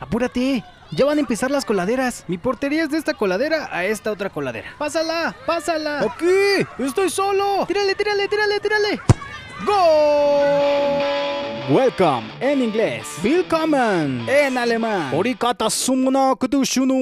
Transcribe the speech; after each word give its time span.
Apúrate. 0.00 0.64
Ya 0.90 1.04
van 1.04 1.18
a 1.18 1.20
empezar 1.20 1.50
las 1.50 1.64
coladeras. 1.64 2.24
Mi 2.28 2.38
portería 2.38 2.84
es 2.84 2.90
de 2.90 2.98
esta 2.98 3.14
coladera 3.14 3.68
a 3.70 3.84
esta 3.84 4.10
otra 4.10 4.30
coladera. 4.30 4.74
¡Pásala! 4.78 5.36
¡Pásala! 5.46 6.00
¡Aquí! 6.00 6.66
¡Estoy 6.78 7.10
solo! 7.10 7.66
¡Tírale, 7.66 7.94
tírale, 7.94 8.26
tírale, 8.26 8.60
tírale! 8.60 9.00
¡Gol! 9.66 11.17
Welcome 11.70 12.22
en 12.40 12.62
inglés. 12.62 13.06
Willkommen 13.22 14.26
en 14.26 14.56
alemán. 14.56 15.12
Orikata 15.14 15.68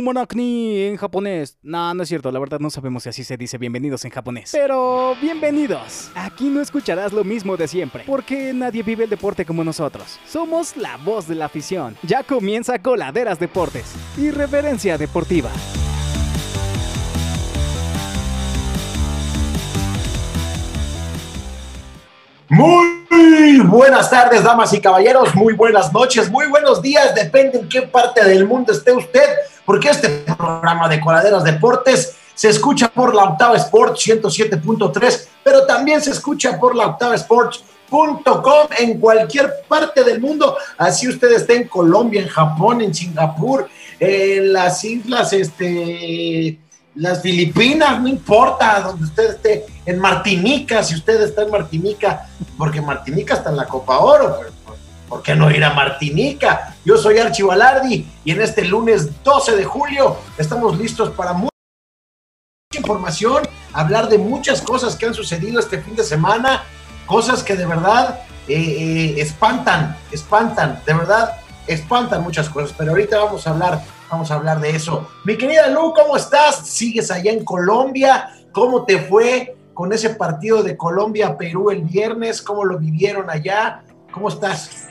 monakni 0.02 0.80
en 0.80 0.96
japonés. 0.96 1.56
No, 1.62 1.94
no 1.94 2.02
es 2.02 2.08
cierto, 2.08 2.32
la 2.32 2.40
verdad 2.40 2.58
no 2.58 2.68
sabemos 2.68 3.04
si 3.04 3.10
así 3.10 3.22
se 3.22 3.36
dice 3.36 3.58
bienvenidos 3.58 4.04
en 4.04 4.10
japonés. 4.10 4.50
Pero 4.50 5.14
bienvenidos. 5.22 6.10
Aquí 6.16 6.48
no 6.48 6.60
escucharás 6.60 7.12
lo 7.12 7.22
mismo 7.22 7.56
de 7.56 7.68
siempre, 7.68 8.02
porque 8.04 8.52
nadie 8.52 8.82
vive 8.82 9.04
el 9.04 9.10
deporte 9.10 9.44
como 9.44 9.62
nosotros. 9.62 10.18
Somos 10.26 10.76
la 10.76 10.96
voz 10.96 11.28
de 11.28 11.36
la 11.36 11.44
afición. 11.44 11.96
Ya 12.02 12.24
comienza 12.24 12.82
Coladeras 12.82 13.38
Deportes. 13.38 13.94
Irreverencia 14.18 14.98
deportiva. 14.98 15.50
Muy 22.48 23.58
buenas 23.64 24.08
tardes, 24.08 24.44
damas 24.44 24.72
y 24.72 24.80
caballeros, 24.80 25.34
muy 25.34 25.54
buenas 25.54 25.92
noches, 25.92 26.30
muy 26.30 26.46
buenos 26.46 26.80
días, 26.80 27.12
depende 27.12 27.58
en 27.58 27.68
qué 27.68 27.82
parte 27.82 28.24
del 28.24 28.46
mundo 28.46 28.72
esté 28.72 28.92
usted, 28.92 29.28
porque 29.64 29.88
este 29.88 30.08
programa 30.08 30.88
de 30.88 31.00
Coladeras 31.00 31.42
Deportes 31.42 32.14
se 32.34 32.48
escucha 32.48 32.86
por 32.88 33.16
la 33.16 33.24
Octava 33.24 33.56
Sports 33.56 34.06
107.3, 34.06 35.26
pero 35.42 35.66
también 35.66 36.00
se 36.00 36.10
escucha 36.10 36.56
por 36.56 36.76
la 36.76 36.86
Octava 36.86 37.16
Sports.com 37.16 38.68
en 38.78 39.00
cualquier 39.00 39.52
parte 39.66 40.04
del 40.04 40.20
mundo, 40.20 40.56
así 40.78 41.08
usted 41.08 41.32
esté 41.32 41.56
en 41.56 41.66
Colombia, 41.66 42.22
en 42.22 42.28
Japón, 42.28 42.80
en 42.80 42.94
Singapur, 42.94 43.68
en 43.98 44.52
las 44.52 44.84
islas, 44.84 45.32
este 45.32 46.60
las 46.94 47.20
Filipinas, 47.20 48.00
no 48.00 48.08
importa, 48.08 48.80
donde 48.80 49.04
usted 49.04 49.34
esté, 49.34 49.66
en 49.86 50.00
Martinica, 50.00 50.82
si 50.82 50.96
usted 50.96 51.22
está 51.22 51.42
en 51.42 51.50
Martinica, 51.50 52.28
porque 52.58 52.80
Martinica 52.80 53.34
está 53.34 53.50
en 53.50 53.56
la 53.56 53.66
Copa 53.66 53.98
Oro, 53.98 54.40
¿por 55.08 55.22
qué 55.22 55.36
no 55.36 55.50
ir 55.50 55.64
a 55.64 55.72
Martinica? 55.72 56.74
Yo 56.84 56.96
soy 56.96 57.18
Archi 57.18 57.42
Balardi 57.42 58.06
y 58.24 58.32
en 58.32 58.42
este 58.42 58.64
lunes 58.64 59.22
12 59.22 59.56
de 59.56 59.64
julio 59.64 60.16
estamos 60.36 60.76
listos 60.76 61.10
para 61.10 61.32
mucha 61.32 61.50
información, 62.76 63.44
hablar 63.72 64.08
de 64.08 64.18
muchas 64.18 64.60
cosas 64.60 64.96
que 64.96 65.06
han 65.06 65.14
sucedido 65.14 65.60
este 65.60 65.80
fin 65.80 65.94
de 65.94 66.02
semana, 66.02 66.64
cosas 67.06 67.44
que 67.44 67.54
de 67.54 67.66
verdad 67.66 68.20
eh, 68.48 68.56
eh, 68.56 69.14
espantan, 69.20 69.96
espantan, 70.10 70.82
de 70.84 70.94
verdad 70.94 71.36
espantan 71.68 72.22
muchas 72.22 72.48
cosas, 72.48 72.74
pero 72.76 72.90
ahorita 72.90 73.18
vamos 73.18 73.46
a 73.46 73.50
hablar 73.50 73.82
Vamos 74.08 74.30
a 74.30 74.34
hablar 74.34 74.60
de 74.60 74.70
eso. 74.70 75.08
Mi 75.24 75.36
querida 75.36 75.66
Lu, 75.66 75.92
¿cómo 75.92 76.16
estás? 76.16 76.68
¿Sigues 76.68 77.10
allá 77.10 77.32
en 77.32 77.44
Colombia? 77.44 78.30
¿Cómo 78.52 78.84
te 78.84 79.00
fue 79.00 79.55
con 79.76 79.92
ese 79.92 80.10
partido 80.10 80.62
de 80.62 80.74
Colombia-Perú 80.74 81.70
el 81.70 81.82
viernes? 81.82 82.40
¿Cómo 82.40 82.64
lo 82.64 82.78
vivieron 82.78 83.28
allá? 83.28 83.82
¿Cómo 84.10 84.30
estás? 84.30 84.88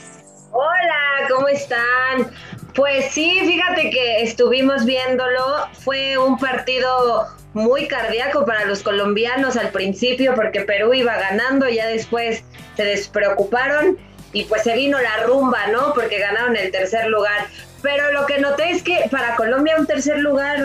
Hola, 0.52 1.28
¿cómo 1.28 1.48
están? 1.48 2.32
Pues 2.76 3.12
sí, 3.12 3.42
fíjate 3.44 3.90
que 3.90 4.22
estuvimos 4.22 4.86
viéndolo. 4.86 5.42
Fue 5.74 6.20
un 6.20 6.38
partido 6.38 7.26
muy 7.54 7.88
cardíaco 7.88 8.46
para 8.46 8.66
los 8.66 8.84
colombianos 8.84 9.58
al 9.58 9.70
principio 9.70 10.36
porque 10.36 10.62
Perú 10.62 10.94
iba 10.94 11.18
ganando, 11.18 11.68
ya 11.68 11.88
después 11.88 12.44
se 12.78 12.86
despreocuparon 12.86 13.98
y 14.34 14.44
pues 14.44 14.62
se 14.62 14.76
vino 14.76 15.02
la 15.02 15.24
rumba, 15.24 15.66
¿no? 15.72 15.96
Porque 15.96 16.20
ganaron 16.20 16.56
el 16.56 16.70
tercer 16.70 17.08
lugar. 17.08 17.48
Pero 17.82 18.12
lo 18.12 18.28
que 18.28 18.38
noté 18.38 18.70
es 18.70 18.84
que 18.84 19.08
para 19.10 19.36
Colombia 19.36 19.78
un 19.80 19.88
tercer 19.88 20.20
lugar 20.20 20.60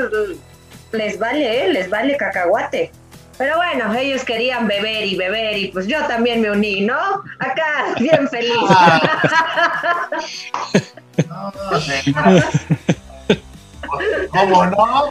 les 0.92 1.18
vale, 1.18 1.64
¿eh? 1.64 1.72
les 1.72 1.88
vale 1.88 2.18
cacahuate. 2.18 2.92
Pero 3.40 3.56
bueno, 3.56 3.92
ellos 3.94 4.22
querían 4.22 4.68
beber 4.68 5.06
y 5.06 5.16
beber 5.16 5.56
y 5.56 5.68
pues 5.68 5.86
yo 5.86 6.06
también 6.06 6.42
me 6.42 6.50
uní, 6.50 6.82
¿no? 6.82 7.22
Acá, 7.38 7.94
bien 7.98 8.28
feliz. 8.28 8.52
¿Cómo 14.30 14.66
no? 14.66 15.08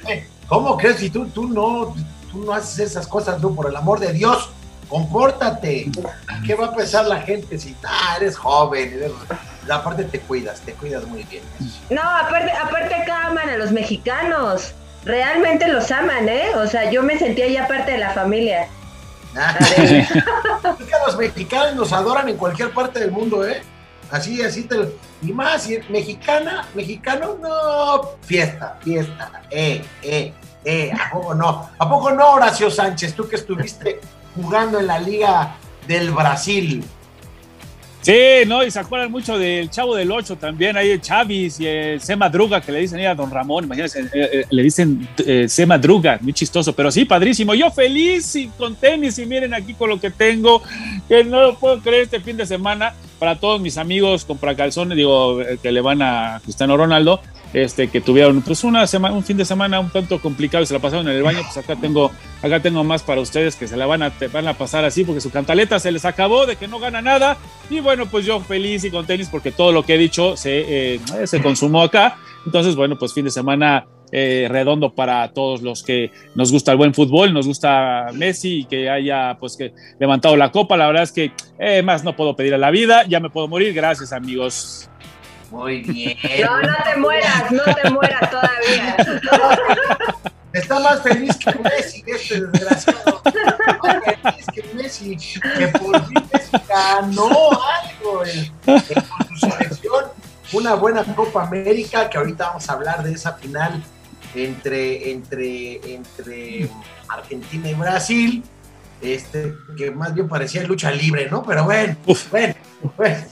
¿Cómo 0.48 0.78
crees 0.78 0.98
si 0.98 1.10
tú, 1.10 1.26
tú 1.30 1.48
no, 1.48 1.96
tú 2.32 2.46
no 2.46 2.54
haces 2.54 2.92
esas 2.92 3.08
cosas, 3.08 3.42
tú, 3.42 3.56
por 3.56 3.68
el 3.68 3.76
amor 3.76 4.00
de 4.00 4.14
Dios? 4.14 4.52
Compórtate. 4.90 5.90
¿Qué 6.46 6.54
va 6.54 6.68
a 6.68 6.76
pensar 6.76 7.08
la 7.08 7.22
gente 7.22 7.58
si 7.58 7.76
ah, 7.84 8.18
eres 8.18 8.38
joven? 8.38 8.94
Eres 8.94 9.12
aparte 9.72 10.04
te 10.04 10.20
cuidas, 10.20 10.62
te 10.62 10.74
cuidas 10.74 11.04
muy 11.06 11.24
bien. 11.24 11.42
No, 11.90 12.04
aparte, 12.04 12.52
aparte 12.52 12.94
acá 12.94 13.26
aman 13.26 13.50
a 13.50 13.58
los 13.58 13.72
mexicanos. 13.72 14.76
Realmente 15.06 15.68
los 15.68 15.92
aman, 15.92 16.28
¿eh? 16.28 16.50
O 16.56 16.68
sea, 16.68 16.92
yo 16.92 17.04
me 17.04 17.18
sentía 17.18 17.48
ya 17.48 17.68
parte 17.68 17.92
de 17.92 17.98
la 18.00 18.12
familia. 18.12 18.68
Ah. 19.38 19.56
es 19.60 20.08
que 20.10 20.96
los 21.06 21.16
mexicanos 21.16 21.76
nos 21.76 21.94
adoran 21.94 22.28
en 22.30 22.36
cualquier 22.36 22.72
parte 22.72 23.00
del 23.00 23.12
mundo, 23.12 23.48
¿eh? 23.48 23.62
Así, 24.12 24.42
así 24.42 24.64
te 24.64 24.76
Y 25.22 25.32
más, 25.32 25.64
si 25.64 25.80
mexicana, 25.90 26.68
mexicano, 26.74 27.38
no, 27.40 28.18
fiesta, 28.22 28.80
fiesta, 28.82 29.44
eh, 29.52 29.84
eh, 30.02 30.34
eh, 30.66 30.92
¿a 30.92 31.12
poco 31.12 31.36
no? 31.36 31.70
¿A 31.78 31.90
poco 31.90 32.12
no, 32.12 32.32
Horacio 32.32 32.72
Sánchez, 32.72 33.14
tú 33.14 33.28
que 33.28 33.36
estuviste 33.36 34.02
jugando 34.36 34.80
en 34.80 34.88
la 34.88 35.00
Liga 35.00 35.56
del 35.88 36.12
Brasil? 36.12 36.84
Sí, 38.02 38.14
no, 38.48 38.64
y 38.64 38.72
se 38.72 38.80
acuerdan 38.80 39.12
mucho 39.12 39.38
del 39.38 39.70
Chavo 39.70 39.94
del 39.94 40.10
Ocho 40.10 40.38
también, 40.38 40.78
ahí 40.78 40.92
el 40.92 41.02
Chavis 41.02 41.60
y 41.60 41.68
el 41.68 42.00
Sema 42.00 42.30
Druga, 42.30 42.62
que 42.62 42.72
le 42.72 42.80
dicen 42.80 42.98
ahí 43.00 43.06
a 43.06 43.14
Don 43.14 43.30
Ramón, 43.30 43.66
imagínense, 43.66 44.00
eh, 44.00 44.10
eh, 44.14 44.46
le 44.50 44.64
dicen 44.64 45.06
eh, 45.26 45.50
Sema 45.50 45.78
Druga, 45.78 46.18
muy 46.22 46.32
chistoso, 46.32 46.74
pero 46.74 46.92
sí, 46.92 47.04
padrísimo. 47.04 47.54
Yo 47.54 47.70
feliz 47.72 48.36
y 48.38 48.48
con 48.48 48.76
tenis, 48.76 49.20
y 49.20 49.26
miren 49.26 49.54
aquí 49.54 49.74
con 49.74 49.90
lo 49.90 50.00
que 50.00 50.12
tengo, 50.12 50.64
que 51.10 51.26
no 51.26 51.42
lo 51.42 51.60
puedo 51.60 51.80
creer 51.82 52.04
este 52.04 52.22
fin 52.22 52.38
de 52.38 52.46
semana, 52.46 52.94
para 53.20 53.38
todos 53.38 53.60
mis 53.60 53.78
amigos 53.78 54.24
con 54.24 54.38
calzones, 54.38 54.96
digo, 54.96 55.40
que 55.62 55.72
le 55.74 55.82
van 55.82 56.02
a 56.02 56.40
Cristiano 56.42 56.78
Ronaldo, 56.78 57.20
este, 57.54 57.88
que 57.88 58.02
tuvieron 58.02 58.42
pues 58.42 58.64
una 58.64 58.86
semana, 58.88 59.16
un 59.16 59.24
fin 59.24 59.38
de 59.38 59.46
semana 59.46 59.80
un 59.80 59.90
tanto 59.90 60.20
complicado 60.22 60.64
y 60.64 60.68
se 60.68 60.74
la 60.74 60.80
pasaron 60.80 61.08
en 61.08 61.16
el 61.16 61.24
baño, 61.24 61.40
pues 61.44 61.58
acá 61.58 61.76
tengo, 61.76 62.12
acá 62.42 62.62
tengo 62.62 62.84
más 62.84 63.04
para 63.04 63.22
ustedes 63.22 63.56
que 63.56 63.68
se 63.68 63.78
la 63.78 63.86
van 63.86 64.04
a, 64.04 64.14
van 64.32 64.48
a 64.48 64.54
pasar 64.54 64.86
así 64.86 65.04
porque 65.04 65.22
su 65.22 65.32
cantaleta 65.32 65.80
se 65.80 65.92
les 65.92 66.06
acabó 66.06 66.46
de 66.46 66.56
que 66.56 66.68
no 66.68 66.80
gana 66.80 67.02
nada 67.02 67.38
y 67.70 67.80
bueno, 67.80 68.06
pues 68.08 68.26
yo 68.26 68.40
feliz 68.40 68.84
y 68.84 68.92
con 68.92 69.06
tenis 69.06 69.30
porque 69.30 69.52
todo 69.52 69.72
lo 69.72 69.84
que 69.84 69.96
he 69.96 69.98
dicho 69.98 70.38
se, 70.38 70.96
eh, 70.96 71.00
se 71.26 71.42
consumó 71.42 71.82
acá. 71.84 72.18
Entonces, 72.46 72.76
bueno, 72.76 72.98
pues 72.98 73.14
fin 73.14 73.26
de 73.26 73.32
semana 73.32 73.86
eh, 74.12 74.48
redondo 74.50 74.96
para 74.96 75.32
todos 75.34 75.62
los 75.62 75.84
que 75.84 76.12
nos 76.34 76.52
gusta 76.52 76.72
el 76.72 76.78
buen 76.78 76.94
fútbol, 76.94 77.32
nos 77.34 77.46
gusta 77.46 78.08
Messi 78.14 78.62
y 78.62 78.66
que 78.66 78.90
haya 78.90 79.38
pues 79.40 79.56
que 79.56 79.74
levantado 80.00 80.36
la 80.36 80.52
copa. 80.52 80.78
La 80.78 80.88
verdad 80.88 81.04
es 81.04 81.12
que 81.12 81.32
eh, 81.60 81.84
más 81.84 82.04
no 82.04 82.16
puedo 82.16 82.36
pedir 82.36 82.54
a 82.54 82.58
la 82.58 82.72
vida, 82.72 83.06
ya 83.08 83.20
me 83.20 83.30
puedo 83.30 83.48
morir. 83.48 83.74
Gracias 83.74 84.12
amigos. 84.14 84.90
Muy 85.52 85.82
bien. 85.84 86.18
No, 86.42 86.62
no 86.62 86.76
te 86.84 87.00
mueras, 87.00 87.52
no 87.52 87.64
te 87.64 87.90
mueras 87.90 88.30
todavía. 88.30 88.98
Está 90.54 90.80
más 90.80 91.02
feliz 91.04 91.38
que 91.38 91.54
Messi, 91.60 92.04
este 92.08 92.42
desgraciado. 92.48 93.22
Más 93.84 94.04
feliz 94.04 94.46
que 94.54 94.64
Messi, 94.74 95.18
que 95.58 95.68
por 95.68 96.06
fin 96.08 96.24
Messi 96.34 96.58
ganó 96.68 97.30
algo 97.30 98.26
en, 98.26 98.52
su 99.30 99.38
selección. 99.38 100.06
Una 100.52 100.74
buena 100.74 101.04
Copa 101.04 101.44
América, 101.44 102.10
que 102.10 102.18
ahorita 102.18 102.48
vamos 102.48 102.68
a 102.68 102.74
hablar 102.74 103.04
de 103.04 103.12
esa 103.12 103.34
final 103.34 103.84
entre, 104.34 105.12
entre, 105.12 105.94
entre 105.94 106.70
Argentina 107.08 107.70
y 107.70 107.74
Brasil. 107.76 108.44
Este, 109.02 109.54
que 109.78 109.92
más 109.92 110.14
bien 110.14 110.28
parecía 110.28 110.64
lucha 110.64 110.92
libre, 110.92 111.30
¿no? 111.30 111.44
Pero 111.44 111.64
bueno, 111.64 111.96
bueno, 112.32 112.56
bueno. 112.98 113.26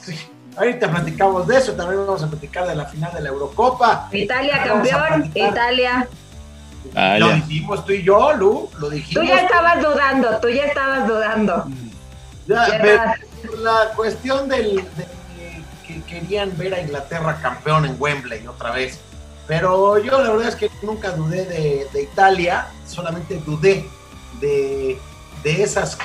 Ahorita 0.58 0.90
platicamos 0.90 1.48
de 1.48 1.58
eso, 1.58 1.74
también 1.74 2.06
vamos 2.06 2.24
a 2.24 2.28
platicar 2.28 2.68
de 2.68 2.76
la 2.76 2.86
final 2.86 3.14
de 3.14 3.22
la 3.22 3.30
Eurocopa. 3.30 4.10
Italia 4.12 4.64
campeón, 4.64 5.32
Italia. 5.36 6.08
lo 7.20 7.34
dijimos 7.34 7.86
tú 7.86 7.92
y 7.92 8.02
yo, 8.02 8.34
Lu, 8.34 8.70
lo 8.80 8.90
dijimos. 8.90 9.24
Tú 9.24 9.30
ya 9.30 9.42
estabas 9.42 9.84
dudando, 9.84 10.40
tú 10.40 10.50
ya 10.50 10.66
estabas 10.66 11.08
dudando. 11.08 11.66
la 12.48 13.92
cuestión 13.96 14.50
del, 14.50 14.78
de 14.78 15.08
que 15.86 16.02
querían 16.02 16.58
ver 16.58 16.74
a 16.74 16.82
Inglaterra 16.82 17.40
campeón 17.40 17.86
en 17.86 17.96
Wembley 18.00 18.48
otra 18.48 18.72
vez. 18.72 19.00
Pero 19.48 19.98
yo 20.00 20.22
la 20.22 20.32
verdad 20.32 20.50
es 20.50 20.56
que 20.56 20.72
nunca 20.82 21.12
dudé 21.12 21.46
de, 21.46 22.02
Italia, 22.02 22.68
solamente 22.86 23.40
dudé 23.46 23.88
de, 24.42 24.98
de 25.44 25.64
esas 25.64 25.98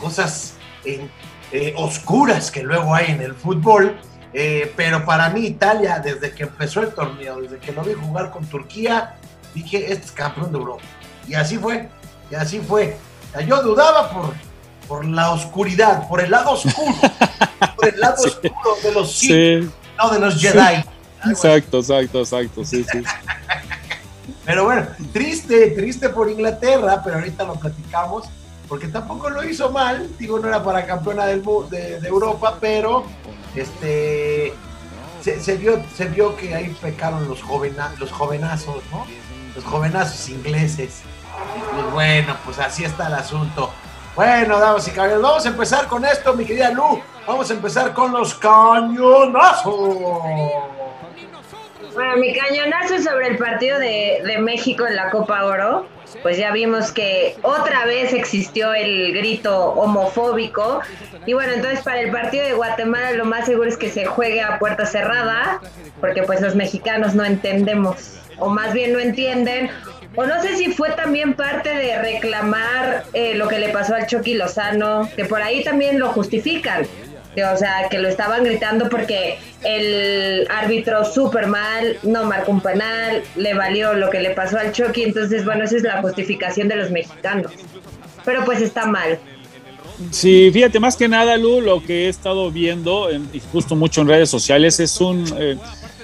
cosas 0.00 0.54
en 0.84 1.10
eh, 1.52 1.74
oscuras 1.76 2.50
que 2.50 2.62
luego 2.62 2.94
hay 2.94 3.06
en 3.12 3.22
el 3.22 3.34
fútbol. 3.34 3.98
Eh, 4.34 4.72
pero 4.76 5.04
para 5.04 5.30
mí 5.30 5.46
Italia, 5.46 6.00
desde 6.04 6.32
que 6.32 6.42
empezó 6.44 6.82
el 6.82 6.92
torneo, 6.92 7.40
desde 7.40 7.58
que 7.58 7.72
lo 7.72 7.82
vi 7.82 7.94
jugar 7.94 8.30
con 8.30 8.44
Turquía, 8.46 9.16
dije, 9.54 9.90
este 9.90 10.06
es 10.06 10.12
campeón 10.12 10.52
de 10.52 10.58
Europa. 10.58 10.82
Y 11.26 11.34
así 11.34 11.56
fue, 11.56 11.88
y 12.30 12.34
así 12.34 12.60
fue. 12.60 12.96
Yo 13.46 13.62
dudaba 13.62 14.10
por, 14.10 14.34
por 14.86 15.04
la 15.04 15.30
oscuridad, 15.30 16.06
por 16.08 16.20
el 16.20 16.30
lado 16.30 16.52
oscuro, 16.52 16.94
por 17.76 17.88
el 17.88 18.00
lado 18.00 18.22
oscuro 18.22 18.76
de 18.82 18.92
los 18.92 19.12
Sith, 19.12 19.70
no 19.96 20.10
de 20.10 20.18
los 20.18 20.40
Jedi. 20.40 20.84
Exacto, 21.26 21.78
exacto, 21.78 22.20
exacto, 22.20 22.64
sí, 22.64 22.84
sí. 22.90 23.02
Pero 24.44 24.64
bueno, 24.64 24.86
triste, 25.12 25.72
triste 25.72 26.08
por 26.08 26.30
Inglaterra, 26.30 27.02
pero 27.04 27.16
ahorita 27.16 27.44
lo 27.44 27.56
platicamos, 27.56 28.24
porque 28.68 28.88
tampoco 28.88 29.30
lo 29.30 29.42
hizo 29.44 29.70
mal, 29.70 30.08
digo, 30.18 30.38
no 30.38 30.48
era 30.48 30.62
para 30.62 30.84
campeona 30.86 31.26
del, 31.26 31.42
de, 31.70 32.00
de 32.00 32.08
Europa, 32.08 32.58
pero 32.60 33.04
este 33.54 34.52
se, 35.20 35.56
vio, 35.56 35.82
se 35.94 36.06
vio 36.06 36.36
que 36.36 36.54
ahí 36.54 36.74
pecaron 36.80 37.28
los, 37.28 37.42
jovena, 37.42 37.92
los 37.98 38.10
jovenazos, 38.10 38.82
¿no? 38.90 39.06
Los 39.54 39.64
jovenazos 39.64 40.28
ingleses. 40.28 41.02
Y 41.78 41.92
bueno, 41.92 42.36
pues 42.44 42.58
así 42.58 42.84
está 42.84 43.08
el 43.08 43.14
asunto. 43.14 43.70
Bueno, 44.14 44.58
damas 44.58 44.86
y 44.88 44.90
caballeros, 44.90 45.22
vamos 45.22 45.46
a 45.46 45.48
empezar 45.48 45.86
con 45.86 46.04
esto, 46.04 46.34
mi 46.34 46.44
querida 46.44 46.70
Lu. 46.70 47.00
Vamos 47.26 47.50
a 47.50 47.54
empezar 47.54 47.92
con 47.92 48.12
los 48.12 48.34
cañonazos. 48.34 49.98
Bueno, 51.94 52.16
mi 52.16 52.34
cañonazo 52.34 52.98
sobre 53.02 53.28
el 53.28 53.38
partido 53.38 53.78
de, 53.78 54.22
de 54.24 54.38
México 54.38 54.86
en 54.86 54.96
la 54.96 55.10
Copa 55.10 55.44
Oro 55.44 55.86
pues 56.22 56.36
ya 56.38 56.52
vimos 56.52 56.92
que 56.92 57.36
otra 57.42 57.84
vez 57.86 58.12
existió 58.12 58.74
el 58.74 59.12
grito 59.12 59.70
homofóbico. 59.72 60.80
Y 61.26 61.34
bueno, 61.34 61.52
entonces 61.52 61.80
para 61.80 62.00
el 62.00 62.10
partido 62.10 62.44
de 62.44 62.54
Guatemala 62.54 63.12
lo 63.12 63.24
más 63.24 63.46
seguro 63.46 63.68
es 63.68 63.76
que 63.76 63.90
se 63.90 64.06
juegue 64.06 64.40
a 64.40 64.58
puerta 64.58 64.86
cerrada, 64.86 65.60
porque 66.00 66.22
pues 66.22 66.40
los 66.40 66.54
mexicanos 66.54 67.14
no 67.14 67.24
entendemos, 67.24 68.18
o 68.38 68.48
más 68.48 68.72
bien 68.72 68.92
no 68.92 68.98
entienden, 68.98 69.70
o 70.16 70.26
no 70.26 70.40
sé 70.42 70.56
si 70.56 70.72
fue 70.72 70.90
también 70.90 71.34
parte 71.34 71.68
de 71.68 71.98
reclamar 71.98 73.04
eh, 73.12 73.34
lo 73.34 73.46
que 73.48 73.58
le 73.58 73.68
pasó 73.68 73.94
al 73.94 74.06
Chucky 74.06 74.34
Lozano, 74.34 75.08
que 75.14 75.24
por 75.24 75.42
ahí 75.42 75.62
también 75.62 75.98
lo 75.98 76.08
justifican 76.08 76.86
o 77.44 77.56
sea, 77.56 77.88
que 77.90 77.98
lo 77.98 78.08
estaban 78.08 78.44
gritando 78.44 78.88
porque 78.88 79.38
el 79.64 80.46
árbitro 80.50 81.04
súper 81.04 81.46
mal, 81.46 81.98
no 82.02 82.24
marcó 82.24 82.52
un 82.52 82.60
penal, 82.60 83.22
le 83.36 83.54
valió 83.54 83.94
lo 83.94 84.10
que 84.10 84.20
le 84.20 84.30
pasó 84.30 84.58
al 84.58 84.72
Chucky, 84.72 85.04
entonces, 85.04 85.44
bueno, 85.44 85.64
esa 85.64 85.76
es 85.76 85.82
la 85.82 86.00
justificación 86.00 86.68
de 86.68 86.76
los 86.76 86.90
mexicanos. 86.90 87.52
Pero 88.24 88.44
pues 88.44 88.60
está 88.60 88.86
mal. 88.86 89.18
Sí, 90.10 90.50
fíjate, 90.52 90.78
más 90.78 90.96
que 90.96 91.08
nada, 91.08 91.36
Lu, 91.36 91.60
lo 91.60 91.82
que 91.82 92.06
he 92.06 92.08
estado 92.08 92.50
viendo, 92.50 93.10
y 93.10 93.40
justo 93.52 93.74
mucho 93.74 94.02
en 94.02 94.08
redes 94.08 94.30
sociales, 94.30 94.78
es 94.80 95.00
un... 95.00 95.24
Eh, 95.38 95.56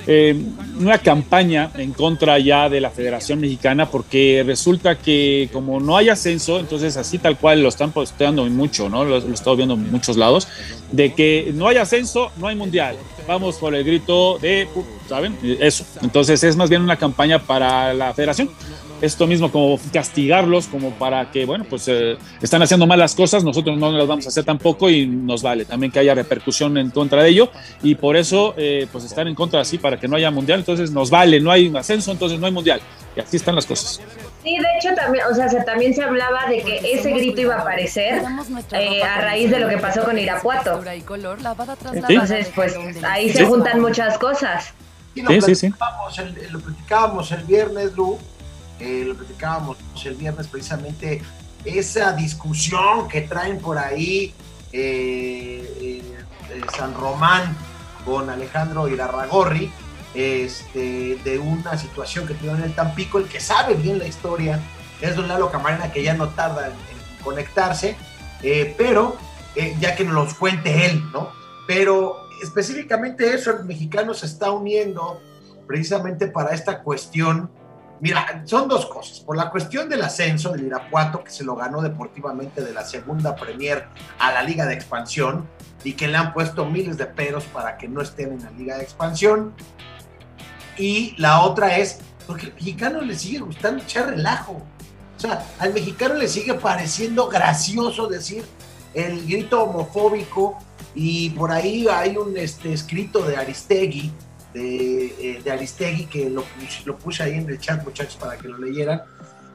eh, 0.07 0.37
una 0.79 0.99
campaña 0.99 1.71
en 1.77 1.93
contra 1.93 2.39
ya 2.39 2.69
de 2.69 2.81
la 2.81 2.91
Federación 2.91 3.41
Mexicana 3.41 3.91
porque 3.91 4.43
resulta 4.47 4.97
que 4.99 5.49
como 5.53 5.81
no 5.81 5.97
hay 5.97 6.09
ascenso, 6.09 6.59
entonces 6.59 6.97
así 6.97 7.19
tal 7.19 7.39
cual 7.39 7.63
lo 7.63 7.69
están 7.69 7.93
posteando 7.93 8.45
mucho, 8.47 8.89
¿no? 8.89 9.05
Lo, 9.05 9.21
lo 9.21 9.29
he 9.29 9.33
estado 9.33 9.57
viendo 9.57 9.75
en 9.75 9.91
muchos 9.91 10.17
lados, 10.17 10.49
de 10.93 11.15
que 11.15 11.53
no 11.55 11.69
hay 11.69 11.77
ascenso, 11.77 12.31
no 12.37 12.49
hay 12.49 12.57
mundial. 12.57 12.97
Vamos 13.27 13.57
por 13.57 13.75
el 13.75 13.85
grito 13.85 14.39
de, 14.39 14.69
¿saben? 15.09 15.37
Eso. 15.61 15.85
Entonces 16.03 16.43
es 16.45 16.57
más 16.57 16.69
bien 16.69 16.83
una 16.83 16.97
campaña 16.97 17.39
para 17.39 17.95
la 17.95 18.13
federación 18.13 18.51
esto 19.05 19.27
mismo, 19.27 19.51
como 19.51 19.79
castigarlos, 19.93 20.67
como 20.67 20.91
para 20.93 21.31
que, 21.31 21.45
bueno, 21.45 21.65
pues 21.69 21.89
eh, 21.89 22.17
están 22.43 22.63
haciendo 22.63 22.87
malas 22.87 23.15
cosas, 23.15 23.45
nosotros 23.45 23.79
no 23.79 23.93
las 23.93 24.07
vamos 24.07 24.27
a 24.27 24.29
hacer 24.29 24.45
tampoco 24.45 24.91
y 24.91 25.07
nos 25.07 25.43
vale 25.43 25.65
también 25.65 25.93
que 25.93 25.99
haya 25.99 26.15
repercusión 26.15 26.77
en 26.79 26.91
contra 26.91 27.23
de 27.23 27.31
ello 27.31 27.51
y 27.83 27.95
por 27.95 28.17
eso, 28.17 28.55
eh, 28.57 28.87
pues 28.91 29.05
estar 29.05 29.27
en 29.29 29.35
contra 29.35 29.61
así 29.61 29.79
para 29.79 29.99
que 29.99 30.09
no 30.09 30.17
haya 30.17 30.31
mundial, 30.31 30.61
entonces 30.61 30.91
nos 30.91 31.11
vale, 31.11 31.41
no 31.41 31.51
hay 31.51 31.69
un 31.69 31.77
ascenso, 31.77 32.13
entonces 32.13 32.39
no 32.39 32.47
hay 32.47 32.53
mundial 32.53 32.81
y 33.17 33.21
así 33.21 33.37
están 33.37 33.55
las 33.55 33.67
cosas. 33.67 34.01
Sí, 34.43 34.59
de 34.59 34.67
hecho 34.77 34.95
también, 34.95 35.25
o 35.31 35.35
sea, 35.35 35.65
también 35.65 35.95
se 35.95 36.03
hablaba 36.03 36.47
de 36.47 36.63
que 36.63 36.93
ese 36.93 37.13
grito 37.13 37.41
iba 37.41 37.55
a 37.55 37.61
aparecer 37.61 38.23
eh, 38.73 39.03
a 39.03 39.21
raíz 39.23 39.51
de 39.51 39.59
lo 39.59 39.69
que 39.71 39.79
pasó 39.79 40.05
con 40.05 40.19
Irapuato. 40.19 40.83
Entonces, 41.95 42.51
pues 42.55 42.77
ahí 43.03 43.33
se 43.33 43.47
juntan 43.47 43.81
muchas 43.81 44.19
cosas. 44.19 44.75
sí, 45.15 45.41
sí, 45.41 45.55
sí. 45.55 45.75
Lo 46.51 46.61
platicábamos 46.61 47.33
el 47.33 47.43
viernes, 47.45 47.95
Lu, 47.95 48.19
eh, 48.81 49.05
lo 49.07 49.15
platicábamos 49.15 49.77
el 50.05 50.15
viernes 50.15 50.49
precisamente, 50.49 51.23
esa 51.65 52.13
discusión 52.13 53.09
que 53.09 53.23
traen 53.23 53.59
por 53.59 53.79
ahí 53.79 54.35
eh, 54.73 56.03
eh, 56.51 56.63
San 56.77 56.95
Román 56.95 57.57
con 58.05 58.29
Alejandro 58.29 58.89
Irarragorri, 58.89 59.71
este, 60.15 61.19
de 61.25 61.39
una 61.39 61.79
situación 61.79 62.27
que 62.27 62.35
tuvieron 62.35 62.61
en 62.61 62.67
el 62.67 62.75
Tampico, 62.75 63.19
el 63.19 63.27
que 63.27 63.41
sabe 63.41 63.75
bien 63.75 63.99
la 63.99 64.07
historia 64.07 64.61
es 65.01 65.17
don 65.17 65.29
Lalo 65.29 65.51
Camarena, 65.51 65.93
que 65.93 66.03
ya 66.03 66.15
no 66.15 66.29
tarda 66.31 66.69
en, 66.69 66.75
conectarse, 67.23 67.97
pero 68.77 69.17
ya 69.81 69.97
que 69.97 70.05
nos 70.05 70.13
los 70.13 70.35
cuente 70.35 70.85
él, 70.85 71.03
¿no? 71.11 71.31
Pero 71.67 72.29
específicamente 72.43 73.35
eso, 73.35 73.51
el 73.51 73.65
mexicano 73.65 74.13
se 74.13 74.27
está 74.27 74.51
uniendo 74.51 75.23
precisamente 75.67 76.27
para 76.27 76.55
esta 76.55 76.83
cuestión 76.83 77.51
Mira, 78.05 78.43
son 78.45 78.69
dos 78.69 78.85
cosas. 78.85 79.21
Por 79.21 79.35
la 79.35 79.49
cuestión 79.49 79.89
del 79.89 80.03
ascenso 80.03 80.51
del 80.51 80.67
Irapuato, 80.67 81.25
que 81.25 81.31
se 81.31 81.43
lo 81.43 81.57
ganó 81.57 81.81
deportivamente 81.81 82.63
de 82.63 82.75
la 82.75 82.85
segunda 82.85 83.35
Premier 83.35 83.87
a 84.19 84.31
la 84.31 84.43
Liga 84.43 84.67
de 84.67 84.75
Expansión 84.75 85.49
y 85.83 85.95
que 85.95 86.07
le 86.07 86.19
han 86.19 86.35
puesto 86.35 86.67
miles 86.67 86.99
de 86.99 87.07
peros 87.07 87.45
para 87.45 87.79
que 87.79 87.89
no 87.89 88.03
estén 88.03 88.33
en 88.33 88.45
la 88.45 88.51
Liga 88.51 88.77
de 88.77 88.83
Expansión. 88.83 89.55
Y 90.77 91.15
la 91.17 91.41
otra 91.41 91.79
es 91.79 92.01
porque 92.27 92.49
al 92.49 92.53
mexicano 92.53 93.01
le 93.01 93.17
sigue 93.17 93.39
gustando 93.39 93.83
echar 93.83 94.11
relajo. 94.11 94.61
O 95.17 95.19
sea, 95.19 95.43
al 95.59 95.73
mexicano 95.73 96.17
le 96.17 96.29
sigue 96.29 96.53
pareciendo 96.53 97.29
gracioso 97.29 98.07
decir 98.07 98.45
el 98.93 99.27
grito 99.27 99.63
homofóbico 99.63 100.59
y 100.95 101.31
por 101.31 101.51
ahí 101.51 101.89
hay 101.89 102.19
un 102.19 102.37
este, 102.37 102.71
escrito 102.75 103.23
de 103.23 103.39
Aristegui 103.39 104.13
eh, 104.55 105.41
de, 105.43 105.51
Aristegui, 105.51 106.07
que 106.07 106.31
lo, 106.31 106.45
lo, 106.85 106.97
puse 106.97 107.23
ahí 107.23 107.35
en 107.35 107.49
el 107.49 107.59
chat, 107.59 107.83
muchachos, 107.85 108.17
para 108.17 108.37
que 108.37 108.49
lo 108.49 108.59
leyeran, 108.59 109.03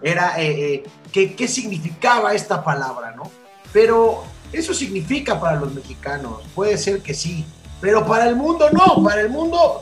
era 0.01 0.41
eh, 0.41 0.83
eh 1.13 1.35
qué 1.35 1.47
significaba 1.47 2.33
esta 2.33 2.63
palabra, 2.63 3.13
¿no? 3.15 3.31
Pero 3.71 4.23
eso 4.51 4.73
significa 4.73 5.39
para 5.39 5.57
los 5.57 5.73
mexicanos, 5.73 6.41
puede 6.55 6.77
ser 6.77 7.01
que 7.01 7.13
sí, 7.13 7.45
pero 7.81 8.05
para 8.05 8.27
el 8.27 8.35
mundo 8.35 8.69
no, 8.71 9.03
para 9.03 9.21
el 9.21 9.29
mundo, 9.29 9.81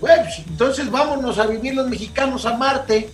pues 0.00 0.38
entonces 0.46 0.90
vámonos 0.90 1.38
a 1.38 1.46
vivir 1.46 1.74
los 1.74 1.88
mexicanos 1.88 2.44
a 2.46 2.56
Marte 2.56 3.10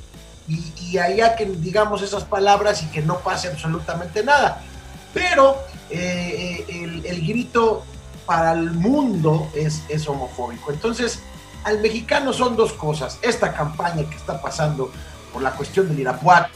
y, 0.49 0.99
allá 0.99 1.37
que 1.37 1.45
digamos 1.45 2.03
esas 2.03 2.25
palabras 2.25 2.83
y 2.83 2.87
que 2.87 3.03
no 3.03 3.19
pase 3.19 3.49
absolutamente 3.49 4.25
nada. 4.25 4.63
Pero 5.13 5.59
eh, 5.91 6.65
el, 6.69 7.05
el, 7.05 7.27
grito 7.27 7.85
para 8.25 8.53
el 8.53 8.73
mundo 8.73 9.51
es, 9.55 9.83
es 9.89 10.09
homofóbico. 10.09 10.73
Entonces, 10.73 11.21
al 11.65 11.81
mexicano 11.81 12.33
son 12.33 12.57
dos 12.57 12.73
cosas. 12.73 13.19
Esta 13.23 13.53
campaña 13.53 14.09
que 14.09 14.17
está 14.17 14.41
pasando 14.41 14.91
por 15.33 15.43
la 15.43 15.53
cuestión 15.53 15.89
del 15.89 16.01
Irapuato 16.01 16.51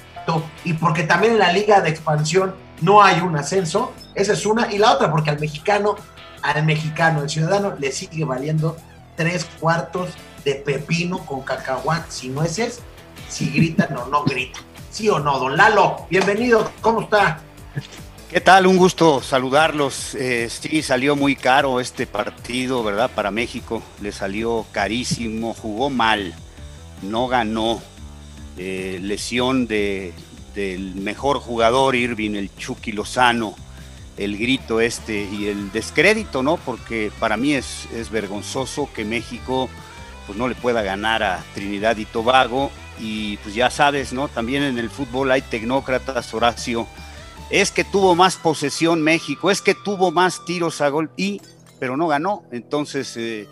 y 0.64 0.74
porque 0.74 1.02
también 1.02 1.34
en 1.34 1.38
la 1.38 1.52
liga 1.52 1.80
de 1.80 1.90
expansión 1.90 2.54
no 2.80 3.02
hay 3.02 3.20
un 3.20 3.36
ascenso, 3.36 3.92
esa 4.14 4.32
es 4.32 4.46
una. 4.46 4.72
Y 4.72 4.78
la 4.78 4.92
otra 4.92 5.10
porque 5.10 5.30
al 5.30 5.40
mexicano, 5.40 5.96
al 6.42 6.64
mexicano, 6.64 7.20
al 7.20 7.30
ciudadano, 7.30 7.74
le 7.78 7.92
sigue 7.92 8.24
valiendo 8.24 8.76
tres 9.16 9.46
cuartos 9.60 10.10
de 10.44 10.56
pepino 10.56 11.18
con 11.18 11.42
cacahuates 11.42 12.24
y 12.24 12.28
nueces 12.28 12.80
si 13.28 13.50
gritan 13.50 13.96
o 13.96 14.06
no 14.06 14.24
gritan. 14.24 14.62
¿Sí 14.90 15.08
o 15.08 15.18
no, 15.18 15.38
don 15.38 15.56
Lalo? 15.56 16.06
Bienvenido, 16.10 16.70
¿cómo 16.80 17.02
está? 17.02 17.40
¿Qué 18.32 18.40
tal? 18.40 18.66
Un 18.66 18.78
gusto 18.78 19.20
saludarlos. 19.20 20.14
Eh, 20.14 20.48
sí, 20.48 20.80
salió 20.80 21.16
muy 21.16 21.36
caro 21.36 21.80
este 21.80 22.06
partido, 22.06 22.82
¿verdad? 22.82 23.10
Para 23.14 23.30
México. 23.30 23.82
Le 24.00 24.10
salió 24.10 24.64
carísimo, 24.72 25.52
jugó 25.52 25.90
mal, 25.90 26.32
no 27.02 27.28
ganó. 27.28 27.82
Eh, 28.56 28.98
lesión 29.02 29.66
de, 29.66 30.14
del 30.54 30.94
mejor 30.94 31.40
jugador, 31.40 31.94
Irving, 31.94 32.30
el 32.30 32.48
Chucky 32.56 32.92
Lozano. 32.92 33.54
El 34.16 34.38
grito 34.38 34.80
este 34.80 35.28
y 35.30 35.48
el 35.48 35.70
descrédito, 35.70 36.42
¿no? 36.42 36.56
Porque 36.56 37.12
para 37.20 37.36
mí 37.36 37.52
es, 37.52 37.86
es 37.94 38.08
vergonzoso 38.08 38.88
que 38.94 39.04
México 39.04 39.68
pues, 40.26 40.38
no 40.38 40.48
le 40.48 40.54
pueda 40.54 40.80
ganar 40.80 41.22
a 41.22 41.44
Trinidad 41.54 41.98
y 41.98 42.06
Tobago. 42.06 42.70
Y 42.98 43.36
pues 43.38 43.54
ya 43.54 43.68
sabes, 43.68 44.14
¿no? 44.14 44.28
También 44.28 44.62
en 44.62 44.78
el 44.78 44.88
fútbol 44.88 45.30
hay 45.32 45.42
tecnócratas, 45.42 46.32
Horacio 46.32 46.88
es 47.52 47.70
que 47.70 47.84
tuvo 47.84 48.14
más 48.14 48.36
posesión 48.36 49.02
México, 49.02 49.50
es 49.50 49.60
que 49.60 49.74
tuvo 49.74 50.10
más 50.10 50.42
tiros 50.46 50.80
a 50.80 50.88
gol, 50.88 51.10
y, 51.18 51.40
pero 51.78 51.98
no 51.98 52.08
ganó. 52.08 52.44
Entonces, 52.50 53.14
eh, 53.18 53.46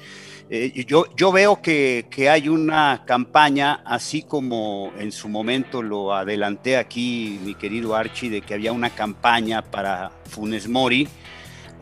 eh, 0.48 0.84
yo, 0.88 1.04
yo 1.16 1.30
veo 1.30 1.60
que, 1.60 2.06
hay 2.30 2.48
una 2.48 3.04
campaña, 3.04 3.82
así 3.84 4.22
como 4.22 4.90
en 4.98 5.12
su 5.12 5.28
momento 5.28 5.82
lo 5.82 6.14
adelanté 6.14 6.78
aquí, 6.78 7.38
mi 7.44 7.54
querido 7.54 7.94
Archie, 7.94 8.30
de 8.30 8.40
que 8.40 8.54
había 8.54 8.72
una 8.72 8.88
campaña 8.88 9.62
para 9.62 10.10
Funes 10.30 10.66
Mori. 10.66 11.06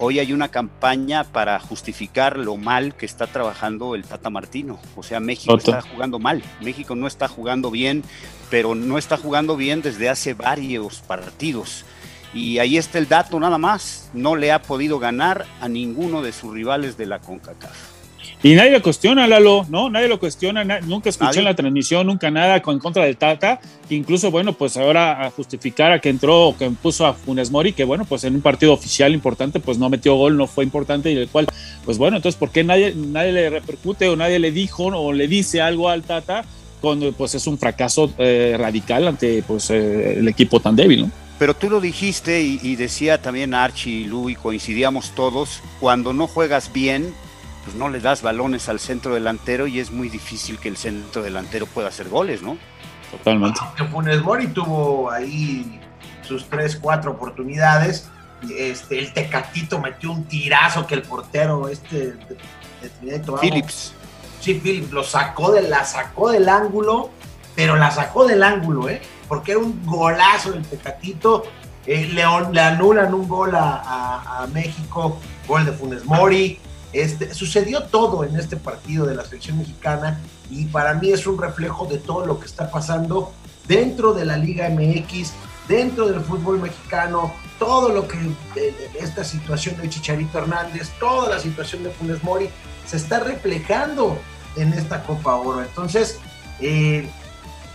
Hoy 0.00 0.18
hay 0.18 0.32
una 0.32 0.48
campaña 0.48 1.22
para 1.22 1.58
justificar 1.60 2.36
lo 2.36 2.56
mal 2.56 2.96
que 2.96 3.06
está 3.06 3.28
trabajando 3.28 3.94
el 3.94 4.04
Tata 4.04 4.28
Martino. 4.28 4.80
O 4.96 5.04
sea, 5.04 5.20
México 5.20 5.56
está 5.56 5.82
jugando 5.82 6.18
mal. 6.18 6.42
México 6.60 6.96
no 6.96 7.06
está 7.06 7.28
jugando 7.28 7.70
bien, 7.70 8.02
pero 8.50 8.74
no 8.74 8.98
está 8.98 9.16
jugando 9.16 9.56
bien 9.56 9.82
desde 9.82 10.08
hace 10.08 10.34
varios 10.34 11.00
partidos. 11.00 11.84
Y 12.34 12.58
ahí 12.58 12.76
está 12.76 12.98
el 12.98 13.08
dato 13.08 13.40
nada 13.40 13.58
más, 13.58 14.10
no 14.12 14.36
le 14.36 14.52
ha 14.52 14.62
podido 14.62 14.98
ganar 14.98 15.46
a 15.60 15.68
ninguno 15.68 16.22
de 16.22 16.32
sus 16.32 16.52
rivales 16.52 16.96
de 16.96 17.06
la 17.06 17.18
CONCACAF. 17.20 17.98
Y 18.40 18.54
nadie 18.54 18.70
lo 18.70 18.82
cuestiona, 18.82 19.26
Lalo, 19.26 19.66
¿no? 19.68 19.90
Nadie 19.90 20.06
lo 20.06 20.20
cuestiona, 20.20 20.62
nunca 20.82 21.08
escuché 21.08 21.40
en 21.40 21.44
la 21.44 21.56
transmisión, 21.56 22.06
nunca 22.06 22.30
nada 22.30 22.62
con, 22.62 22.74
en 22.74 22.80
contra 22.80 23.04
del 23.04 23.16
Tata. 23.16 23.60
Incluso, 23.90 24.30
bueno, 24.30 24.52
pues 24.52 24.76
ahora 24.76 25.26
a 25.26 25.30
justificar 25.32 25.90
a 25.90 26.00
que 26.00 26.08
entró, 26.08 26.54
que 26.56 26.70
puso 26.70 27.04
a 27.04 27.14
Funes 27.14 27.50
Mori, 27.50 27.72
que 27.72 27.82
bueno, 27.82 28.04
pues 28.04 28.22
en 28.22 28.36
un 28.36 28.40
partido 28.40 28.72
oficial 28.72 29.12
importante, 29.12 29.58
pues 29.58 29.78
no 29.78 29.88
metió 29.88 30.14
gol, 30.14 30.36
no 30.36 30.46
fue 30.46 30.62
importante, 30.62 31.10
y 31.10 31.16
el 31.16 31.28
cual, 31.28 31.48
pues 31.84 31.98
bueno, 31.98 32.18
entonces, 32.18 32.38
¿por 32.38 32.50
qué 32.50 32.62
nadie, 32.62 32.94
nadie 32.94 33.32
le 33.32 33.50
repercute 33.50 34.08
o 34.08 34.14
nadie 34.14 34.38
le 34.38 34.52
dijo 34.52 34.84
o 34.84 35.12
le 35.12 35.26
dice 35.26 35.60
algo 35.60 35.88
al 35.88 36.02
Tata 36.02 36.44
cuando 36.80 37.10
pues 37.12 37.34
es 37.34 37.44
un 37.48 37.58
fracaso 37.58 38.12
eh, 38.18 38.54
radical 38.56 39.08
ante 39.08 39.42
pues 39.42 39.68
eh, 39.70 40.20
el 40.20 40.28
equipo 40.28 40.60
tan 40.60 40.76
débil, 40.76 41.02
¿no? 41.02 41.27
Pero 41.38 41.54
tú 41.54 41.70
lo 41.70 41.80
dijiste 41.80 42.40
y, 42.40 42.74
decía 42.74 43.22
también 43.22 43.54
Archie 43.54 43.92
y 43.92 44.04
Lu 44.04 44.28
y 44.28 44.34
coincidíamos 44.34 45.12
todos, 45.12 45.62
cuando 45.78 46.12
no 46.12 46.26
juegas 46.26 46.72
bien, 46.72 47.14
pues 47.64 47.76
no 47.76 47.88
le 47.88 48.00
das 48.00 48.22
balones 48.22 48.68
al 48.68 48.80
centro 48.80 49.14
delantero 49.14 49.68
y 49.68 49.78
es 49.78 49.92
muy 49.92 50.08
difícil 50.08 50.58
que 50.58 50.68
el 50.68 50.76
centro 50.76 51.22
delantero 51.22 51.66
pueda 51.66 51.88
hacer 51.88 52.08
goles, 52.08 52.42
¿no? 52.42 52.58
Totalmente. 53.12 53.60
Que 53.76 53.84
Funes 53.84 54.20
Mori 54.22 54.48
tuvo 54.48 55.10
ahí 55.10 55.80
sus 56.22 56.44
tres, 56.48 56.76
cuatro 56.76 57.12
oportunidades. 57.12 58.08
Este, 58.56 58.98
el 58.98 59.12
Tecatito 59.12 59.80
metió 59.80 60.10
un 60.10 60.24
tirazo 60.24 60.86
que 60.86 60.94
el 60.94 61.02
portero 61.02 61.68
este 61.68 62.14
de, 63.02 63.22
Phillips. 63.40 63.92
Sí, 64.40 64.54
Phillips 64.54 64.90
lo 64.92 65.02
sacó 65.02 65.52
de 65.52 65.62
la 65.62 65.84
sacó 65.84 66.30
del 66.30 66.48
ángulo, 66.48 67.10
pero 67.58 67.74
la 67.74 67.90
sacó 67.90 68.24
del 68.24 68.44
ángulo, 68.44 68.88
¿eh? 68.88 69.02
Porque 69.26 69.50
era 69.50 69.60
un 69.60 69.84
golazo 69.84 70.52
del 70.52 70.64
Tecatito. 70.64 71.42
Eh, 71.86 72.06
le 72.06 72.22
anulan 72.22 73.12
un 73.12 73.26
gol 73.26 73.50
a, 73.52 74.46
México, 74.52 75.18
gol 75.48 75.64
de 75.64 75.72
Funes 75.72 76.04
Mori. 76.04 76.60
Este, 76.92 77.34
sucedió 77.34 77.82
todo 77.82 78.22
en 78.22 78.38
este 78.38 78.56
partido 78.56 79.06
de 79.06 79.16
la 79.16 79.24
selección 79.24 79.58
mexicana 79.58 80.20
y 80.48 80.66
para 80.66 80.94
mí 80.94 81.10
es 81.10 81.26
un 81.26 81.36
reflejo 81.36 81.86
de 81.86 81.98
todo 81.98 82.26
lo 82.26 82.38
que 82.38 82.46
está 82.46 82.70
pasando 82.70 83.32
dentro 83.66 84.12
de 84.12 84.24
la 84.24 84.36
Liga 84.36 84.70
MX, 84.70 85.32
dentro 85.66 86.06
del 86.06 86.20
fútbol 86.20 86.60
mexicano, 86.60 87.32
todo 87.58 87.88
lo 87.88 88.06
que 88.06 88.18
esta 89.00 89.24
situación 89.24 89.76
de 89.78 89.90
Chicharito 89.90 90.38
Hernández, 90.38 90.90
toda 91.00 91.30
la 91.30 91.40
situación 91.40 91.82
de 91.82 91.90
Funes 91.90 92.22
Mori 92.22 92.50
se 92.86 92.98
está 92.98 93.18
reflejando 93.18 94.16
en 94.54 94.72
esta 94.74 95.02
Copa 95.02 95.34
Oro. 95.34 95.60
Entonces, 95.60 96.20
eh, 96.60 97.10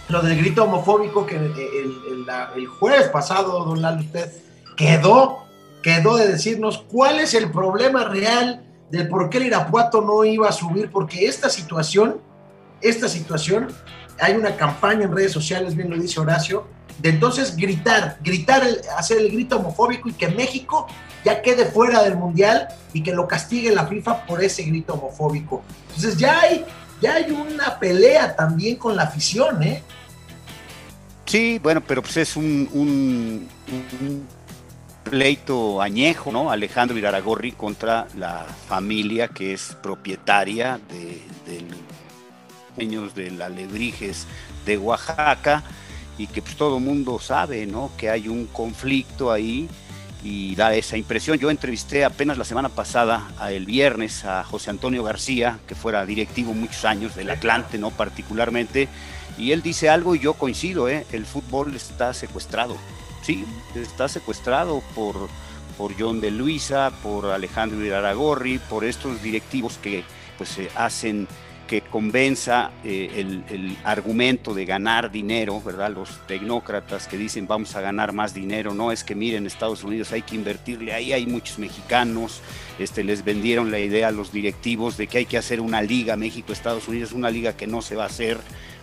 lo 0.10 0.22
del 0.22 0.38
grito 0.38 0.64
homofóbico 0.66 1.26
que 1.26 1.36
el, 1.36 2.68
jueves 2.68 3.08
pasado, 3.10 3.64
don 3.66 3.82
Lalo, 3.82 4.02
usted 4.02 4.32
quedó, 4.76 5.46
quedó 5.82 6.18
de 6.18 6.28
decirnos 6.28 6.84
cuál 6.90 7.20
es 7.20 7.34
el 7.34 7.52
problema 7.52 8.06
real 8.06 8.64
del 8.92 9.08
por 9.08 9.30
qué 9.30 9.38
el 9.38 9.48
Irapuato 9.48 10.02
no 10.02 10.24
iba 10.24 10.50
a 10.50 10.52
subir, 10.52 10.92
porque 10.92 11.26
esta 11.26 11.50
situación, 11.50 12.22
esta 12.82 13.08
situación, 13.08 13.70
hay 14.20 14.34
una 14.34 14.56
campaña 14.56 15.06
en 15.06 15.16
redes 15.16 15.32
sociales, 15.32 15.76
bien 15.76 15.90
lo 15.90 15.98
dice 15.98 16.20
Horacio, 16.20 16.68
de 17.00 17.10
entonces 17.10 17.56
gritar, 17.56 18.18
gritar, 18.22 18.64
hacer 18.98 19.18
el 19.18 19.32
grito 19.32 19.58
homofóbico 19.58 20.10
y 20.10 20.14
que 20.14 20.28
México 20.28 20.88
ya 21.26 21.42
quede 21.42 21.66
fuera 21.66 22.04
del 22.04 22.18
Mundial 22.18 22.68
y 22.94 23.02
que 23.02 23.14
lo 23.14 23.28
castigue 23.28 23.74
la 23.74 23.88
FIFA 23.88 24.26
por 24.26 24.44
ese 24.44 24.64
grito 24.64 24.94
homofóbico. 24.94 25.64
Entonces 25.88 26.18
ya 26.18 26.40
hay, 26.42 26.66
ya 27.04 27.16
hay 27.16 27.32
una 27.32 27.78
pelea 27.80 28.36
también 28.36 28.78
con 28.78 28.96
la 28.96 29.04
afición, 29.04 29.62
¿eh? 29.62 29.84
Sí, 31.26 31.60
bueno, 31.62 31.82
pero 31.86 32.02
pues 32.02 32.18
es 32.18 32.36
un 32.36 33.48
pleito 35.04 35.82
añejo, 35.82 36.32
¿no? 36.32 36.50
Alejandro 36.50 36.98
Iraragorri 36.98 37.52
contra 37.52 38.08
la 38.18 38.46
familia 38.68 39.28
que 39.28 39.54
es 39.54 39.78
propietaria 39.82 40.80
de, 40.90 41.22
de 41.46 41.64
de 43.14 43.30
la 43.30 43.46
Alebrijes 43.46 44.26
de 44.66 44.80
Oaxaca 44.80 45.62
y 46.18 46.26
que 46.26 46.42
pues 46.42 46.56
todo 46.56 46.80
mundo 46.80 47.20
sabe, 47.20 47.68
¿no? 47.68 47.92
Que 47.98 48.10
hay 48.10 48.28
un 48.28 48.48
conflicto 48.48 49.32
ahí 49.32 49.70
y 50.24 50.56
da 50.56 50.74
esa 50.74 50.98
impresión. 50.98 51.38
Yo 51.38 51.52
entrevisté 51.52 52.06
apenas 52.06 52.38
la 52.38 52.46
semana 52.46 52.70
pasada, 52.70 53.30
el 53.50 53.66
viernes, 53.66 54.26
a 54.26 54.44
José 54.44 54.70
Antonio 54.70 55.04
García, 55.04 55.60
que 55.68 55.76
fuera 55.76 56.06
directivo 56.06 56.54
muchos 56.54 56.86
años 56.86 57.16
del 57.16 57.30
Atlante, 57.30 57.78
¿no? 57.78 57.92
Particularmente, 57.92 58.88
y 59.38 59.52
él 59.52 59.62
dice 59.62 59.90
algo 59.90 60.16
y 60.16 60.20
yo 60.20 60.34
coincido, 60.34 60.88
¿eh? 60.90 61.06
El 61.12 61.26
fútbol 61.26 61.76
está 61.76 62.14
secuestrado 62.14 62.78
sí, 63.24 63.46
está 63.76 64.08
secuestrado 64.08 64.84
por, 64.94 65.30
por 65.78 65.94
John 65.98 66.22
de 66.22 66.32
Luisa, 66.32 66.92
por 67.02 67.26
Alejandro 67.28 67.84
Iraragorri, 67.84 68.60
por 68.60 68.84
estos 68.84 69.22
directivos 69.24 69.78
que 69.78 70.04
pues 70.38 70.58
hacen 70.76 71.28
que 71.68 71.82
convenza 71.82 72.72
eh, 72.84 73.10
el, 73.50 73.78
argumento 73.84 74.54
de 74.54 74.66
ganar 74.66 75.12
dinero, 75.12 75.62
¿verdad? 75.62 75.92
Los 75.92 76.26
tecnócratas 76.28 77.08
que 77.08 77.18
dicen 77.18 77.48
vamos 77.48 77.76
a 77.76 77.82
ganar 77.82 78.14
más 78.14 78.34
dinero, 78.34 78.74
no 78.74 78.92
es 78.92 79.04
que 79.04 79.16
miren 79.16 79.46
Estados 79.46 79.84
Unidos 79.84 80.12
hay 80.12 80.22
que 80.22 80.36
invertirle, 80.36 80.94
ahí 80.94 81.14
hay 81.14 81.26
muchos 81.26 81.60
mexicanos, 81.60 82.42
este, 82.80 83.04
les 83.04 83.24
vendieron 83.24 83.72
la 83.72 83.80
idea 83.80 84.10
a 84.10 84.12
los 84.12 84.32
directivos 84.32 84.98
de 84.98 85.08
que 85.08 85.20
hay 85.20 85.26
que 85.26 85.38
hacer 85.38 85.62
una 85.62 85.82
liga 85.82 86.16
México-Estados 86.16 86.88
Unidos, 86.88 87.12
una 87.14 87.30
liga 87.30 87.56
que 87.56 87.68
no 87.68 87.82
se 87.82 87.96
va 87.96 88.04
a 88.04 88.08
hacer, 88.08 88.38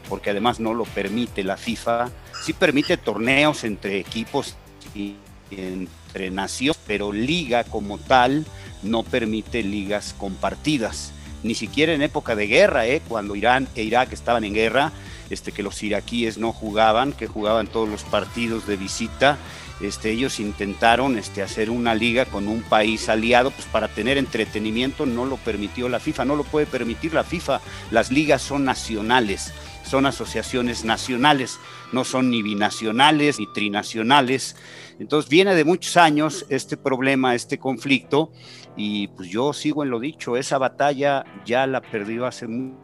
porque 0.08 0.30
además 0.30 0.58
no 0.60 0.74
lo 0.74 0.84
permite 0.84 1.44
la 1.44 1.56
FIFA. 1.56 2.10
Sí 2.42 2.52
permite 2.52 2.96
torneos 2.96 3.64
entre 3.64 3.98
equipos 3.98 4.56
y 4.94 5.16
entre 5.50 6.30
naciones, 6.30 6.78
pero 6.86 7.12
liga 7.12 7.64
como 7.64 7.98
tal 7.98 8.44
no 8.82 9.02
permite 9.02 9.62
ligas 9.62 10.14
compartidas. 10.18 11.12
Ni 11.42 11.54
siquiera 11.54 11.92
en 11.92 12.02
época 12.02 12.36
de 12.36 12.46
guerra, 12.46 12.86
¿eh? 12.86 13.00
cuando 13.08 13.34
Irán 13.34 13.68
e 13.74 13.82
Irak 13.82 14.12
estaban 14.12 14.44
en 14.44 14.54
guerra, 14.54 14.92
este, 15.30 15.52
que 15.52 15.62
los 15.62 15.82
iraquíes 15.82 16.38
no 16.38 16.52
jugaban, 16.52 17.12
que 17.12 17.26
jugaban 17.26 17.66
todos 17.66 17.88
los 17.88 18.02
partidos 18.04 18.66
de 18.66 18.76
visita. 18.76 19.38
Este, 19.80 20.10
ellos 20.10 20.40
intentaron 20.40 21.16
este, 21.16 21.42
hacer 21.42 21.70
una 21.70 21.94
liga 21.94 22.26
con 22.26 22.48
un 22.48 22.62
país 22.62 23.08
aliado, 23.08 23.50
pues 23.50 23.66
para 23.66 23.88
tener 23.88 24.18
entretenimiento 24.18 25.06
no 25.06 25.24
lo 25.24 25.36
permitió 25.38 25.88
la 25.88 26.00
FIFA, 26.00 26.26
no 26.26 26.36
lo 26.36 26.44
puede 26.44 26.66
permitir 26.66 27.14
la 27.14 27.24
FIFA, 27.24 27.60
las 27.90 28.10
ligas 28.10 28.42
son 28.42 28.64
nacionales 28.64 29.52
son 29.90 30.06
asociaciones 30.06 30.84
nacionales, 30.84 31.58
no 31.92 32.04
son 32.04 32.30
ni 32.30 32.42
binacionales 32.42 33.40
ni 33.40 33.52
trinacionales. 33.52 34.54
Entonces 35.00 35.28
viene 35.28 35.56
de 35.56 35.64
muchos 35.64 35.96
años 35.96 36.46
este 36.48 36.76
problema, 36.76 37.34
este 37.34 37.58
conflicto, 37.58 38.30
y 38.76 39.08
pues 39.08 39.28
yo 39.28 39.52
sigo 39.52 39.82
en 39.82 39.90
lo 39.90 40.00
dicho, 40.00 40.36
esa 40.36 40.58
batalla 40.58 41.24
ya 41.44 41.66
la 41.66 41.80
perdió 41.80 42.26
hace 42.26 42.46
mucho 42.46 42.76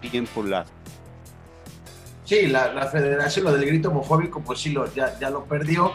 tiempo 0.00 0.42
la... 0.42 0.64
Sí, 2.24 2.46
la, 2.46 2.86
federación, 2.86 3.44
lo 3.44 3.52
del 3.52 3.66
grito 3.66 3.90
homofóbico, 3.90 4.40
pues 4.40 4.60
sí, 4.60 4.70
lo, 4.70 4.92
ya, 4.94 5.18
ya 5.18 5.30
lo 5.30 5.44
perdió, 5.44 5.92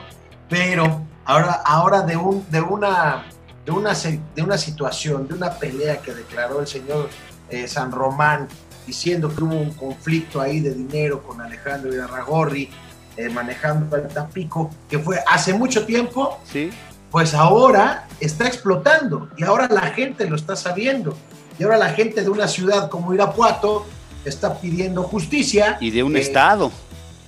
pero 0.49 1.03
ahora, 1.23 1.61
ahora 1.65 2.01
de, 2.01 2.17
un, 2.17 2.45
de, 2.51 2.59
una, 2.59 3.23
de, 3.65 3.71
una, 3.71 3.93
de 3.93 4.41
una 4.41 4.57
situación, 4.57 5.27
de 5.27 5.33
una 5.33 5.51
pelea 5.51 6.01
que 6.01 6.13
declaró 6.13 6.59
el 6.59 6.67
señor 6.67 7.09
eh, 7.49 7.67
San 7.67 7.91
Román 7.91 8.47
diciendo 8.85 9.33
que 9.33 9.43
hubo 9.43 9.55
un 9.55 9.71
conflicto 9.71 10.41
ahí 10.41 10.59
de 10.59 10.73
dinero 10.73 11.23
con 11.23 11.39
Alejandro 11.41 11.93
Irarragorri, 11.93 12.69
eh, 13.17 13.29
manejando 13.29 13.95
el 13.95 14.07
Tampico, 14.09 14.69
que 14.89 14.99
fue 14.99 15.19
hace 15.27 15.53
mucho 15.53 15.85
tiempo, 15.85 16.39
¿Sí? 16.43 16.69
Pues 17.15 17.33
ahora 17.33 18.09
está 18.19 18.45
explotando 18.45 19.29
y 19.37 19.45
ahora 19.45 19.69
la 19.71 19.83
gente 19.83 20.29
lo 20.29 20.35
está 20.35 20.57
sabiendo. 20.57 21.15
Y 21.57 21.63
ahora 21.63 21.77
la 21.77 21.91
gente 21.91 22.21
de 22.21 22.27
una 22.27 22.45
ciudad 22.45 22.89
como 22.89 23.13
Irapuato 23.13 23.85
está 24.25 24.55
pidiendo 24.55 25.01
justicia. 25.03 25.77
Y 25.79 25.91
de 25.91 26.03
un 26.03 26.17
eh, 26.17 26.19
estado. 26.19 26.73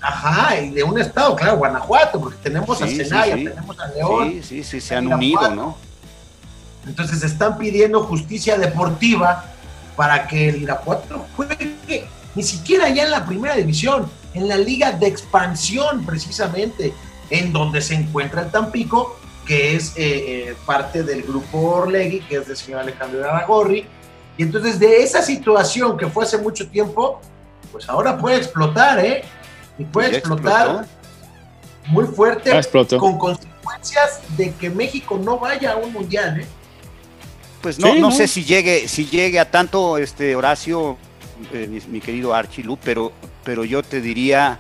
Ajá, 0.02 0.60
y 0.60 0.72
de 0.72 0.84
un 0.84 1.00
estado, 1.00 1.38
claro, 1.38 1.56
Guanajuato, 1.56 2.20
porque 2.20 2.38
tenemos 2.44 2.82
a 2.82 2.88
Celaya, 2.88 3.36
tenemos 3.38 3.80
a 3.80 3.88
León. 3.88 4.32
Sí, 4.32 4.44
sí, 4.44 4.64
sí, 4.66 4.82
se 4.82 4.94
han 4.94 5.08
unido, 5.08 5.56
¿no? 5.56 5.78
Entonces 6.86 7.24
están 7.24 7.58
pidiendo 7.58 8.04
justicia 8.04 8.58
deportiva 8.58 9.46
para 9.96 10.28
que 10.28 10.50
el 10.50 10.64
Irapuato 10.64 11.28
juegue 11.38 11.78
ni 12.36 12.44
siquiera 12.44 12.90
ya 12.90 13.06
en 13.06 13.12
la 13.12 13.26
primera 13.26 13.56
división, 13.56 14.12
en 14.34 14.50
la 14.50 14.58
liga 14.58 14.92
de 14.92 15.08
expansión 15.08 16.06
precisamente, 16.06 16.94
en 17.30 17.54
donde 17.54 17.82
se 17.82 17.96
encuentra 17.96 18.42
el 18.42 18.52
Tampico, 18.52 19.18
que 19.48 19.76
es 19.76 19.94
eh, 19.96 20.54
parte 20.66 21.04
del 21.04 21.24
grupo 21.24 21.58
Orlegui, 21.58 22.20
que 22.20 22.36
es 22.36 22.48
del 22.48 22.58
señor 22.58 22.82
Alejandro 22.82 23.24
Aragorri. 23.24 23.86
Y 24.38 24.44
entonces 24.44 24.78
de 24.78 25.02
esa 25.02 25.22
situación 25.22 25.98
que 25.98 26.08
fue 26.08 26.26
hace 26.26 26.38
mucho 26.38 26.68
tiempo, 26.68 27.22
pues 27.72 27.88
ahora 27.90 28.18
puede 28.18 28.38
explotar, 28.38 29.04
¿eh? 29.04 29.24
Y 29.80 29.86
puede 29.86 30.18
explotar 30.18 30.86
muy 31.88 32.06
fuerte 32.06 32.52
con 33.00 33.18
consecuencias 33.18 34.22
de 34.36 34.54
que 34.54 34.70
México 34.70 35.20
no 35.24 35.40
vaya 35.40 35.74
a 35.74 35.76
un 35.78 35.94
mundial, 35.94 36.42
¿eh? 36.42 36.46
Pues 37.62 37.80
no, 37.80 37.96
no, 37.96 38.12
sé 38.12 38.28
si 38.28 38.44
llegue, 38.44 38.88
si 38.88 39.08
llegue 39.08 39.40
a 39.40 39.50
tanto 39.50 39.98
este 39.98 40.36
Horacio, 40.36 40.98
eh, 41.52 41.82
mi, 41.88 42.00
querido 42.00 42.34
Archilu, 42.34 42.78
pero, 42.84 43.12
pero 43.44 43.66
yo 43.66 43.82
te 43.82 44.00
diría 44.00 44.60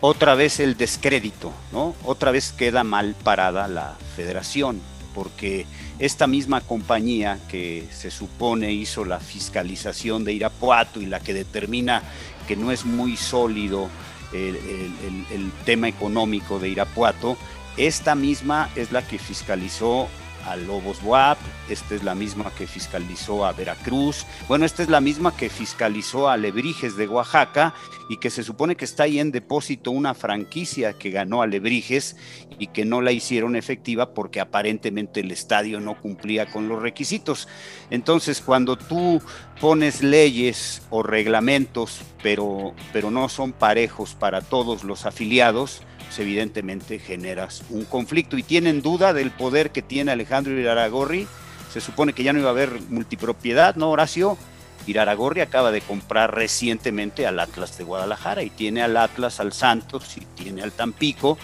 otra 0.00 0.34
vez 0.34 0.60
el 0.60 0.76
descrédito, 0.76 1.52
¿no? 1.72 1.94
Otra 2.04 2.30
vez 2.30 2.52
queda 2.52 2.84
mal 2.84 3.14
parada 3.22 3.68
la 3.68 3.96
federación, 4.16 4.80
porque 5.14 5.66
esta 5.98 6.26
misma 6.26 6.60
compañía 6.60 7.38
que 7.48 7.86
se 7.90 8.10
supone 8.10 8.72
hizo 8.72 9.04
la 9.04 9.18
fiscalización 9.18 10.24
de 10.24 10.32
Irapuato 10.34 11.00
y 11.00 11.06
la 11.06 11.20
que 11.20 11.34
determina 11.34 12.02
que 12.46 12.56
no 12.56 12.70
es 12.70 12.84
muy 12.84 13.16
sólido 13.16 13.88
el, 14.32 15.52
tema 15.64 15.88
económico 15.88 16.58
de 16.58 16.68
Irapuato, 16.68 17.36
esta 17.76 18.14
misma 18.14 18.70
es 18.76 18.92
la 18.92 19.06
que 19.06 19.18
fiscalizó 19.18 20.08
a 20.48 20.56
Lobos 20.56 21.00
WAP, 21.02 21.38
esta 21.68 21.94
es 21.94 22.02
la 22.02 22.14
misma 22.14 22.50
que 22.56 22.66
fiscalizó 22.66 23.44
a 23.44 23.52
Veracruz, 23.52 24.26
bueno, 24.48 24.64
esta 24.64 24.82
es 24.82 24.88
la 24.88 25.00
misma 25.00 25.36
que 25.36 25.50
fiscalizó 25.50 26.28
a 26.28 26.36
Lebrijes 26.36 26.96
de 26.96 27.06
Oaxaca 27.06 27.74
y 28.08 28.16
que 28.16 28.30
se 28.30 28.42
supone 28.42 28.76
que 28.76 28.84
está 28.84 29.04
ahí 29.04 29.18
en 29.18 29.30
depósito 29.30 29.90
una 29.90 30.14
franquicia 30.14 30.94
que 30.94 31.10
ganó 31.10 31.42
a 31.42 31.46
Lebrijes 31.46 32.16
y 32.58 32.68
que 32.68 32.84
no 32.84 33.00
la 33.00 33.12
hicieron 33.12 33.56
efectiva 33.56 34.14
porque 34.14 34.40
aparentemente 34.40 35.20
el 35.20 35.30
estadio 35.30 35.80
no 35.80 36.00
cumplía 36.00 36.46
con 36.46 36.68
los 36.68 36.80
requisitos. 36.80 37.48
Entonces, 37.90 38.40
cuando 38.40 38.76
tú 38.76 39.20
pones 39.60 40.02
leyes 40.02 40.82
o 40.90 41.02
reglamentos, 41.02 42.00
pero, 42.22 42.74
pero 42.92 43.10
no 43.10 43.28
son 43.28 43.52
parejos 43.52 44.14
para 44.14 44.40
todos 44.40 44.84
los 44.84 45.04
afiliados, 45.04 45.82
pues, 46.08 46.18
evidentemente 46.20 46.98
generas 46.98 47.62
un 47.68 47.84
conflicto 47.84 48.38
y 48.38 48.42
tienen 48.42 48.80
duda 48.80 49.12
del 49.12 49.30
poder 49.30 49.70
que 49.70 49.82
tiene 49.82 50.10
Alejandro 50.10 50.58
Iraragorri. 50.58 51.26
Se 51.70 51.82
supone 51.82 52.14
que 52.14 52.22
ya 52.22 52.32
no 52.32 52.38
iba 52.38 52.48
a 52.48 52.52
haber 52.52 52.80
multipropiedad, 52.88 53.76
¿no, 53.76 53.90
Horacio? 53.90 54.38
Iraragorri 54.86 55.42
acaba 55.42 55.70
de 55.70 55.82
comprar 55.82 56.34
recientemente 56.34 57.26
al 57.26 57.38
Atlas 57.38 57.76
de 57.76 57.84
Guadalajara 57.84 58.42
y 58.42 58.48
tiene 58.48 58.82
al 58.82 58.96
Atlas, 58.96 59.38
al 59.38 59.52
Santos 59.52 60.16
y 60.16 60.24
tiene 60.42 60.62
al 60.62 60.72
Tampico. 60.72 61.36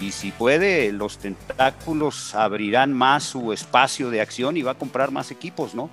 Y 0.00 0.12
si 0.12 0.30
puede, 0.30 0.90
los 0.92 1.18
tentáculos 1.18 2.34
abrirán 2.34 2.94
más 2.94 3.24
su 3.24 3.52
espacio 3.52 4.08
de 4.08 4.22
acción 4.22 4.56
y 4.56 4.62
va 4.62 4.72
a 4.72 4.78
comprar 4.78 5.10
más 5.10 5.30
equipos, 5.30 5.74
¿no? 5.74 5.90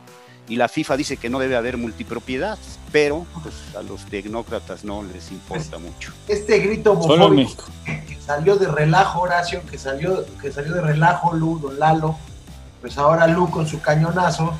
y 0.47 0.55
la 0.55 0.67
FIFA 0.67 0.97
dice 0.97 1.17
que 1.17 1.29
no 1.29 1.39
debe 1.39 1.55
haber 1.55 1.77
multipropiedad, 1.77 2.57
pero 2.95 3.25
pues, 3.43 3.53
a 3.77 3.81
los 3.81 4.05
tecnócratas 4.05 4.85
no 4.85 5.03
les 5.03 5.29
importa 5.29 5.77
mucho. 5.77 6.13
Este 6.29 6.59
grito 6.59 6.93
homofóbico 6.93 7.65
que 7.83 8.17
salió 8.25 8.55
de 8.55 8.69
relajo, 8.69 9.19
Horacio, 9.19 9.61
que 9.69 9.77
salió, 9.77 10.25
que 10.41 10.49
salió 10.49 10.75
de 10.75 10.79
relajo 10.79 11.33
Lu, 11.33 11.59
Don 11.59 11.77
Lalo, 11.77 12.15
pues 12.79 12.97
ahora 12.97 13.27
Lu 13.27 13.51
con 13.51 13.67
su 13.67 13.81
cañonazo, 13.81 14.53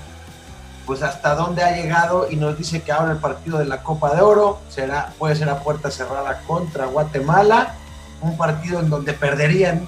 pues 0.86 1.02
hasta 1.02 1.34
dónde 1.34 1.64
ha 1.64 1.78
llegado 1.78 2.30
y 2.30 2.36
nos 2.36 2.58
dice 2.58 2.82
que 2.82 2.92
ahora 2.92 3.14
el 3.14 3.20
partido 3.20 3.58
de 3.58 3.68
la 3.68 3.82
Copa 3.84 4.14
de 4.14 4.22
Oro 4.22 4.60
será, 4.68 5.14
puede 5.18 5.38
ser 5.38 5.48
a 5.48 5.62
puerta 5.62 5.90
cerrada 5.90 6.42
contra 6.46 6.88
Guatemala, 6.88 7.76
un 8.20 8.36
partido 8.36 8.82
en 8.82 8.90
donde 8.90 9.14
perderían 9.14 9.88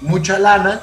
mucha 0.00 0.36
lana, 0.40 0.80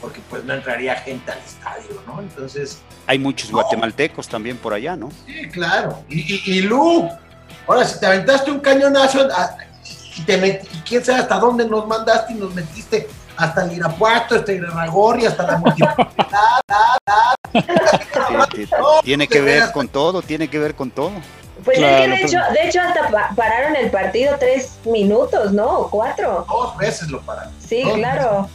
porque 0.00 0.20
pues 0.28 0.44
no 0.44 0.54
entraría 0.54 0.94
gente 0.96 1.30
al 1.30 1.38
estadio, 1.38 2.02
¿no? 2.06 2.20
Entonces... 2.20 2.80
Hay 3.06 3.18
muchos 3.18 3.50
guatemaltecos 3.50 4.28
también 4.28 4.56
por 4.56 4.72
allá, 4.72 4.96
¿no? 4.96 5.10
Sí, 5.26 5.48
claro. 5.50 6.04
Y, 6.08 6.62
Lu, 6.62 7.08
ahora 7.66 7.84
si 7.84 7.98
te 7.98 8.06
aventaste 8.06 8.50
un 8.50 8.60
cañonazo 8.60 9.28
ah, 9.34 9.56
y, 10.16 10.22
te 10.22 10.68
y 10.72 10.78
quién 10.86 11.04
sabe 11.04 11.20
hasta 11.20 11.38
dónde 11.38 11.66
nos 11.66 11.86
mandaste 11.86 12.32
y 12.32 12.36
nos 12.36 12.54
metiste 12.54 13.08
hasta 13.36 13.64
el 13.64 13.72
Irapuato, 13.72 14.34
hasta 14.34 14.52
Iraragorri, 14.52 15.26
hasta 15.26 15.44
la 15.44 15.56
multiplicidad. 15.58 16.08
tiene 19.04 19.26
que 19.26 19.40
ver 19.40 19.72
con 19.72 19.88
todo, 19.88 20.22
tiene 20.22 20.48
que 20.48 20.58
ver 20.58 20.74
con 20.74 20.90
todo. 20.90 21.12
Pues 21.64 21.78
es 21.78 21.84
que 21.84 22.08
de 22.08 22.22
hecho, 22.22 22.38
de 22.52 22.68
hecho 22.68 22.80
hasta 22.80 23.34
pararon 23.34 23.76
el 23.76 23.90
partido 23.90 24.36
tres 24.38 24.78
minutos, 24.84 25.52
¿no? 25.52 25.80
O 25.80 25.90
cuatro. 25.90 26.46
Dos 26.48 26.76
veces 26.76 27.08
lo 27.08 27.20
pararon. 27.22 27.52
Sí, 27.58 27.82
claro. 27.94 28.48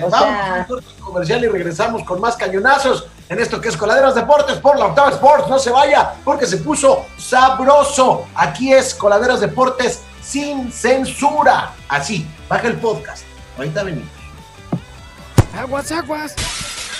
Vamos 0.00 0.14
a 0.14 0.66
un 0.68 1.04
comercial 1.04 1.44
y 1.44 1.48
regresamos 1.48 2.02
con 2.04 2.20
más 2.20 2.36
cañonazos 2.36 3.06
en 3.28 3.38
esto 3.38 3.60
que 3.60 3.68
es 3.68 3.76
Coladeras 3.76 4.14
Deportes 4.14 4.56
por 4.56 4.78
la 4.78 4.86
Octava 4.86 5.10
Sports. 5.10 5.48
No 5.48 5.58
se 5.58 5.70
vaya 5.70 6.14
porque 6.24 6.46
se 6.46 6.58
puso 6.58 7.04
sabroso. 7.18 8.26
Aquí 8.34 8.72
es 8.72 8.94
Coladeras 8.94 9.40
Deportes 9.40 10.02
sin 10.22 10.72
censura. 10.72 11.72
Así, 11.88 12.26
baja 12.48 12.68
el 12.68 12.76
podcast. 12.76 13.24
Ahorita 13.56 13.82
venimos. 13.82 14.08
Aguas, 15.58 15.92
aguas. 15.92 16.34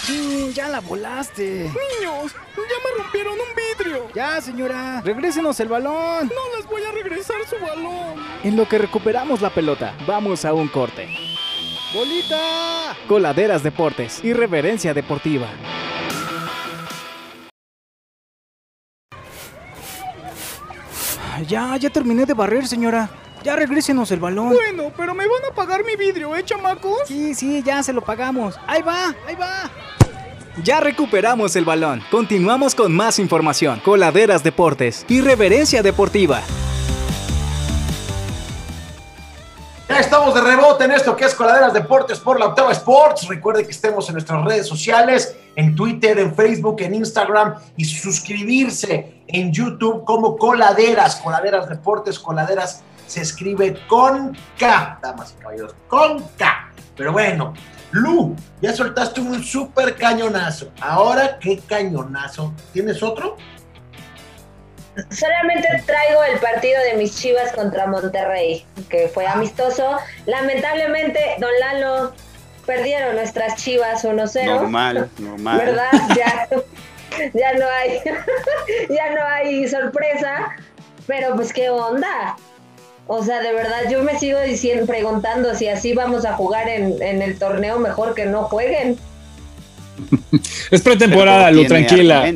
Sí, 0.02 0.52
ya 0.52 0.68
la 0.68 0.80
volaste. 0.80 1.70
Niños, 1.70 2.32
ya 2.32 2.90
me 2.90 3.02
rompieron 3.02 3.34
un 3.34 3.54
vidrio. 3.54 4.08
Ya, 4.14 4.40
señora, 4.40 5.00
regrésenos 5.02 5.58
el 5.60 5.68
balón. 5.68 6.28
No 6.28 6.56
les 6.56 6.66
voy 6.66 6.82
a 6.82 6.92
regresar 6.92 7.36
su 7.48 7.56
balón. 7.64 8.16
En 8.42 8.56
lo 8.56 8.68
que 8.68 8.78
recuperamos 8.78 9.40
la 9.40 9.50
pelota, 9.50 9.94
vamos 10.06 10.44
a 10.44 10.52
un 10.52 10.68
corte. 10.68 11.31
¡Bolita! 11.92 12.96
Coladeras 13.06 13.62
Deportes, 13.62 14.24
irreverencia 14.24 14.94
deportiva. 14.94 15.46
Ya, 21.46 21.76
ya 21.76 21.90
terminé 21.90 22.24
de 22.24 22.34
barrer, 22.34 22.66
señora. 22.66 23.10
Ya 23.42 23.56
regrésenos 23.56 24.10
el 24.12 24.20
balón. 24.20 24.50
Bueno, 24.50 24.92
pero 24.96 25.14
me 25.14 25.26
van 25.26 25.50
a 25.50 25.54
pagar 25.54 25.84
mi 25.84 25.96
vidrio, 25.96 26.34
¿eh, 26.36 26.44
chamacos? 26.44 27.00
Sí, 27.08 27.34
sí, 27.34 27.62
ya 27.64 27.82
se 27.82 27.92
lo 27.92 28.00
pagamos. 28.00 28.58
Ahí 28.66 28.82
va, 28.82 29.14
ahí 29.26 29.34
va. 29.34 29.70
Ya 30.62 30.80
recuperamos 30.80 31.56
el 31.56 31.64
balón. 31.64 32.02
Continuamos 32.10 32.74
con 32.74 32.94
más 32.94 33.18
información. 33.18 33.80
Coladeras 33.80 34.44
Deportes, 34.44 35.04
irreverencia 35.08 35.82
deportiva. 35.82 36.42
Ya 39.92 40.00
estamos 40.00 40.34
de 40.34 40.40
rebote 40.40 40.84
en 40.84 40.92
esto 40.92 41.14
que 41.14 41.26
es 41.26 41.34
Coladeras 41.34 41.74
Deportes 41.74 42.18
por 42.18 42.40
la 42.40 42.46
Octava 42.46 42.72
Sports. 42.72 43.28
Recuerde 43.28 43.66
que 43.66 43.72
estemos 43.72 44.08
en 44.08 44.14
nuestras 44.14 44.42
redes 44.42 44.66
sociales, 44.66 45.36
en 45.54 45.74
Twitter, 45.74 46.18
en 46.18 46.34
Facebook, 46.34 46.80
en 46.80 46.94
Instagram 46.94 47.56
y 47.76 47.84
suscribirse 47.84 49.22
en 49.26 49.52
YouTube 49.52 50.02
como 50.04 50.38
Coladeras, 50.38 51.16
Coladeras 51.16 51.68
Deportes, 51.68 52.18
Coladeras 52.18 52.82
se 53.06 53.20
escribe 53.20 53.76
con 53.86 54.34
K, 54.58 54.98
damas 55.02 55.34
y 55.38 55.42
caballeros, 55.42 55.74
con 55.88 56.22
K. 56.38 56.72
Pero 56.96 57.12
bueno, 57.12 57.52
Lu, 57.90 58.34
ya 58.62 58.74
soltaste 58.74 59.20
un 59.20 59.44
súper 59.44 59.94
cañonazo. 59.96 60.70
Ahora, 60.80 61.38
¿qué 61.38 61.58
cañonazo? 61.68 62.54
¿Tienes 62.72 63.02
otro? 63.02 63.36
Solamente 65.10 65.68
traigo 65.86 66.22
el 66.24 66.38
partido 66.38 66.80
de 66.82 66.96
mis 66.98 67.16
Chivas 67.16 67.52
contra 67.52 67.86
Monterrey, 67.86 68.64
que 68.90 69.08
fue 69.08 69.26
ah. 69.26 69.32
amistoso. 69.32 69.96
Lamentablemente, 70.26 71.18
Don 71.38 71.50
Lalo, 71.60 72.12
perdieron 72.66 73.16
nuestras 73.16 73.56
Chivas 73.56 74.04
1-0. 74.04 74.44
Normal, 74.44 75.08
normal. 75.18 75.58
¿Verdad? 75.58 75.90
Ya, 76.16 76.48
ya 77.34 77.52
no 77.52 77.66
hay, 77.68 78.00
ya 78.88 79.10
no 79.14 79.26
hay 79.26 79.68
sorpresa. 79.68 80.56
Pero 81.06 81.34
pues 81.36 81.52
qué 81.52 81.68
onda. 81.68 82.36
O 83.06 83.22
sea, 83.24 83.40
de 83.40 83.52
verdad, 83.52 83.90
yo 83.90 84.02
me 84.02 84.18
sigo 84.18 84.40
diciendo, 84.40 84.86
preguntando 84.86 85.54
si 85.54 85.68
así 85.68 85.92
vamos 85.92 86.24
a 86.24 86.34
jugar 86.34 86.68
en, 86.68 87.02
en 87.02 87.20
el 87.20 87.38
torneo, 87.38 87.78
mejor 87.78 88.14
que 88.14 88.26
no 88.26 88.44
jueguen. 88.44 88.98
es 90.70 90.80
pretemporada, 90.82 91.50
lo 91.50 91.66
tranquila. 91.66 92.32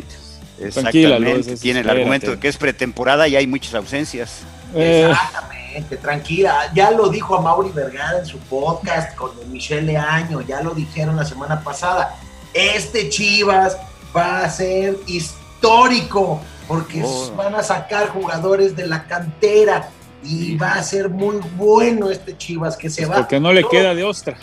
Exactamente, 0.61 1.57
tiene 1.57 1.81
el 1.81 1.90
argumento 1.90 2.33
de 2.33 2.38
que 2.38 2.49
es 2.49 2.57
pretemporada 2.57 3.29
y 3.29 3.37
hay 3.37 3.47
muchas 3.47 3.75
ausencias. 3.75 4.42
Eh. 4.75 5.09
Exactamente, 5.11 5.97
tranquila. 5.97 6.73
Ya 6.75 6.90
lo 6.90 7.09
dijo 7.09 7.37
a 7.37 7.40
Mauri 7.40 7.71
Vergara 7.71 8.19
en 8.19 8.27
su 8.27 8.38
podcast 8.38 9.14
con 9.14 9.31
Michelle 9.51 9.83
Leaño, 9.83 10.40
ya 10.42 10.62
lo 10.62 10.75
dijeron 10.75 11.16
la 11.16 11.25
semana 11.25 11.62
pasada. 11.62 12.16
Este 12.55 13.09
Chivas 13.11 13.77
va 14.16 14.45
a 14.45 14.51
ser 14.51 14.97
histórico 15.07 16.40
porque 16.66 17.03
oh. 17.05 17.33
van 17.37 17.55
a 17.55 17.62
sacar 17.62 18.09
jugadores 18.09 18.75
de 18.75 18.87
la 18.87 19.07
cantera 19.07 19.90
y 20.25 20.57
va 20.57 20.73
a 20.73 20.83
ser 20.83 21.09
muy 21.09 21.37
bueno 21.57 22.11
este 22.11 22.37
Chivas 22.37 22.77
que 22.77 22.91
se 22.91 23.07
va. 23.07 23.17
Porque 23.17 23.39
no 23.39 23.53
le 23.53 23.65
queda 23.65 23.95
de 23.95 24.05
ostra. 24.05 24.37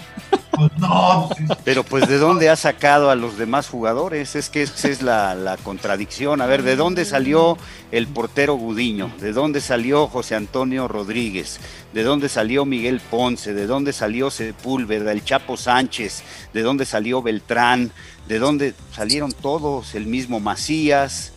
Pues 0.51 0.71
no. 0.77 1.29
Pero 1.63 1.83
pues 1.83 2.07
de 2.07 2.17
dónde 2.17 2.49
ha 2.49 2.55
sacado 2.55 3.09
a 3.09 3.15
los 3.15 3.37
demás 3.37 3.67
jugadores, 3.67 4.35
es 4.35 4.49
que 4.49 4.61
esa 4.61 4.87
es 4.87 5.01
la, 5.01 5.57
contradicción. 5.63 6.41
A 6.41 6.45
ver, 6.45 6.63
¿de 6.63 6.75
dónde 6.75 7.05
salió 7.05 7.57
el 7.91 8.07
portero 8.07 8.53
Gudiño? 8.55 9.11
¿De 9.19 9.33
dónde 9.33 9.61
salió 9.61 10.07
José 10.07 10.35
Antonio 10.35 10.87
Rodríguez? 10.87 11.59
¿De 11.91 12.03
dónde 12.03 12.29
salió 12.29 12.65
Miguel 12.65 13.01
Ponce? 13.01 13.53
¿De 13.53 13.65
dónde 13.65 13.93
salió 13.93 14.29
Sepúlveda, 14.29 15.11
el 15.11 15.23
Chapo 15.23 15.57
Sánchez? 15.57 16.23
¿De 16.53 16.61
dónde 16.61 16.85
salió 16.85 17.21
Beltrán? 17.21 17.91
¿De 18.27 18.39
dónde 18.39 18.73
salieron 18.95 19.31
todos? 19.31 19.95
El 19.95 20.05
mismo 20.05 20.39
Macías 20.39 21.32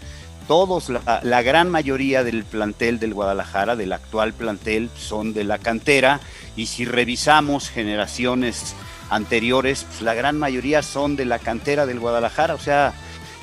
todos, 0.46 0.88
la, 0.88 1.42
gran 1.42 1.70
mayoría 1.70 2.24
del 2.24 2.44
plantel 2.44 2.98
del 2.98 3.14
Guadalajara, 3.14 3.76
del 3.76 3.92
actual 3.92 4.32
plantel, 4.32 4.90
son 4.96 5.35
de 5.35 5.44
la 5.44 5.59
cantera. 5.59 6.20
Y 6.56 6.66
si 6.66 6.85
revisamos 6.85 7.68
generaciones 7.68 8.74
anteriores, 9.11 9.85
pues 9.85 10.02
la 10.02 10.14
gran 10.14 10.38
mayoría 10.38 10.82
son 10.82 11.16
de 11.16 11.24
la 11.24 11.38
cantera 11.38 11.87
del 11.87 12.00
Guadalajara, 12.00 12.54
o 12.54 12.59
sea, 12.59 12.94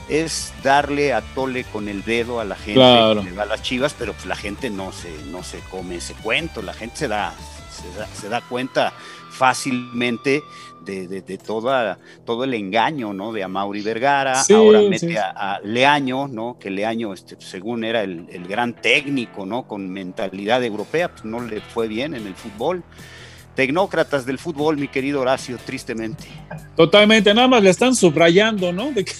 es 0.10 0.54
darle 0.64 1.14
a 1.14 1.22
tole 1.22 1.64
con 1.64 1.88
el 1.88 2.04
dedo 2.04 2.40
a 2.40 2.46
la 2.46 2.56
gente 2.56 2.74
claro. 2.74 3.22
que 3.22 3.30
le 3.30 3.36
va 3.36 3.44
a 3.44 3.48
las 3.48 3.62
chivas, 3.62 3.96
pero 3.98 4.14
pues 4.14 4.26
la 4.26 4.36
gente 4.36 4.70
no 4.70 4.92
se, 4.92 5.12
no 5.32 5.44
se 5.44 5.60
come 5.72 5.96
ese 5.96 6.14
cuento, 6.16 6.62
la 6.62 6.74
gente 6.74 6.98
se 6.98 7.08
da, 7.08 7.34
se 8.20 8.30
da, 8.30 8.42
cuenta 8.42 8.94
fácilmente 9.30 10.44
de, 10.86 11.38
toda, 11.38 11.98
todo 12.26 12.44
el 12.44 12.54
engaño, 12.54 13.14
¿no? 13.14 13.32
De 13.32 13.44
Amaury 13.44 13.82
Vergara, 13.82 14.42
ahora 14.50 14.82
mete 14.82 15.18
a, 15.18 15.60
Leaño, 15.64 16.28
¿no? 16.28 16.58
Que 16.60 16.70
Leaño, 16.70 17.14
este, 17.14 17.36
según 17.40 17.84
era 17.84 18.04
el, 18.04 18.28
el, 18.30 18.48
gran 18.48 18.74
técnico, 18.74 19.46
¿no? 19.46 19.68
Con 19.68 19.90
mentalidad 19.90 20.64
europea, 20.64 21.10
pues 21.10 21.26
no 21.26 21.42
le 21.42 21.62
fue 21.62 21.88
bien 21.88 22.14
en 22.14 22.28
el 22.28 22.36
fútbol 22.36 22.84
tecnócratas 23.56 24.26
del 24.26 24.40
fútbol, 24.40 24.78
mi 24.78 24.88
querido 24.88 25.22
Horacio, 25.22 25.58
tristemente. 25.64 26.26
Totalmente, 26.76 27.34
nada 27.34 27.48
más 27.48 27.64
le 27.64 27.70
están 27.70 27.96
subrayando, 27.96 28.72
¿no? 28.72 28.92
De 28.92 29.06
que, 29.06 29.14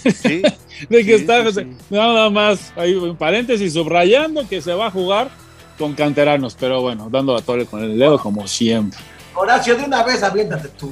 de 0.88 1.04
que 1.04 1.14
está, 1.14 1.44
nada 1.90 2.30
más, 2.30 2.72
ahí 2.76 2.92
en 2.92 3.16
paréntesis, 3.16 3.72
subrayando 3.72 4.46
que 4.48 4.60
se 4.60 4.72
va 4.74 4.86
a 4.86 4.90
jugar 4.90 5.30
con 5.78 5.94
canteranos, 5.94 6.56
pero 6.58 6.80
bueno, 6.80 7.08
dando 7.10 7.36
a 7.36 7.42
tole 7.42 7.66
con 7.66 7.82
el 7.82 7.98
dedo 7.98 8.18
como 8.18 8.46
siempre. 8.46 8.98
Horacio, 9.34 9.76
de 9.76 9.84
una 9.84 10.02
vez 10.02 10.22
aviéntate 10.22 10.68
tu, 10.68 10.90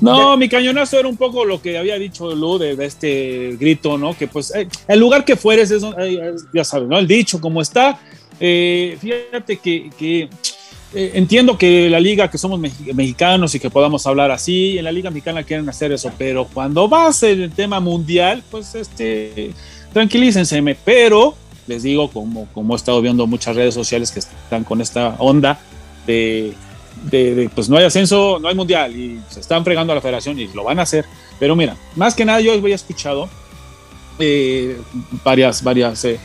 No, 0.00 0.36
mi 0.36 0.48
cañonazo 0.48 0.98
era 0.98 1.08
un 1.08 1.16
poco 1.16 1.44
lo 1.44 1.62
que 1.62 1.78
había 1.78 1.98
dicho 1.98 2.34
Lu 2.34 2.58
de, 2.58 2.76
este 2.84 3.56
grito, 3.58 3.96
¿no? 3.96 4.16
Que 4.16 4.26
pues 4.26 4.54
eh, 4.54 4.68
el 4.88 4.98
lugar 4.98 5.24
que 5.24 5.36
fueres, 5.36 5.70
es, 5.70 5.82
ya 6.52 6.64
sabes, 6.64 6.88
¿no? 6.88 6.98
El 6.98 7.06
dicho, 7.06 7.40
como 7.40 7.62
está. 7.62 8.00
Eh, 8.40 8.98
fíjate 9.00 9.56
que, 9.58 9.90
que 9.98 10.28
eh, 10.94 11.12
entiendo 11.14 11.58
que 11.58 11.90
la 11.90 12.00
liga, 12.00 12.30
que 12.30 12.38
somos 12.38 12.58
mexicanos 12.60 13.54
y 13.54 13.60
que 13.60 13.70
podamos 13.70 14.06
hablar 14.06 14.30
así, 14.30 14.78
en 14.78 14.84
la 14.84 14.92
liga 14.92 15.10
mexicana 15.10 15.42
quieren 15.42 15.68
hacer 15.68 15.92
eso, 15.92 16.10
pero 16.16 16.46
cuando 16.46 16.88
va 16.88 17.06
a 17.06 17.12
ser 17.12 17.40
el 17.40 17.52
tema 17.52 17.80
mundial, 17.80 18.42
pues 18.50 18.74
este, 18.74 19.50
tranquilícense, 19.92 20.62
pero 20.84 21.34
les 21.66 21.82
digo, 21.82 22.10
como, 22.10 22.46
como 22.54 22.74
he 22.74 22.76
estado 22.76 23.00
viendo 23.02 23.26
muchas 23.26 23.56
redes 23.56 23.74
sociales 23.74 24.10
que 24.10 24.20
están 24.20 24.64
con 24.64 24.80
esta 24.80 25.16
onda 25.18 25.58
de, 26.06 26.54
pues 27.54 27.68
no 27.68 27.76
hay 27.76 27.84
ascenso, 27.84 28.38
no 28.40 28.48
hay 28.48 28.54
mundial 28.54 28.94
y 28.96 29.20
se 29.28 29.40
están 29.40 29.64
fregando 29.64 29.92
a 29.92 29.96
la 29.96 30.02
federación 30.02 30.38
y 30.38 30.48
lo 30.48 30.64
van 30.64 30.78
a 30.78 30.82
hacer, 30.82 31.04
pero 31.38 31.54
mira, 31.54 31.76
más 31.94 32.14
que 32.14 32.24
nada 32.24 32.40
yo 32.40 32.52
había 32.52 32.74
escuchado 32.74 33.28
eh, 34.18 34.76
varias, 35.24 35.62
varias... 35.62 36.04
Eh, 36.04 36.18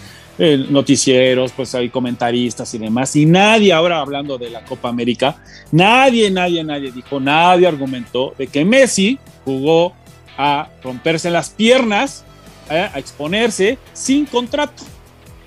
eh, 0.44 0.66
noticieros, 0.70 1.52
pues 1.52 1.76
hay 1.76 1.90
comentaristas 1.90 2.74
y 2.74 2.80
demás, 2.80 3.16
y 3.16 3.28
nadie 3.28 3.74
ahora 3.74 4.00
hablando 4.00 4.40
de 4.40 4.50
la 4.50 4.64
Copa 4.66 4.90
América, 4.90 5.36
nadie, 5.72 6.32
nadie, 6.32 6.64
nadie 6.64 6.92
dijo, 6.92 7.20
nadie 7.20 7.68
argumentó 7.68 8.34
de 8.38 8.48
que 8.48 8.66
Messi 8.66 9.20
jugó 9.46 9.94
a 10.38 10.70
romperse 10.84 11.30
las 11.30 11.52
piernas, 11.52 12.26
eh, 12.72 12.90
a 12.92 12.98
exponerse 12.98 13.78
sin 13.94 14.26
contrato, 14.26 14.84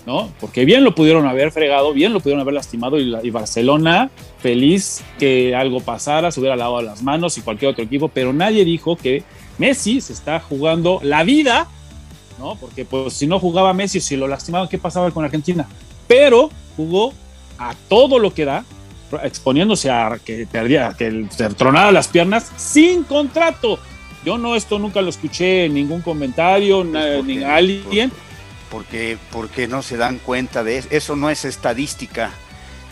¿no? 0.07 0.31
Porque 0.39 0.65
bien 0.65 0.85
lo 0.85 0.95
pudieron 0.95 1.27
haber 1.27 1.51
fregado, 1.51 1.93
bien 1.93 2.13
lo 2.13 2.21
pudieron 2.21 2.43
haber 2.43 2.55
lastimado 2.55 3.01
y 3.01 3.31
Barcelona 3.31 4.11
feliz 4.45 5.03
que 5.19 5.57
algo 5.57 5.81
pasara, 5.81 6.31
se 6.31 6.39
hubiera 6.39 6.55
lavado 6.55 6.83
las 6.83 7.03
manos 7.03 7.39
y 7.39 7.41
cualquier 7.41 7.71
otro 7.71 7.83
equipo, 7.83 8.09
pero 8.09 8.35
nadie 8.35 8.63
dijo 8.67 8.95
que 8.95 9.23
Messi 9.57 10.03
se 10.03 10.13
está 10.13 10.39
jugando 10.39 11.01
la 11.03 11.25
vida 11.25 11.67
¿no? 12.39 12.57
Porque 12.57 12.85
pues 12.85 13.15
si 13.15 13.27
no 13.27 13.39
jugaba 13.39 13.73
Messi, 13.73 14.01
si 14.01 14.17
lo 14.17 14.29
lastimaban, 14.29 14.69
¿qué 14.69 14.79
pasaba 14.79 15.11
con 15.11 15.25
Argentina? 15.25 15.67
Pero 16.07 16.51
jugó 16.77 17.13
a 17.59 17.75
todo 17.89 18.19
lo 18.19 18.35
que 18.35 18.45
da, 18.45 18.65
exponiéndose 19.23 19.91
a 19.91 20.19
que 20.23 20.47
perdía, 20.51 20.95
que 20.97 21.27
se 21.31 21.49
tronara 21.51 21.93
las 21.93 22.09
piernas 22.09 22.51
sin 22.57 23.05
contrato. 23.05 23.79
Yo 24.25 24.39
no, 24.39 24.57
esto 24.57 24.79
nunca 24.79 25.03
lo 25.03 25.11
escuché 25.11 25.67
en 25.67 25.75
ningún 25.75 26.01
comentario, 26.01 26.85
pues 26.91 27.25
ni 27.25 27.45
alguien. 27.45 28.11
Porque, 28.71 29.19
porque 29.31 29.69
no 29.69 29.83
se 29.83 29.97
dan 29.97 30.19
cuenta 30.19 30.65
de 30.65 30.79
eso. 30.79 30.89
Eso 30.91 31.17
no 31.17 31.31
es 31.31 31.45
estadística. 31.45 32.33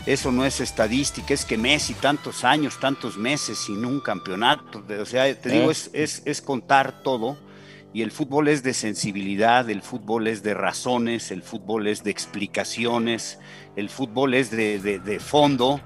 Eso 0.05 0.31
no 0.31 0.45
es 0.45 0.59
estadística, 0.59 1.33
es 1.33 1.45
que 1.45 1.57
Messi 1.57 1.93
tantos 1.93 2.43
años, 2.43 2.79
tantos 2.79 3.17
meses 3.17 3.57
sin 3.57 3.85
un 3.85 4.01
campeonato. 4.01 4.83
O 5.01 5.05
sea, 5.05 5.33
te 5.39 5.49
digo, 5.49 5.69
eh. 5.69 5.71
es, 5.71 5.89
es, 5.93 6.21
es 6.25 6.41
contar 6.41 7.01
todo 7.03 7.37
y 7.93 8.01
el 8.01 8.11
fútbol 8.11 8.47
es 8.47 8.63
de 8.63 8.73
sensibilidad, 8.73 9.69
el 9.69 9.83
fútbol 9.83 10.27
es 10.27 10.41
de 10.41 10.55
razones, 10.55 11.29
el 11.29 11.43
fútbol 11.43 11.87
es 11.87 12.03
de 12.03 12.09
explicaciones, 12.09 13.37
el 13.75 13.87
fútbol 13.87 14.33
es 14.33 14.49
de, 14.49 15.19
fondo 15.23 15.79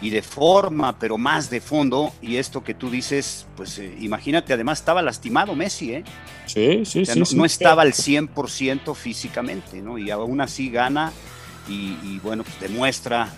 y 0.00 0.08
de 0.08 0.22
forma, 0.22 0.98
pero 0.98 1.18
más 1.18 1.50
de 1.50 1.60
fondo. 1.60 2.14
Y 2.22 2.36
esto 2.36 2.64
que 2.64 2.72
tú 2.72 2.88
dices, 2.88 3.46
pues 3.56 3.78
eh, 3.78 3.94
imagínate, 4.00 4.54
además 4.54 4.78
estaba 4.78 5.02
lastimado 5.02 5.54
Messi, 5.54 5.92
¿eh? 5.92 6.04
Sí, 6.46 6.86
sí, 6.86 7.04
sí, 7.04 7.36
no, 7.36 7.44
estaba 7.44 7.82
al 7.82 7.92
100% 7.92 8.94
físicamente, 8.94 9.82
¿no? 9.82 9.98
Y 9.98 10.10
aún 10.10 10.40
así 10.40 10.70
gana 10.70 11.12
y, 11.68 12.18
bueno, 12.20 12.42
pues 12.42 12.58
demuestra, 12.58 13.28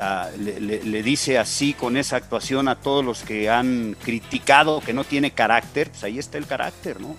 ah, 0.00 0.28
le, 0.38 0.60
le, 0.60 1.02
dice 1.02 1.38
así 1.38 1.74
con 1.74 1.96
esa 1.96 2.16
actuación 2.16 2.68
a 2.68 2.76
todos 2.76 3.04
los 3.04 3.22
que 3.22 3.50
han 3.50 3.96
criticado 4.02 4.80
que 4.80 4.92
no 4.92 5.04
tiene 5.04 5.30
carácter, 5.32 5.90
pues 5.90 6.04
ahí 6.04 6.18
está 6.18 6.38
el 6.38 6.46
carácter, 6.46 7.00
¿no? 7.00 7.16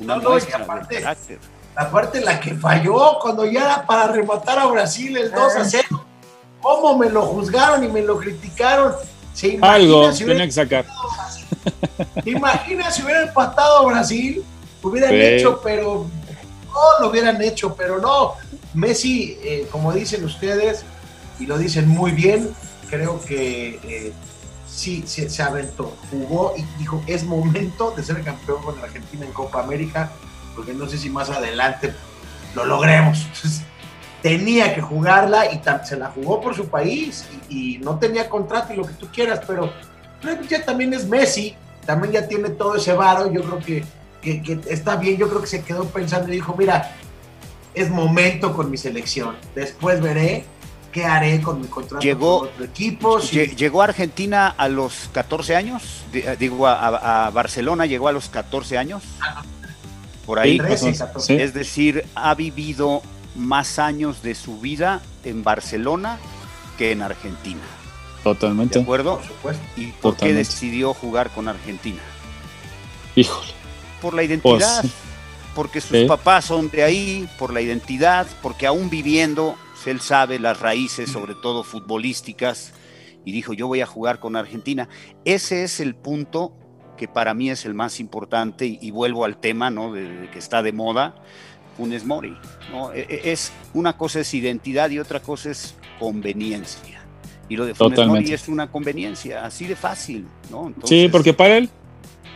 no, 0.00 0.16
no, 0.16 0.30
aparte, 0.34 1.04
aparte 1.74 2.20
la 2.20 2.40
que 2.40 2.54
falló 2.54 3.18
cuando 3.20 3.44
ya 3.46 3.64
era 3.64 3.86
para 3.86 4.08
rematar 4.08 4.58
a 4.58 4.66
Brasil 4.66 5.16
el 5.16 5.30
2 5.30 5.56
a 5.56 5.64
0. 5.64 6.04
¿Cómo 6.60 6.98
me 6.98 7.08
lo 7.10 7.22
juzgaron 7.22 7.84
y 7.84 7.88
me 7.88 8.02
lo 8.02 8.18
criticaron? 8.18 8.94
¿Se 9.32 9.58
Algo 9.60 10.12
si 10.12 10.24
tenía 10.24 10.46
que 10.46 10.52
sacar. 10.52 10.86
¿Te 12.24 12.30
imaginas 12.30 12.94
si 12.96 13.02
hubiera 13.02 13.22
empatado 13.22 13.78
a 13.78 13.86
Brasil? 13.86 14.44
Hubieran 14.82 15.14
hecho, 15.14 15.60
pero 15.62 16.06
no 16.66 17.00
lo 17.00 17.10
hubieran 17.10 17.40
hecho, 17.42 17.74
pero 17.74 17.98
no. 17.98 18.34
Messi, 18.74 19.38
eh, 19.42 19.66
como 19.70 19.92
dicen 19.92 20.24
ustedes, 20.24 20.84
y 21.38 21.46
lo 21.46 21.58
dicen 21.58 21.88
muy 21.88 22.12
bien, 22.12 22.50
creo 22.88 23.20
que 23.20 23.80
eh, 23.84 24.12
sí 24.66 25.04
se, 25.06 25.42
aventó, 25.42 25.96
jugó 26.10 26.54
y 26.56 26.62
dijo, 26.78 27.02
es 27.06 27.24
momento 27.24 27.92
de 27.92 28.02
ser 28.02 28.22
campeón 28.22 28.62
con 28.62 28.78
Argentina 28.78 29.24
en 29.24 29.32
Copa 29.32 29.62
América, 29.62 30.10
porque 30.54 30.72
no 30.72 30.88
sé 30.88 30.98
si 30.98 31.10
más 31.10 31.30
adelante 31.30 31.94
lo 32.54 32.64
logremos. 32.64 33.26
tenía 34.22 34.74
que 34.74 34.80
jugarla 34.80 35.52
y 35.52 35.60
se 35.84 35.96
la 35.96 36.10
jugó 36.10 36.40
por 36.40 36.54
su 36.56 36.68
país 36.68 37.26
y, 37.48 37.78
no 37.78 37.98
tenía 37.98 38.28
contrato 38.28 38.72
y 38.72 38.76
lo 38.76 38.86
que 38.86 38.94
tú 38.94 39.08
quieras, 39.12 39.40
pero 39.46 39.70
ya 40.48 40.64
también 40.64 40.92
es 40.92 41.06
Messi, 41.06 41.54
también 41.84 42.12
ya 42.12 42.26
tiene 42.26 42.50
todo 42.50 42.76
ese 42.76 42.92
varo, 42.92 43.30
yo 43.30 43.42
creo 43.42 43.58
que, 43.60 43.84
que 44.42 44.60
está 44.68 44.96
bien, 44.96 45.16
yo 45.16 45.28
creo 45.28 45.40
que 45.40 45.46
se 45.46 45.62
quedó 45.62 45.84
pensando 45.84 46.28
y 46.28 46.36
dijo, 46.36 46.54
mira, 46.58 46.96
es 47.74 47.90
momento 47.90 48.54
con 48.54 48.70
mi 48.70 48.76
selección, 48.76 49.36
después 49.54 50.00
veré 50.00 50.44
¿qué 50.96 51.04
haré 51.04 51.42
con 51.42 51.60
mi 51.60 51.66
contrato 51.66 52.02
llegó, 52.02 52.38
con 52.38 52.48
otro 52.48 52.64
equipo? 52.64 53.20
Llegó 53.20 53.82
a 53.82 53.84
Argentina 53.84 54.48
a 54.48 54.66
los 54.68 55.10
14 55.12 55.54
años, 55.54 55.82
eh, 56.14 56.36
digo, 56.38 56.66
a, 56.66 57.30
Barcelona 57.30 57.84
llegó 57.84 58.08
a 58.08 58.12
los 58.12 58.30
14 58.30 58.78
años. 58.78 59.02
Por 60.24 60.38
ahí. 60.38 60.58
Es 61.28 61.52
decir, 61.52 62.06
ha 62.14 62.34
vivido 62.34 63.02
más 63.34 63.78
años 63.78 64.22
de 64.22 64.34
su 64.34 64.58
vida 64.58 65.02
en 65.22 65.44
Barcelona 65.44 66.18
que 66.78 66.92
en 66.92 67.02
Argentina. 67.02 67.60
Totalmente. 68.24 68.78
¿De 68.78 68.82
acuerdo? 68.82 69.20
¿Y 69.76 69.88
por 69.88 70.16
qué 70.16 70.32
decidió 70.32 70.94
jugar 70.94 71.30
con 71.30 71.46
Argentina? 71.46 72.00
Híjole. 73.14 73.52
Por 74.00 74.14
la 74.14 74.22
identidad. 74.22 74.80
Pues, 74.80 74.92
porque 75.54 75.80
sus 75.80 76.04
papás 76.08 76.46
son 76.46 76.70
de 76.70 76.82
ahí, 76.82 77.28
por 77.38 77.52
la 77.52 77.60
identidad, 77.60 78.26
porque 78.42 78.66
aún 78.66 78.90
viviendo 78.90 79.56
él 79.90 80.00
sabe 80.00 80.38
las 80.38 80.60
raíces, 80.60 81.10
sobre 81.10 81.34
todo 81.34 81.64
futbolísticas, 81.64 82.72
y 83.24 83.32
dijo, 83.32 83.52
yo 83.52 83.66
voy 83.66 83.80
a 83.80 83.86
jugar 83.86 84.20
con 84.20 84.36
Argentina. 84.36 84.88
Ese 85.24 85.64
es 85.64 85.80
el 85.80 85.94
punto 85.94 86.54
que 86.96 87.08
para 87.08 87.34
mí 87.34 87.50
es 87.50 87.64
el 87.64 87.74
más 87.74 88.00
importante, 88.00 88.66
y, 88.80 88.90
vuelvo 88.90 89.24
al 89.24 89.36
tema, 89.38 89.70
¿no? 89.70 89.92
De, 89.92 90.28
que 90.32 90.38
está 90.38 90.62
de 90.62 90.72
moda, 90.72 91.14
Funes 91.76 92.04
Mori. 92.04 92.36
¿no? 92.72 92.92
E, 92.92 93.06
e, 93.08 93.32
es, 93.32 93.52
una 93.74 93.96
cosa 93.96 94.20
es 94.20 94.32
identidad 94.34 94.90
y 94.90 94.98
otra 94.98 95.20
cosa 95.20 95.50
es 95.50 95.74
conveniencia. 95.98 97.04
Y 97.48 97.56
lo 97.56 97.66
de 97.66 97.74
Funes 97.74 98.06
Mori 98.06 98.32
es 98.32 98.48
una 98.48 98.70
conveniencia, 98.70 99.44
así 99.44 99.66
de 99.66 99.76
fácil, 99.76 100.26
¿no? 100.50 100.72
sí, 100.84 101.08
porque 101.10 101.32
para 101.32 101.58
él, 101.58 101.70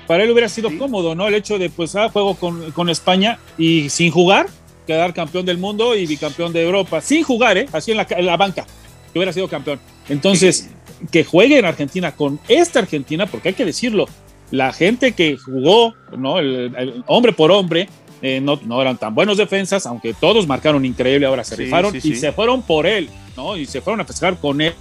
para 0.07 0.23
él 0.25 0.31
hubiera 0.31 0.49
sido 0.49 0.77
cómodo, 0.79 1.15
¿no? 1.15 1.27
El 1.27 1.35
hecho 1.35 1.59
de, 1.59 1.71
pues, 1.71 1.97
ah, 1.97 2.11
juego 2.11 2.35
con, 2.35 2.71
con 2.73 2.89
España 2.89 3.39
y 3.57 3.89
sin 3.89 4.11
jugar, 4.11 4.47
quedar 4.91 5.15
campeón 5.15 5.47
del 5.47 5.59
mundo 5.59 5.95
y 5.95 6.05
bicampeón 6.05 6.53
de 6.53 6.63
Europa, 6.63 7.01
sin 7.01 7.23
jugar, 7.23 7.57
¿eh? 7.57 7.69
así 7.73 7.93
en 7.93 8.27
la, 8.27 8.37
banca, 8.37 8.67
que 9.13 9.19
hubiera 9.19 9.33
sido 9.33 9.47
campeón. 9.47 9.79
Entonces, 10.09 10.69
que 11.13 11.23
juegue 11.23 11.59
en 11.59 11.65
Argentina 11.65 12.11
con 12.11 12.41
esta 12.49 12.81
Argentina, 12.81 13.27
porque 13.27 13.51
hay 13.51 13.55
que 13.55 13.65
decirlo, 13.65 14.07
la 14.51 14.73
gente 14.73 15.13
que 15.13 15.37
jugó, 15.37 15.95
¿no? 16.17 16.41
El, 16.41 17.05
hombre 17.07 17.33
por 17.33 17.53
hombre, 17.53 17.89
eh, 18.21 18.41
no, 18.41 18.59
no, 18.65 18.83
eran 18.83 18.99
tan 18.99 19.15
buenos 19.15 19.37
defensas, 19.37 19.87
aunque 19.87 20.13
todos 20.13 20.49
marcaron 20.49 20.85
increíble, 20.85 21.27
ahora 21.27 21.45
se 21.45 21.55
rifaron 21.55 21.95
y 21.95 22.17
se 22.17 22.33
fueron 22.33 22.63
por 22.63 22.85
él, 22.85 23.09
¿no? 23.37 23.57
Y 23.57 23.67
se 23.67 23.81
fueron 23.81 24.01
a 24.01 24.05
festejar 24.05 24.39
con 24.39 24.61
él 24.61 24.75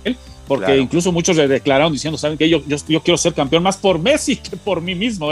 porque 0.50 0.78
incluso 0.78 1.12
muchos 1.12 1.38
le 1.38 1.48
declararon 1.48 1.94
diciendo, 1.94 2.18
¿saben 2.18 2.36
qué? 2.36 2.50
Yo, 2.50 2.64
yo, 2.66 3.02
quiero 3.04 3.20
ser 3.20 3.36
campeón 3.36 3.62
más 3.62 3.78
por 3.78 4.00
Messi 4.00 4.36
que 4.36 4.58
por 4.58 4.82
mí 4.82 4.96
mismo. 4.96 5.32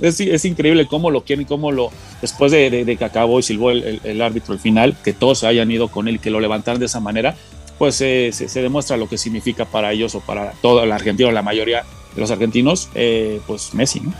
Es, 0.00 0.20
es 0.20 0.44
increíble 0.44 0.86
cómo 0.86 1.10
lo 1.10 1.24
quieren, 1.24 1.44
cómo 1.44 1.72
lo, 1.72 1.90
después 2.22 2.52
de, 2.52 2.84
de, 2.84 2.96
que 2.96 3.04
acabó 3.04 3.40
y 3.40 3.42
silbó 3.42 3.72
el, 3.72 4.00
el, 4.04 4.22
árbitro 4.22 4.54
al 4.54 4.60
final, 4.60 4.96
que 5.02 5.12
todos 5.12 5.40
se 5.40 5.48
hayan 5.48 5.72
ido 5.72 5.88
con 5.88 6.06
él 6.06 6.14
y 6.14 6.18
que 6.20 6.30
lo 6.30 6.38
levantaran 6.38 6.78
de 6.78 6.86
esa 6.86 7.00
manera, 7.00 7.34
pues 7.78 7.96
se, 7.96 8.30
se, 8.30 8.62
demuestra 8.62 8.96
lo 8.96 9.08
que 9.08 9.18
significa 9.18 9.64
para 9.64 9.90
ellos 9.90 10.14
o 10.14 10.20
para 10.20 10.52
toda 10.62 10.86
la 10.86 10.94
Argentina, 10.94 11.32
la 11.32 11.42
mayoría 11.42 11.84
de 12.14 12.20
los 12.20 12.30
argentinos, 12.30 12.90
eh, 12.94 13.40
pues 13.48 13.74
Messi, 13.74 14.02
¿no? 14.02 14.14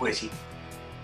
Pues 0.00 0.18
sí, 0.18 0.30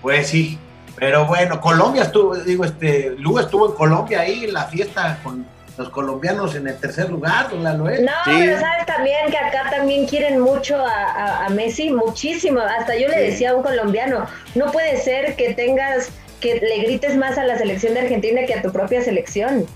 pues 0.03 0.27
sí. 0.27 0.59
Pero 0.97 1.25
bueno, 1.25 1.61
Colombia 1.61 2.03
estuvo, 2.03 2.35
digo, 2.35 2.65
este, 2.65 3.15
Lugo 3.17 3.39
estuvo 3.39 3.71
en 3.71 3.77
Colombia 3.77 4.23
ahí 4.23 4.43
en 4.43 4.53
la 4.53 4.65
fiesta 4.65 5.21
con 5.23 5.47
los 5.77 5.89
colombianos 5.91 6.55
en 6.55 6.67
el 6.67 6.77
tercer 6.79 7.11
lugar, 7.11 7.53
la 7.53 7.75
No, 7.75 7.89
pero 8.25 8.59
sabes 8.59 8.87
también 8.87 9.31
que 9.31 9.39
acá 9.39 9.71
también 9.71 10.07
quieren 10.07 10.41
mucho 10.41 10.77
a, 10.77 11.49
Messi, 11.51 11.91
muchísimo. 11.91 12.61
Hasta 12.61 12.97
yo 12.97 13.09
le 13.09 13.19
decía 13.19 13.51
a 13.51 13.55
un 13.55 13.63
colombiano, 13.63 14.27
no 14.55 14.71
puede 14.73 14.97
ser 14.99 15.37
que 15.37 15.55
tengas, 15.55 16.11
que 16.41 16.57
le 16.57 16.83
grites 16.85 17.17
más 17.17 17.39
a 17.39 17.45
la 17.45 17.59
selección 17.59 17.95
de 17.95 18.01
Argentina 18.01 18.43
que 18.47 18.55
a 18.55 18.63
tu 18.63 18.73
propia 18.73 19.03
selección. 19.03 19.67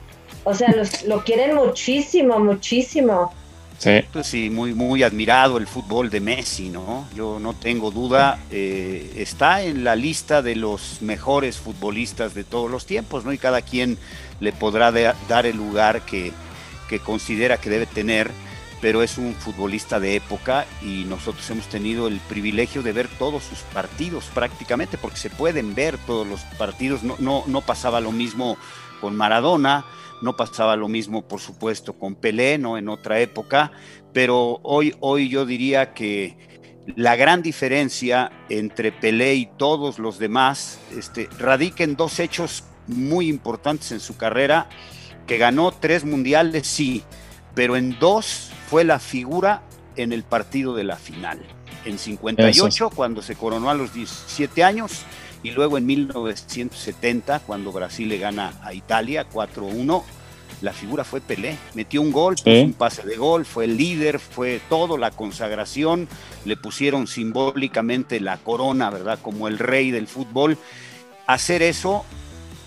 O 0.45 0.55
sea, 0.55 0.71
los, 0.73 1.05
lo 1.05 1.25
quieren 1.25 1.55
muchísimo, 1.55 2.39
muchísimo. 2.39 3.33
Sí. 3.79 4.03
Pues 4.13 4.27
sí, 4.27 4.51
muy, 4.51 4.73
muy 4.73 5.03
admirado 5.03 5.59
el 5.59 5.67
fútbol 5.67 6.09
de 6.09 6.21
Messi, 6.21 6.71
¿no? 6.71 7.07
Yo 7.15 7.39
no 7.39 7.55
tengo 7.55 7.91
duda, 7.91 8.39
eh, 8.51 9.15
está 9.17 9.63
en 9.63 9.85
la 9.85 9.97
lista 9.97 10.43
de 10.43 10.57
los 10.57 11.03
mejores 11.03 11.59
futbolistas 11.59 12.35
de 12.35 12.45
todos 12.45 12.71
los 12.71 12.87
tiempos, 12.87 13.25
¿no? 13.25 13.33
Y 13.33 13.39
cada 13.39 13.63
quien 13.63 13.99
le 14.41 14.53
podrá 14.53 14.91
dar 14.93 15.47
el 15.47 15.57
lugar 15.57 16.03
que, 16.03 16.33
que 16.89 16.99
considera 17.01 17.59
que 17.59 17.71
debe 17.71 17.87
tener, 17.87 18.31
pero 18.81 19.03
es 19.03 19.19
un 19.19 19.35
futbolista 19.35 19.99
de 19.99 20.17
época 20.17 20.67
y 20.83 21.05
nosotros 21.05 21.49
hemos 21.51 21.67
tenido 21.67 22.07
el 22.07 22.21
privilegio 22.21 22.83
de 22.83 22.93
ver 22.93 23.09
todos 23.19 23.43
sus 23.43 23.61
partidos 23.61 24.27
prácticamente, 24.35 24.99
porque 24.99 25.17
se 25.17 25.31
pueden 25.31 25.75
ver 25.75 25.99
todos 25.99 26.27
los 26.27 26.41
partidos, 26.59 27.03
no, 27.03 27.17
no, 27.19 27.45
no 27.47 27.61
pasaba 27.61 28.01
lo 28.01 28.13
mismo 28.13 28.57
con 29.01 29.17
Maradona, 29.17 29.85
no 30.23 30.37
pasaba 30.37 30.77
lo 30.77 30.89
mismo, 30.89 31.27
por 31.27 31.41
supuesto, 31.41 31.95
con 31.95 32.15
Pelé, 32.15 32.59
¿no? 32.59 32.79
En 32.79 32.89
otra 32.89 33.21
época, 33.21 33.73
pero 34.13 34.61
hoy, 34.63 34.95
hoy 35.01 35.29
yo 35.29 35.47
diría 35.47 35.93
que 35.93 36.37
la 36.97 37.17
gran 37.17 37.43
diferencia 37.43 38.31
entre 38.49 38.93
Pelé 38.93 39.35
y 39.35 39.47
todos 39.47 39.99
los 39.99 40.19
demás 40.19 40.79
este, 40.97 41.29
radica 41.39 41.85
en 41.85 41.97
dos 41.97 42.21
hechos 42.21 42.65
muy 42.87 43.29
importantes 43.29 43.93
en 43.93 44.01
su 44.01 44.17
carrera, 44.17 44.69
que 45.27 45.39
ganó 45.39 45.73
tres 45.73 46.05
mundiales, 46.05 46.67
sí, 46.67 47.03
pero 47.55 47.77
en 47.77 47.99
dos 47.99 48.51
fue 48.69 48.85
la 48.85 48.99
figura 48.99 49.63
en 49.97 50.13
el 50.13 50.23
partido 50.23 50.75
de 50.75 50.85
la 50.85 50.97
final. 50.97 51.41
En 51.85 51.99
58, 51.99 52.91
cuando 52.91 53.23
se 53.23 53.37
coronó 53.37 53.71
a 53.71 53.75
los 53.75 53.93
17 53.93 54.65
años, 54.65 55.03
y 55.45 55.51
luego 55.51 55.79
en 55.79 55.85
1970, 55.87 57.41
cuando 57.41 57.71
Brasil 57.71 58.09
le 58.09 58.19
gana 58.19 58.55
a 58.63 58.73
Italia 58.73 59.27
4-1, 59.31 60.03
la 60.63 60.73
figura 60.73 61.05
fue 61.05 61.21
Pelé. 61.21 61.59
Metió 61.75 62.01
un 62.01 62.11
gol, 62.11 62.37
un 62.47 62.73
pase 62.73 63.03
de 63.03 63.17
gol, 63.17 63.45
fue 63.45 63.67
el 63.67 63.77
líder, 63.77 64.19
fue 64.19 64.61
todo, 64.71 64.97
la 64.97 65.11
consagración. 65.11 66.09
Le 66.47 66.57
pusieron 66.57 67.07
simbólicamente 67.07 68.21
la 68.21 68.39
corona, 68.39 68.89
¿verdad? 68.89 69.19
Como 69.21 69.47
el 69.47 69.59
rey 69.59 69.91
del 69.91 70.07
fútbol. 70.07 70.57
Hacer 71.27 71.63
eso, 71.63 72.07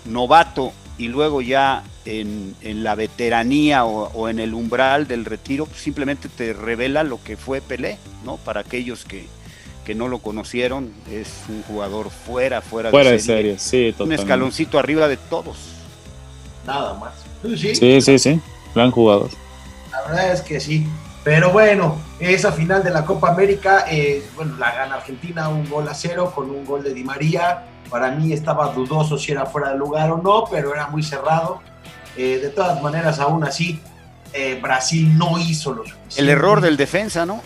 novato, 0.04 0.72
y 0.98 1.08
luego 1.08 1.42
ya 1.42 1.82
en, 2.04 2.54
la 2.62 2.94
veteranía 2.94 3.84
o, 3.84 4.28
en 4.28 4.38
el 4.38 4.54
umbral 4.54 5.08
del 5.08 5.24
retiro, 5.24 5.66
pues 5.66 5.80
simplemente 5.80 6.28
te 6.28 6.52
revela 6.52 7.02
lo 7.02 7.22
que 7.22 7.36
fue 7.36 7.60
Pelé, 7.60 7.98
¿no? 8.24 8.36
Para 8.36 8.60
aquellos 8.60 9.04
que, 9.04 9.26
que 9.88 9.94
no 9.94 10.06
lo 10.06 10.18
conocieron, 10.18 10.92
es 11.10 11.44
un 11.48 11.62
jugador 11.62 12.10
fuera, 12.10 12.60
fuera, 12.60 12.90
de 12.90 13.18
serie. 13.18 13.58
sí, 13.58 13.94
Un 13.98 14.12
escaloncito 14.12 14.78
arriba 14.78 15.08
de 15.08 15.16
todos. 15.16 15.56
Nada 16.66 16.92
más. 16.92 17.14
Sí, 17.56 17.74
sí, 17.74 18.00
sí, 18.02 18.18
sí. 18.18 18.40
Gran 18.74 18.90
jugador. 18.90 19.30
La 19.90 20.02
verdad 20.02 20.32
es 20.34 20.42
que 20.42 20.60
sí. 20.60 20.86
Pero 21.24 21.52
bueno, 21.52 21.96
esa 22.20 22.52
final 22.52 22.84
de 22.84 22.90
la 22.90 23.06
Copa 23.06 23.30
América, 23.30 23.86
eh, 23.90 24.22
bueno, 24.36 24.58
la 24.58 24.72
gana 24.72 24.96
Argentina 24.96 25.48
un 25.48 25.66
gol 25.70 25.88
a 25.88 25.94
cero 25.94 26.32
con 26.34 26.50
un 26.50 26.66
gol 26.66 26.82
de 26.84 26.92
Di 26.92 27.02
María. 27.02 27.64
Para 27.88 28.10
mí 28.10 28.34
estaba 28.34 28.70
dudoso 28.74 29.16
si 29.16 29.32
era 29.32 29.46
fuera 29.46 29.70
de 29.70 29.78
lugar 29.78 30.10
o 30.10 30.18
no, 30.18 30.44
pero 30.50 30.74
era 30.74 30.88
muy 30.88 31.02
cerrado. 31.02 31.62
Eh, 32.14 32.40
de 32.42 32.50
todas 32.50 32.82
maneras, 32.82 33.20
aún 33.20 33.42
así, 33.42 33.80
eh, 34.34 34.58
Brasil 34.60 35.16
no 35.16 35.38
hizo 35.38 35.72
lo 35.72 35.86
suficiente. 35.86 36.20
El 36.20 36.28
error 36.28 36.60
del 36.60 36.76
defensa, 36.76 37.24
¿no? 37.24 37.40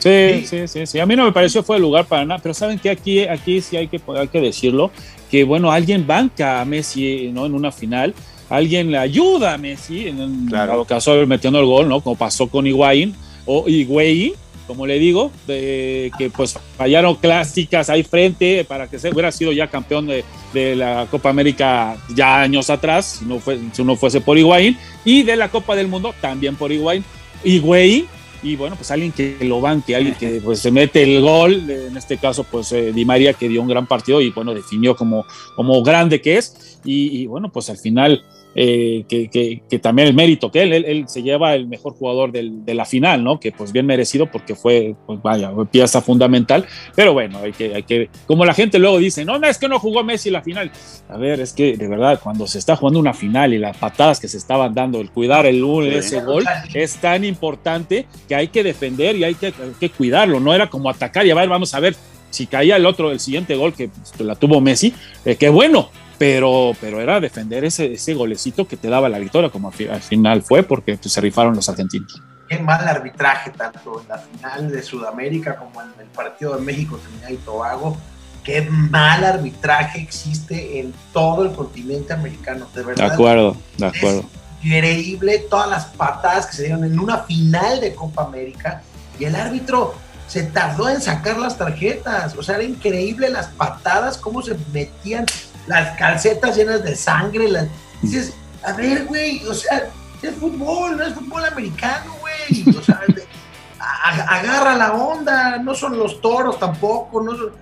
Sí, 0.00 0.46
sí, 0.46 0.66
sí, 0.66 0.86
sí. 0.86 0.98
A 0.98 1.06
mí 1.06 1.14
no 1.14 1.24
me 1.24 1.32
pareció 1.32 1.62
fue 1.62 1.76
el 1.76 1.82
lugar 1.82 2.06
para 2.06 2.24
nada, 2.24 2.40
pero 2.42 2.54
saben 2.54 2.78
que 2.78 2.90
aquí, 2.90 3.20
aquí 3.20 3.60
sí 3.60 3.76
hay 3.76 3.86
que, 3.86 4.00
hay 4.16 4.28
que 4.28 4.40
decirlo, 4.40 4.90
que 5.30 5.44
bueno, 5.44 5.70
alguien 5.70 6.06
banca 6.06 6.60
a 6.60 6.64
Messi 6.64 7.30
¿no? 7.32 7.46
en 7.46 7.54
una 7.54 7.70
final, 7.70 8.14
alguien 8.48 8.90
le 8.90 8.98
ayuda 8.98 9.54
a 9.54 9.58
Messi, 9.58 10.08
en 10.08 10.20
el 10.20 10.86
caso 10.86 11.14
metiendo 11.26 11.60
el 11.60 11.66
gol, 11.66 11.88
¿no? 11.88 12.00
Como 12.00 12.16
pasó 12.16 12.48
con 12.48 12.66
Higuaín 12.66 13.14
o 13.44 13.68
Higuaín, 13.68 14.32
como 14.66 14.86
le 14.86 14.98
digo, 14.98 15.30
de, 15.46 16.10
que 16.16 16.30
pues 16.30 16.58
fallaron 16.76 17.16
clásicas 17.16 17.90
ahí 17.90 18.02
frente 18.02 18.64
para 18.64 18.88
que 18.88 18.98
se 18.98 19.10
hubiera 19.10 19.32
sido 19.32 19.52
ya 19.52 19.66
campeón 19.66 20.06
de, 20.06 20.24
de 20.54 20.76
la 20.76 21.06
Copa 21.10 21.28
América 21.28 21.96
ya 22.14 22.40
años 22.40 22.70
atrás, 22.70 23.18
si 23.18 23.24
no, 23.24 23.38
fue, 23.38 23.58
si 23.72 23.84
no 23.84 23.96
fuese 23.96 24.20
por 24.20 24.38
Higuaín, 24.38 24.78
y 25.04 25.24
de 25.24 25.36
la 25.36 25.48
Copa 25.48 25.76
del 25.76 25.88
Mundo 25.88 26.14
también 26.20 26.56
por 26.56 26.72
Higuaín. 26.72 27.04
Higuaín 27.44 28.06
y 28.42 28.56
bueno, 28.56 28.76
pues 28.76 28.90
alguien 28.90 29.12
que 29.12 29.36
lo 29.42 29.60
banque, 29.60 29.94
alguien 29.94 30.14
que 30.14 30.40
pues 30.42 30.60
se 30.60 30.70
mete 30.70 31.02
el 31.02 31.20
gol, 31.20 31.68
en 31.68 31.96
este 31.96 32.16
caso 32.16 32.44
pues 32.44 32.72
eh, 32.72 32.92
Di 32.92 33.04
María 33.04 33.34
que 33.34 33.48
dio 33.48 33.60
un 33.60 33.68
gran 33.68 33.86
partido 33.86 34.20
y 34.20 34.30
bueno, 34.30 34.54
definió 34.54 34.96
como, 34.96 35.26
como 35.56 35.82
grande 35.82 36.20
que 36.20 36.38
es. 36.38 36.80
Y, 36.84 37.20
y 37.20 37.26
bueno, 37.26 37.52
pues 37.52 37.68
al 37.68 37.76
final 37.76 38.24
eh, 38.54 39.04
que, 39.08 39.78
también 39.78 40.08
el 40.08 40.14
mérito 40.14 40.50
que 40.50 40.62
él, 40.62 40.72
él, 40.72 41.04
se 41.08 41.22
lleva 41.22 41.54
el 41.54 41.66
mejor 41.68 41.94
jugador 41.94 42.32
de 42.32 42.74
la 42.74 42.84
final, 42.84 43.22
¿no? 43.22 43.38
Que 43.38 43.52
pues 43.52 43.72
bien 43.72 43.86
merecido 43.86 44.26
porque 44.26 44.54
fue, 44.54 44.94
pues 45.06 45.22
vaya, 45.22 45.50
pieza 45.70 46.02
fundamental, 46.02 46.66
pero 46.94 47.12
bueno, 47.12 47.38
hay 47.38 47.52
que, 47.52 47.74
hay 47.74 47.82
que, 47.84 48.10
como 48.26 48.44
la 48.44 48.54
gente 48.54 48.78
luego 48.78 48.98
dice, 48.98 49.24
no, 49.24 49.38
no, 49.38 49.46
es 49.46 49.58
que 49.58 49.68
no 49.68 49.78
jugó 49.78 50.02
Messi 50.02 50.30
la 50.30 50.42
final. 50.42 50.70
A 51.08 51.16
ver, 51.16 51.40
es 51.40 51.52
que 51.52 51.76
de 51.76 51.88
verdad, 51.88 52.20
cuando 52.22 52.46
se 52.46 52.58
está 52.58 52.76
jugando 52.76 52.98
una 52.98 53.14
final 53.14 53.54
y 53.54 53.58
las 53.58 53.76
patadas 53.76 54.20
que 54.20 54.28
se 54.28 54.36
estaban 54.36 54.74
dando, 54.74 55.00
el 55.00 55.10
cuidar 55.10 55.46
el 55.46 55.60
ese 55.92 56.20
gol, 56.22 56.44
es 56.74 56.96
tan 56.96 57.24
importante 57.24 58.06
que 58.28 58.34
hay 58.34 58.48
que 58.48 58.62
defender 58.62 59.16
y 59.16 59.24
hay 59.24 59.34
que, 59.34 59.90
cuidarlo, 59.90 60.40
no 60.40 60.54
era 60.54 60.68
como 60.68 60.90
atacar 60.90 61.26
y 61.26 61.30
a 61.30 61.34
ver, 61.34 61.48
vamos 61.48 61.74
a 61.74 61.80
ver 61.80 61.94
si 62.30 62.46
caía 62.46 62.76
el 62.76 62.86
otro, 62.86 63.10
el 63.10 63.20
siguiente 63.20 63.54
gol 63.56 63.74
que, 63.74 63.88
pues, 63.88 64.20
la 64.20 64.34
tuvo 64.34 64.60
Messi, 64.60 64.94
eh, 65.24 65.36
que 65.36 65.48
bueno, 65.48 65.90
pero, 66.20 66.72
pero 66.78 67.00
era 67.00 67.18
defender 67.18 67.64
ese, 67.64 67.94
ese 67.94 68.12
golecito 68.12 68.68
que 68.68 68.76
te 68.76 68.90
daba 68.90 69.08
la 69.08 69.18
victoria, 69.18 69.48
como 69.48 69.72
al 69.90 70.02
final 70.02 70.42
fue, 70.42 70.62
porque 70.62 70.98
pues, 70.98 71.10
se 71.14 71.18
rifaron 71.18 71.56
los 71.56 71.66
argentinos. 71.70 72.20
Qué 72.46 72.58
mal 72.58 72.86
arbitraje, 72.86 73.50
tanto 73.52 74.02
en 74.02 74.06
la 74.06 74.18
final 74.18 74.70
de 74.70 74.82
Sudamérica 74.82 75.56
como 75.56 75.80
en 75.80 75.88
el 75.98 76.08
partido 76.08 76.56
de 76.56 76.60
México, 76.60 76.98
Trinidad 76.98 77.30
y 77.30 77.36
Tobago. 77.36 77.96
Qué 78.44 78.60
mal 78.60 79.24
arbitraje 79.24 79.98
existe 80.02 80.80
en 80.80 80.92
todo 81.14 81.42
el 81.42 81.52
continente 81.52 82.12
americano, 82.12 82.68
de 82.74 82.82
verdad. 82.82 83.06
De 83.08 83.14
acuerdo, 83.14 83.56
de 83.78 83.86
acuerdo. 83.86 84.24
increíble 84.62 85.46
todas 85.48 85.70
las 85.70 85.86
patadas 85.86 86.44
que 86.44 86.52
se 86.56 86.62
dieron 86.64 86.84
en 86.84 87.00
una 87.00 87.20
final 87.20 87.80
de 87.80 87.94
Copa 87.94 88.24
América 88.24 88.82
y 89.18 89.24
el 89.24 89.34
árbitro 89.34 89.94
se 90.26 90.42
tardó 90.42 90.90
en 90.90 91.00
sacar 91.00 91.38
las 91.38 91.56
tarjetas. 91.56 92.36
O 92.36 92.42
sea, 92.42 92.56
era 92.56 92.64
increíble 92.64 93.30
las 93.30 93.46
patadas, 93.46 94.18
cómo 94.18 94.42
se 94.42 94.54
metían 94.70 95.24
las 95.66 95.96
calcetas 95.96 96.56
llenas 96.56 96.82
de 96.82 96.94
sangre. 96.96 97.48
Las... 97.48 97.68
Dices, 98.02 98.34
a 98.64 98.72
ver, 98.72 99.06
güey, 99.06 99.44
o 99.46 99.54
sea, 99.54 99.90
es 100.22 100.34
fútbol, 100.34 100.96
no 100.96 101.04
es 101.04 101.14
fútbol 101.14 101.44
americano, 101.44 102.14
güey. 102.20 102.76
O 102.76 102.82
sea, 102.82 103.00
agarra 104.28 104.76
la 104.76 104.92
onda, 104.92 105.58
no 105.58 105.74
son 105.74 105.98
los 105.98 106.20
toros 106.20 106.58
tampoco, 106.58 107.22
no 107.22 107.36
son, 107.36 107.52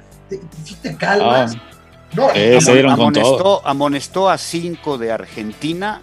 si 0.64 0.74
te 0.76 0.96
calmas. 0.96 1.56
Ah, 1.56 1.68
no, 2.14 2.30
amonestó, 2.90 3.66
amonestó 3.66 4.30
a 4.30 4.38
cinco 4.38 4.96
de 4.96 5.12
Argentina 5.12 6.00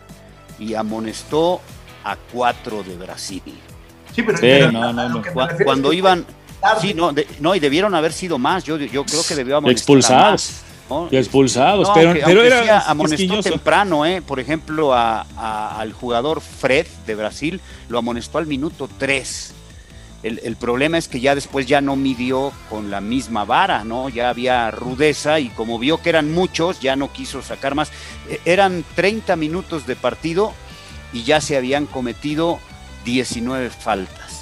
y 0.60 0.76
amonestó 0.76 1.62
a 2.04 2.16
cuatro 2.16 2.84
de 2.84 2.96
Brasil. 2.96 3.42
Sí, 4.14 4.24
pero, 4.24 4.72
no, 4.72 4.94
no, 4.94 5.22
cuando, 5.66 5.92
iban, 5.92 6.26
sí, 6.80 6.94
no, 6.94 7.14
no, 7.40 7.56
y 7.56 7.60
debieron 7.60 7.96
haber 7.96 8.14
sido 8.14 8.38
más. 8.38 8.64
Yo, 8.64 8.78
yo 8.78 9.04
creo 9.04 9.22
que 9.28 9.36
debió 9.36 9.58
amonestar 9.58 9.82
expulsados. 9.82 10.62
Y 11.10 11.18
expulsados, 11.18 11.90
pero, 11.96 12.14
pero 12.26 12.44
era 12.44 12.82
amonestó 12.82 13.42
temprano, 13.42 14.06
¿eh? 14.06 14.22
por 14.22 14.40
ejemplo, 14.40 14.94
al 14.94 15.94
jugador 15.94 16.42
Fred 16.42 16.86
de 17.08 17.16
Brasil 17.16 17.60
lo 17.90 17.98
amonestó 17.98 18.38
al 18.38 18.46
minuto 18.46 18.90
3. 18.98 19.54
El, 20.24 20.56
problema 20.56 20.98
es 20.98 21.08
que 21.08 21.20
ya 21.20 21.36
después 21.36 21.68
ya 21.68 21.82
no 21.82 21.96
midió 21.96 22.52
con 22.68 22.90
la 22.90 23.00
misma 23.00 23.46
vara, 23.46 23.84
¿no? 23.84 24.10
Ya 24.10 24.30
había 24.30 24.72
rudeza 24.72 25.40
y 25.40 25.50
como 25.50 25.78
vio 25.78 26.02
que 26.02 26.10
eran 26.10 26.32
muchos, 26.32 26.80
ya 26.80 26.96
no 26.96 27.14
quiso 27.14 27.44
sacar 27.44 27.76
más. 27.76 27.92
E, 28.28 28.40
eran 28.44 28.84
30 28.96 29.36
minutos 29.36 29.86
de 29.86 29.96
partido 29.96 30.52
y 31.14 31.24
ya 31.24 31.42
se 31.42 31.58
habían 31.58 31.86
cometido 31.86 32.58
19 33.06 33.70
faltas 33.70 34.35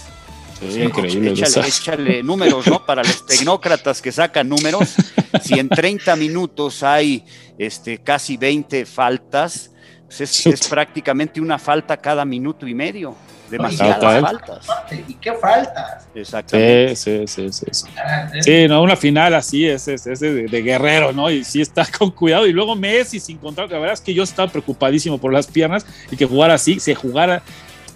increíble. 0.71 1.31
Échale, 1.31 2.23
números, 2.23 2.67
¿no? 2.67 2.85
Para 2.85 3.03
los 3.03 3.25
tecnócratas 3.25 4.01
que 4.01 4.11
sacan 4.11 4.49
números, 4.49 4.95
si 5.41 5.59
en 5.59 5.69
30 5.69 6.15
minutos 6.15 6.83
hay 6.83 7.25
este, 7.57 7.99
casi 7.99 8.37
20 8.37 8.85
faltas, 8.85 9.71
pues 10.05 10.21
es, 10.21 10.45
es 10.45 10.67
prácticamente 10.67 11.41
una 11.41 11.57
falta 11.57 11.97
cada 11.97 12.25
minuto 12.25 12.67
y 12.67 12.73
medio. 12.73 13.15
Demasiadas 13.49 13.99
Total. 13.99 14.21
faltas. 14.21 14.67
¿Y 15.07 15.13
qué 15.15 15.33
faltas? 15.33 16.07
Exactamente. 16.15 16.95
Sí, 16.95 17.27
sí, 17.27 17.51
sí, 17.51 17.51
sí. 17.51 17.65
sí. 17.71 17.87
Ah, 17.97 18.31
Sí, 18.39 18.67
no, 18.67 18.81
una 18.81 18.95
final 18.95 19.35
así 19.35 19.67
es, 19.67 19.87
es, 19.87 20.07
es 20.07 20.19
de, 20.21 20.47
de 20.47 20.61
guerrero, 20.63 21.13
¿no? 21.13 21.29
Y 21.29 21.43
sí 21.43 21.61
está 21.61 21.85
con 21.97 22.09
cuidado. 22.11 22.47
Y 22.47 22.53
luego 22.53 22.75
Messi 22.75 23.19
sin 23.19 23.37
control. 23.37 23.69
La 23.69 23.77
verdad 23.77 23.93
es 23.93 24.01
que 24.01 24.13
yo 24.13 24.23
estaba 24.23 24.51
preocupadísimo 24.51 25.19
por 25.19 25.31
las 25.31 25.45
piernas 25.45 25.85
y 26.09 26.15
que 26.15 26.25
jugara 26.25 26.55
así, 26.55 26.79
se 26.79 26.95
jugara. 26.95 27.43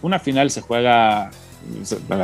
Una 0.04 0.20
final 0.20 0.52
se 0.52 0.62
juega 0.62 1.32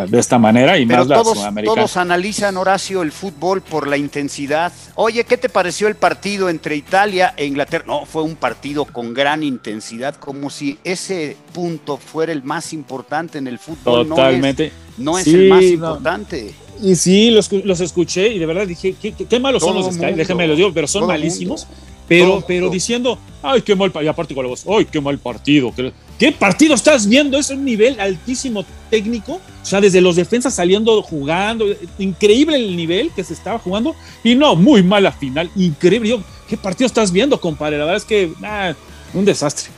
de 0.09 0.19
esta 0.19 0.37
manera 0.39 0.77
y 0.77 0.85
Pero 0.85 0.99
más 0.99 1.07
la 1.07 1.15
todos, 1.17 1.37
sudamericana. 1.37 1.75
todos 1.75 1.97
analizan, 1.97 2.55
Horacio, 2.57 3.01
el 3.01 3.11
fútbol 3.11 3.61
por 3.61 3.87
la 3.87 3.97
intensidad. 3.97 4.71
Oye, 4.95 5.23
¿qué 5.25 5.37
te 5.37 5.49
pareció 5.49 5.87
el 5.87 5.95
partido 5.95 6.49
entre 6.49 6.75
Italia 6.75 7.33
e 7.35 7.45
Inglaterra? 7.45 7.83
No, 7.87 8.05
fue 8.05 8.23
un 8.23 8.35
partido 8.35 8.85
con 8.85 9.13
gran 9.13 9.43
intensidad, 9.43 10.15
como 10.15 10.49
si 10.49 10.77
ese 10.83 11.35
punto 11.53 11.97
fuera 11.97 12.31
el 12.31 12.43
más 12.43 12.73
importante 12.73 13.37
en 13.37 13.47
el 13.47 13.59
fútbol. 13.59 14.07
No 14.07 14.15
es- 14.15 14.19
Totalmente. 14.21 14.71
No 14.97 15.17
es, 15.17 15.23
Sí, 15.25 15.33
el 15.35 15.49
más 15.49 15.61
no. 15.61 15.67
importante. 15.69 16.53
Y 16.81 16.95
sí, 16.95 17.29
los, 17.31 17.51
los 17.51 17.79
escuché 17.81 18.27
y 18.29 18.39
de 18.39 18.45
verdad 18.45 18.67
dije, 18.67 18.95
qué, 19.01 19.11
qué- 19.13 19.25
qué 19.25 19.39
malos 19.39 19.61
son 19.63 19.75
los 19.75 19.93
Sky, 19.93 20.13
déjenme 20.13 20.47
los 20.47 20.57
digo, 20.57 20.71
pero 20.73 20.87
son 20.87 21.05
malísimos. 21.07 21.65
mundo, 21.67 21.83
Pero, 22.07 22.43
pero 22.45 22.69
diciendo, 22.69 23.17
ay, 23.41 23.61
qué 23.61 23.75
mal, 23.75 23.91
pa-", 23.91 24.03
y 24.03 24.07
aparte 24.07 24.35
con 24.35 24.43
la 24.43 24.49
voz, 24.49 24.65
ay, 24.67 24.85
qué 24.85 24.99
mal 24.99 25.17
partido. 25.19 25.73
¿Qué, 25.75 25.93
qué 26.19 26.31
partido 26.31 26.75
estás 26.75 27.07
viendo? 27.07 27.37
Es 27.37 27.49
un 27.49 27.63
nivel 27.63 27.99
altísimo 27.99 28.65
técnico. 28.89 29.33
O 29.33 29.65
sea, 29.65 29.79
desde 29.79 30.01
los 30.01 30.15
defensas 30.15 30.53
saliendo, 30.53 31.01
jugando. 31.01 31.65
Increíble 31.97 32.57
el 32.57 32.75
nivel 32.75 33.11
que 33.15 33.23
se 33.23 33.33
estaba 33.33 33.59
jugando. 33.59 33.95
Y 34.23 34.35
no, 34.35 34.55
muy 34.55 34.83
mala 34.83 35.11
final. 35.11 35.49
Increíble. 35.55 36.09
Yo, 36.09 36.21
¿qué 36.47 36.57
partido 36.57 36.87
estás 36.87 37.11
viendo, 37.11 37.39
compadre? 37.39 37.77
La 37.77 37.85
verdad 37.85 37.97
es 37.97 38.05
que, 38.05 38.33
ah, 38.43 38.73
un 39.13 39.25
desastre. 39.25 39.69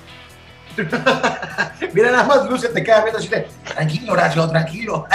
Mira, 1.93 2.11
nada 2.11 2.23
más 2.25 2.49
Luce 2.49 2.67
te 2.69 2.83
queda 2.83 3.01
viendo 3.01 3.19
así 3.19 3.29
de, 3.29 3.47
tranquilo, 3.63 4.13
Horacio, 4.13 4.49
tranquilo. 4.49 5.05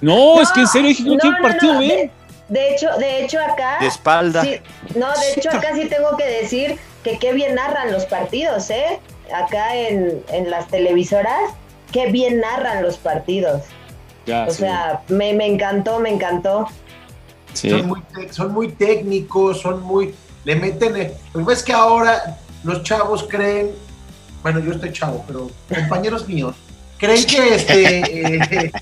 No, 0.00 0.42
es 0.42 0.50
que 0.50 0.60
en 0.60 0.66
serio, 0.66 0.88
dije, 0.88 1.02
no, 1.04 1.16
¿qué 1.16 1.30
no, 1.30 1.36
partido 1.40 1.74
no, 1.74 1.78
ven? 1.80 2.10
De, 2.48 2.74
hecho, 2.74 2.88
de 2.98 3.24
hecho 3.24 3.40
acá. 3.40 3.78
De 3.80 3.86
espalda. 3.86 4.42
Sí, 4.42 4.56
no, 4.96 5.06
de 5.12 5.32
hecho 5.36 5.50
acá 5.50 5.70
sí 5.74 5.86
tengo 5.88 6.16
que 6.16 6.24
decir 6.26 6.78
que 7.02 7.18
qué 7.18 7.32
bien 7.32 7.54
narran 7.54 7.90
los 7.92 8.04
partidos, 8.06 8.68
¿eh? 8.70 9.00
Acá 9.34 9.74
en, 9.76 10.22
en 10.30 10.50
las 10.50 10.68
televisoras, 10.68 11.50
qué 11.92 12.06
bien 12.10 12.40
narran 12.40 12.82
los 12.82 12.96
partidos. 12.98 13.62
Ya, 14.26 14.44
O 14.46 14.50
sí, 14.50 14.58
sea, 14.60 15.02
me, 15.08 15.32
me 15.34 15.46
encantó, 15.46 15.98
me 16.00 16.10
encantó. 16.10 16.66
sí. 17.52 17.70
Son, 17.70 17.86
muy, 17.86 18.00
son 18.30 18.52
muy 18.52 18.68
técnicos, 18.72 19.60
son 19.60 19.82
muy... 19.82 20.14
Le 20.44 20.56
meten... 20.56 20.96
eh, 20.96 21.14
Lo 21.32 21.40
que 21.40 21.44
pasa 21.46 21.58
es 21.58 21.62
que 21.62 21.72
ahora 21.72 22.38
los 22.62 22.82
chavos 22.82 23.24
creen... 23.28 23.70
Bueno, 24.42 24.60
yo 24.60 24.72
estoy 24.72 24.92
chavo, 24.92 25.24
pero 25.26 25.50
compañeros 25.74 26.28
míos, 26.28 26.54
creen 26.98 27.24
que 27.24 27.54
este... 27.54 27.98
eh, 28.66 28.72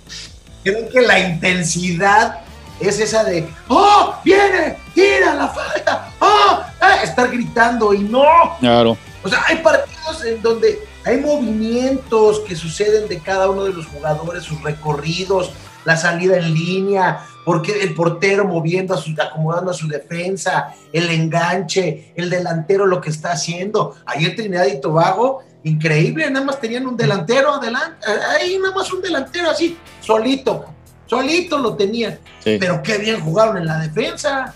creen 0.64 0.88
que 0.88 1.00
la 1.02 1.18
intensidad 1.20 2.40
es 2.80 2.98
esa 3.00 3.24
de 3.24 3.48
¡Oh! 3.68 4.14
¡Viene! 4.24 4.76
¡Tira 4.94 5.34
la 5.34 5.48
falta! 5.48 6.08
¡Oh! 6.20 6.60
ah", 6.80 7.02
estar 7.02 7.30
gritando 7.30 7.94
y 7.94 8.00
no. 8.00 8.24
Claro. 8.60 8.96
O 9.22 9.28
sea, 9.28 9.42
hay 9.46 9.58
partidos 9.58 10.24
en 10.24 10.42
donde 10.42 10.80
hay 11.04 11.18
movimientos 11.18 12.40
que 12.40 12.56
suceden 12.56 13.08
de 13.08 13.18
cada 13.20 13.50
uno 13.50 13.64
de 13.64 13.72
los 13.72 13.86
jugadores, 13.86 14.44
sus 14.44 14.60
recorridos, 14.62 15.52
la 15.84 15.96
salida 15.96 16.36
en 16.36 16.54
línea, 16.54 17.24
porque 17.44 17.82
el 17.82 17.94
portero 17.94 18.44
moviendo, 18.44 18.94
a 18.94 18.96
su, 18.96 19.10
acomodando 19.20 19.70
a 19.70 19.74
su 19.74 19.88
defensa, 19.88 20.74
el 20.92 21.10
enganche, 21.10 22.12
el 22.14 22.30
delantero 22.30 22.86
lo 22.86 23.00
que 23.00 23.10
está 23.10 23.32
haciendo. 23.32 23.96
Ayer 24.06 24.36
Trinidad 24.36 24.66
y 24.66 24.80
Tobago, 24.80 25.42
increíble, 25.64 26.30
nada 26.30 26.46
más 26.46 26.60
tenían 26.60 26.86
un 26.86 26.96
delantero 26.96 27.54
adelante, 27.54 28.06
ahí 28.30 28.58
nada 28.58 28.74
más 28.74 28.92
un 28.92 29.02
delantero 29.02 29.50
así, 29.50 29.76
solito, 30.00 30.66
solito 31.16 31.58
lo 31.58 31.74
tenían. 31.74 32.18
Sí. 32.42 32.56
Pero 32.58 32.82
qué 32.82 32.98
bien 32.98 33.20
jugaron 33.20 33.56
en 33.58 33.66
la 33.66 33.78
defensa. 33.78 34.54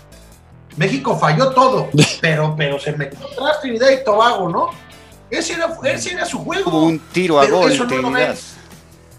México 0.75 1.17
falló 1.17 1.49
todo, 1.51 1.89
pero, 2.21 2.55
pero 2.57 2.79
se 2.79 2.91
metió 2.93 3.19
atrás 3.25 3.61
Trinidad 3.61 3.89
y 3.91 4.03
Tobago, 4.03 4.49
¿no? 4.49 4.67
Ese 5.29 5.53
era, 5.53 5.69
ese 5.83 6.13
era 6.13 6.25
su 6.25 6.39
juego. 6.39 6.83
Un 6.85 6.99
tiro 7.11 7.39
a 7.39 7.43
Pero 7.43 7.59
gol, 7.59 7.71
eso 7.71 7.83
no 7.85 7.95
lo 7.95 8.01
Trinidad. 8.09 8.29
ves. 8.29 8.53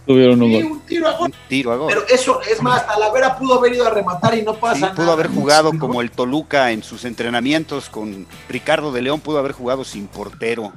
Tuvieron 0.06 0.40
un 0.40 0.48
Sí, 0.50 0.62
gol. 0.62 0.72
un 0.72 0.80
tiro 0.86 1.08
a 1.08 1.12
gol. 1.12 1.26
Un 1.26 1.34
tiro 1.48 1.72
a 1.72 1.76
gol. 1.76 1.88
Pero 1.92 2.06
eso, 2.08 2.40
es 2.50 2.62
más, 2.62 2.86
Talavera 2.86 3.36
pudo 3.36 3.58
haber 3.58 3.74
ido 3.74 3.86
a 3.86 3.90
rematar 3.90 4.34
y 4.38 4.42
no 4.42 4.54
pasa 4.54 4.74
Sí, 4.76 4.80
nada. 4.82 4.94
pudo 4.94 5.12
haber 5.12 5.28
jugado 5.28 5.72
como 5.78 6.00
el 6.00 6.10
Toluca 6.10 6.70
en 6.72 6.82
sus 6.82 7.04
entrenamientos 7.04 7.90
con 7.90 8.26
Ricardo 8.48 8.90
de 8.90 9.02
León, 9.02 9.20
pudo 9.20 9.38
haber 9.38 9.52
jugado 9.52 9.84
sin 9.84 10.06
portero. 10.06 10.72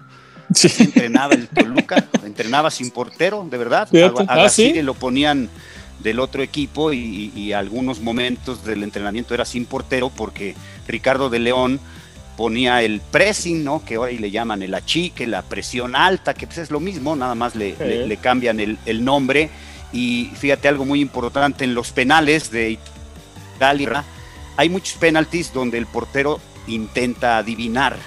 Sí. 0.53 0.67
Entrenaba 0.79 1.33
el 1.33 1.47
Toluca, 1.47 2.03
entrenaba 2.25 2.69
sin 2.71 2.91
portero, 2.91 3.47
de 3.49 3.57
verdad. 3.57 3.87
A, 4.27 4.43
a 4.43 4.45
Ah, 4.47 4.51
lo 4.83 4.93
ponían 4.95 5.49
del 6.03 6.19
otro 6.19 6.41
equipo 6.43 6.93
y, 6.93 7.31
y 7.35 7.53
algunos 7.53 7.99
momentos 8.01 8.63
del 8.65 8.83
entrenamiento 8.83 9.33
era 9.33 9.45
sin 9.45 9.65
portero 9.65 10.09
porque 10.09 10.55
Ricardo 10.87 11.29
de 11.29 11.39
León 11.39 11.79
ponía 12.37 12.81
el 12.81 13.01
pressing, 13.01 13.63
¿no? 13.63 13.83
Que 13.85 13.97
hoy 13.97 14.17
le 14.17 14.31
llaman 14.31 14.63
el 14.63 14.73
achique, 14.73 15.27
la 15.27 15.41
presión 15.43 15.95
alta, 15.95 16.33
que 16.33 16.47
pues 16.47 16.57
es 16.59 16.71
lo 16.71 16.79
mismo, 16.79 17.15
nada 17.15 17.35
más 17.35 17.55
le, 17.55 17.71
Sí. 17.71 17.83
le- 17.83 18.07
le 18.07 18.17
cambian 18.17 18.59
el, 18.59 18.77
el 18.85 19.03
nombre. 19.05 19.49
Y 19.93 20.31
fíjate 20.37 20.67
algo 20.67 20.85
muy 20.85 21.01
importante 21.01 21.65
en 21.65 21.73
los 21.75 21.91
penales 21.91 22.49
de 22.51 22.79
Italia, 23.55 24.03
hay 24.57 24.69
muchos 24.69 24.97
penaltis 24.97 25.53
donde 25.53 25.77
el 25.77 25.85
portero 25.85 26.39
intenta 26.67 27.37
adivinar. 27.37 27.97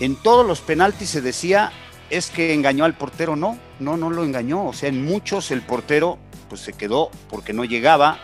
En 0.00 0.16
todos 0.16 0.46
los 0.46 0.60
penaltis 0.60 1.08
se 1.10 1.20
decía 1.20 1.72
es 2.10 2.30
que 2.30 2.54
engañó 2.54 2.84
al 2.84 2.94
portero, 2.94 3.36
no, 3.36 3.58
no, 3.80 3.96
no 3.96 4.10
lo 4.10 4.24
engañó. 4.24 4.66
O 4.66 4.72
sea, 4.72 4.88
en 4.88 5.04
muchos 5.04 5.50
el 5.50 5.62
portero 5.62 6.18
pues 6.48 6.60
se 6.60 6.72
quedó 6.72 7.10
porque 7.28 7.52
no 7.52 7.64
llegaba 7.64 8.18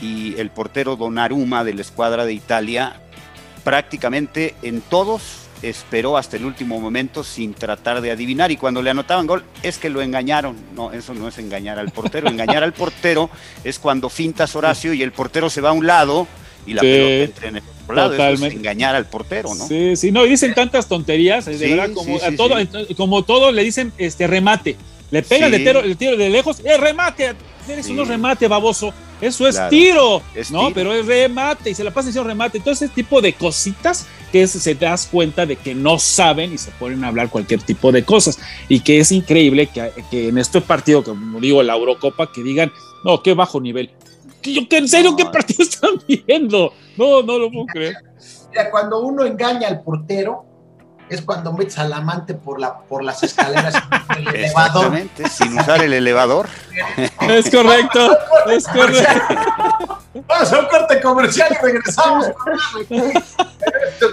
y 0.00 0.38
el 0.38 0.50
portero 0.50 0.96
Donnarumma 0.96 1.64
de 1.64 1.74
la 1.74 1.82
escuadra 1.82 2.24
de 2.24 2.32
Italia 2.32 3.00
prácticamente 3.64 4.54
en 4.62 4.80
todos 4.80 5.42
esperó 5.62 6.16
hasta 6.16 6.36
el 6.36 6.44
último 6.44 6.80
momento 6.80 7.22
sin 7.22 7.54
tratar 7.54 8.00
de 8.00 8.10
adivinar 8.10 8.50
y 8.50 8.56
cuando 8.56 8.82
le 8.82 8.90
anotaban 8.90 9.26
gol 9.26 9.44
es 9.62 9.78
que 9.78 9.90
lo 9.90 10.02
engañaron. 10.02 10.56
No, 10.74 10.92
eso 10.92 11.14
no 11.14 11.28
es 11.28 11.38
engañar 11.38 11.78
al 11.78 11.90
portero. 11.90 12.28
Engañar 12.28 12.64
al 12.64 12.72
portero 12.72 13.30
es 13.62 13.78
cuando 13.78 14.08
fintas 14.08 14.56
Horacio 14.56 14.92
y 14.92 15.02
el 15.02 15.12
portero 15.12 15.48
se 15.48 15.60
va 15.60 15.70
a 15.70 15.72
un 15.72 15.86
lado 15.86 16.26
y 16.66 16.74
la 16.74 16.82
Sí, 16.82 16.86
pelota 16.88 17.24
entra 17.24 17.48
en 17.48 17.56
el 17.56 17.62
otro 17.82 17.94
lado. 17.94 18.14
Eso 18.14 18.46
es 18.46 18.54
engañar 18.54 18.94
al 18.96 19.06
portero, 19.06 19.54
¿no? 19.54 19.66
Sí, 19.66 19.94
sí, 19.96 20.10
no, 20.10 20.26
y 20.26 20.30
dicen 20.30 20.54
tantas 20.54 20.88
tonterías, 20.88 21.44
de 21.44 21.56
Sí, 21.58 21.70
verdad, 21.70 21.92
como, 21.92 22.18
sí, 22.18 22.24
a 22.24 22.36
todo, 22.36 22.56
como 22.96 23.24
todo 23.24 23.52
le 23.52 23.62
dicen 23.62 23.92
este 23.98 24.26
remate. 24.26 24.76
Le 25.12 25.22
pega 25.22 25.48
Sí. 25.48 25.54
el, 25.54 25.64
tiro, 25.64 25.80
el 25.80 25.96
tiro 25.96 26.16
de 26.16 26.28
lejos, 26.28 26.60
es 26.64 26.80
remate. 26.80 27.34
Eso 27.68 27.82
Sí. 27.84 27.92
no 27.92 28.02
es 28.02 28.08
remate, 28.08 28.48
baboso. 28.48 28.92
Eso 29.20 29.46
es 29.46 29.54
Claro. 29.54 29.70
tiro. 29.70 30.22
Es 30.34 30.50
no, 30.50 30.62
tiro. 30.62 30.74
pero 30.74 30.94
es 30.94 31.06
remate 31.06 31.70
y 31.70 31.74
se 31.76 31.84
la 31.84 31.92
pasa 31.92 32.08
diciendo 32.08 32.28
remate. 32.28 32.58
Todo 32.58 32.72
ese 32.72 32.88
tipo 32.88 33.20
de 33.20 33.34
cositas 33.34 34.08
que 34.32 34.42
es- 34.42 34.50
se 34.50 34.74
te 34.74 34.84
das 34.86 35.06
cuenta 35.06 35.46
de 35.46 35.54
que 35.54 35.72
no 35.76 35.98
saben 36.00 36.52
y 36.54 36.58
se 36.58 36.72
ponen 36.72 37.04
a 37.04 37.08
hablar 37.08 37.28
cualquier 37.30 37.62
tipo 37.62 37.92
de 37.92 38.02
cosas. 38.04 38.40
Y 38.68 38.80
que 38.80 38.98
es 38.98 39.12
increíble 39.12 39.68
que, 39.68 39.92
que 40.10 40.28
en 40.28 40.38
este 40.38 40.60
partido, 40.60 41.04
como 41.04 41.38
digo, 41.38 41.62
la 41.62 41.74
Eurocopa, 41.76 42.32
que 42.32 42.42
digan, 42.42 42.72
no, 43.04 43.22
qué 43.22 43.34
bajo 43.34 43.60
nivel. 43.60 43.90
Yo, 44.42 44.68
que 44.68 44.78
en 44.78 44.88
serio, 44.88 45.12
No. 45.12 45.16
¿qué 45.16 45.26
partido 45.26 45.62
están 45.62 45.90
viendo? 46.08 46.72
No, 46.96 47.22
no 47.22 47.38
lo 47.38 47.48
puedo 47.48 47.66
creer. 47.66 47.94
Mira, 48.50 48.70
cuando 48.72 49.00
uno 49.02 49.24
engaña 49.24 49.68
al 49.68 49.82
portero, 49.82 50.44
es 51.14 51.22
cuando 51.22 51.52
metes 51.52 51.78
al 51.78 51.92
amante 51.92 52.34
por, 52.34 52.60
la, 52.60 52.78
por 52.78 53.02
las 53.04 53.22
escaleras 53.22 53.74
del 54.14 54.28
elevador. 54.34 54.44
Exactamente, 54.44 55.28
sin 55.28 55.58
usar 55.58 55.82
el 55.82 55.92
elevador. 55.92 56.48
Es 57.20 57.50
correcto, 57.50 58.18
es 58.48 58.66
correcto. 58.66 59.98
Vamos 60.26 60.52
a 60.52 60.58
un 60.58 60.66
corte 60.66 61.00
comercial 61.00 61.48
y 61.50 61.62
regresamos 61.62 62.26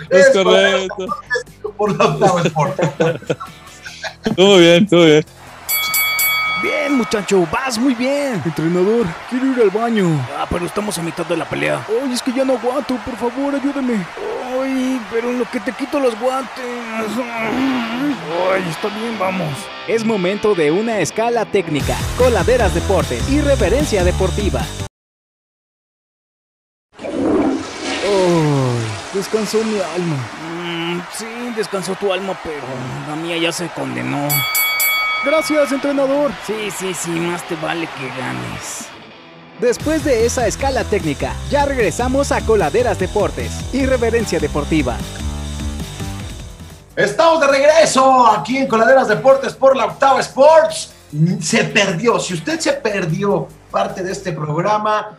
Es 0.10 0.30
correcto. 0.32 1.08
Por 1.78 1.98
la 1.98 2.06
Octava 2.06 2.42
Sport. 2.42 2.80
Todo 4.36 4.58
bien, 4.58 4.88
todo 4.88 5.06
bien. 5.06 5.26
Bien, 6.62 6.98
muchacho, 6.98 7.48
vas 7.52 7.78
muy 7.78 7.96
bien. 7.96 8.42
Entrenador, 8.44 9.06
quiero 9.30 9.46
ir 9.48 9.62
al 9.62 9.70
baño. 9.70 10.28
Ah, 10.38 10.46
pero 10.50 10.66
estamos 10.66 10.98
a 10.98 11.02
mitad 11.02 11.26
de 11.26 11.38
la 11.38 11.46
pelea. 11.46 11.86
Ay, 11.88 12.12
es 12.12 12.22
que 12.22 12.34
ya 12.34 12.43
no 12.43 12.54
aguanto, 12.54 12.95
por 12.97 13.16
favor, 13.16 13.56
ayúdame. 13.56 14.06
Ay, 14.62 15.01
pero 15.12 15.30
en 15.30 15.39
lo 15.39 15.45
que 15.45 15.60
te 15.60 15.72
quito 15.72 15.99
los 15.99 16.20
guantes. 16.20 16.66
Ay, 18.51 18.64
está 18.70 18.88
bien, 18.89 19.18
vamos. 19.20 19.53
Es 19.88 20.05
momento 20.05 20.55
de 20.55 20.72
una 20.72 20.99
escala 20.99 21.45
técnica, 21.45 21.95
coladeras 22.18 22.74
deportes 22.74 23.30
y 23.30 23.41
reverencia 23.41 24.03
deportiva. 24.03 24.62
Ay, 27.01 27.39
descansó 29.14 29.64
mi 29.64 29.80
alma. 29.80 30.18
Mm, 30.62 30.99
sí, 31.14 31.26
descansó 31.55 31.95
tu 31.95 32.12
alma, 32.12 32.38
pero 32.43 32.64
la 33.07 33.16
mía 33.16 33.38
ya 33.38 33.51
se 33.51 33.68
condenó. 33.70 34.28
Gracias, 35.26 35.72
entrenador. 35.72 36.32
Sí, 36.45 36.72
sí, 36.72 36.93
sí, 36.93 37.12
más 37.12 37.43
te 37.47 37.55
vale 37.55 37.88
que 37.97 38.07
ganes. 38.20 38.89
Después 39.60 40.05
de 40.05 40.26
esa 40.26 40.47
escala 40.47 40.86
técnica, 40.86 41.34
ya 41.49 41.66
regresamos 41.66 42.32
a 42.32 42.39
coladeras 42.45 42.97
deportes 42.97 43.51
y 43.74 43.86
reverencia 43.86 44.39
deportiva. 44.39 44.95
Estamos 46.95 47.41
de 47.41 47.47
regreso 47.47 48.26
aquí 48.28 48.57
en 48.57 48.68
Coladeras 48.68 49.10
Deportes 49.10 49.53
por 49.53 49.76
la 49.76 49.88
Octava 49.88 50.22
Sports. 50.22 50.93
Se 51.41 51.66
perdió. 51.66 52.20
Si 52.20 52.36
usted 52.36 52.57
se 52.57 52.72
perdió 52.72 53.49
parte 53.70 54.01
de 54.01 54.14
este 54.14 54.32
programa, 54.32 55.18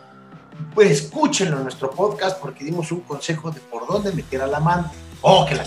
pues 0.73 0.89
escúchenlo 0.89 1.57
en 1.57 1.63
nuestro 1.63 1.91
podcast 1.91 2.39
porque 2.39 2.63
dimos 2.63 2.91
un 2.91 3.01
consejo 3.01 3.51
de 3.51 3.59
por 3.59 3.85
dónde 3.85 4.11
meter 4.11 4.41
al 4.41 4.55
amante. 4.55 4.89
Oh, 5.21 5.45
que 5.45 5.55
la 5.55 5.65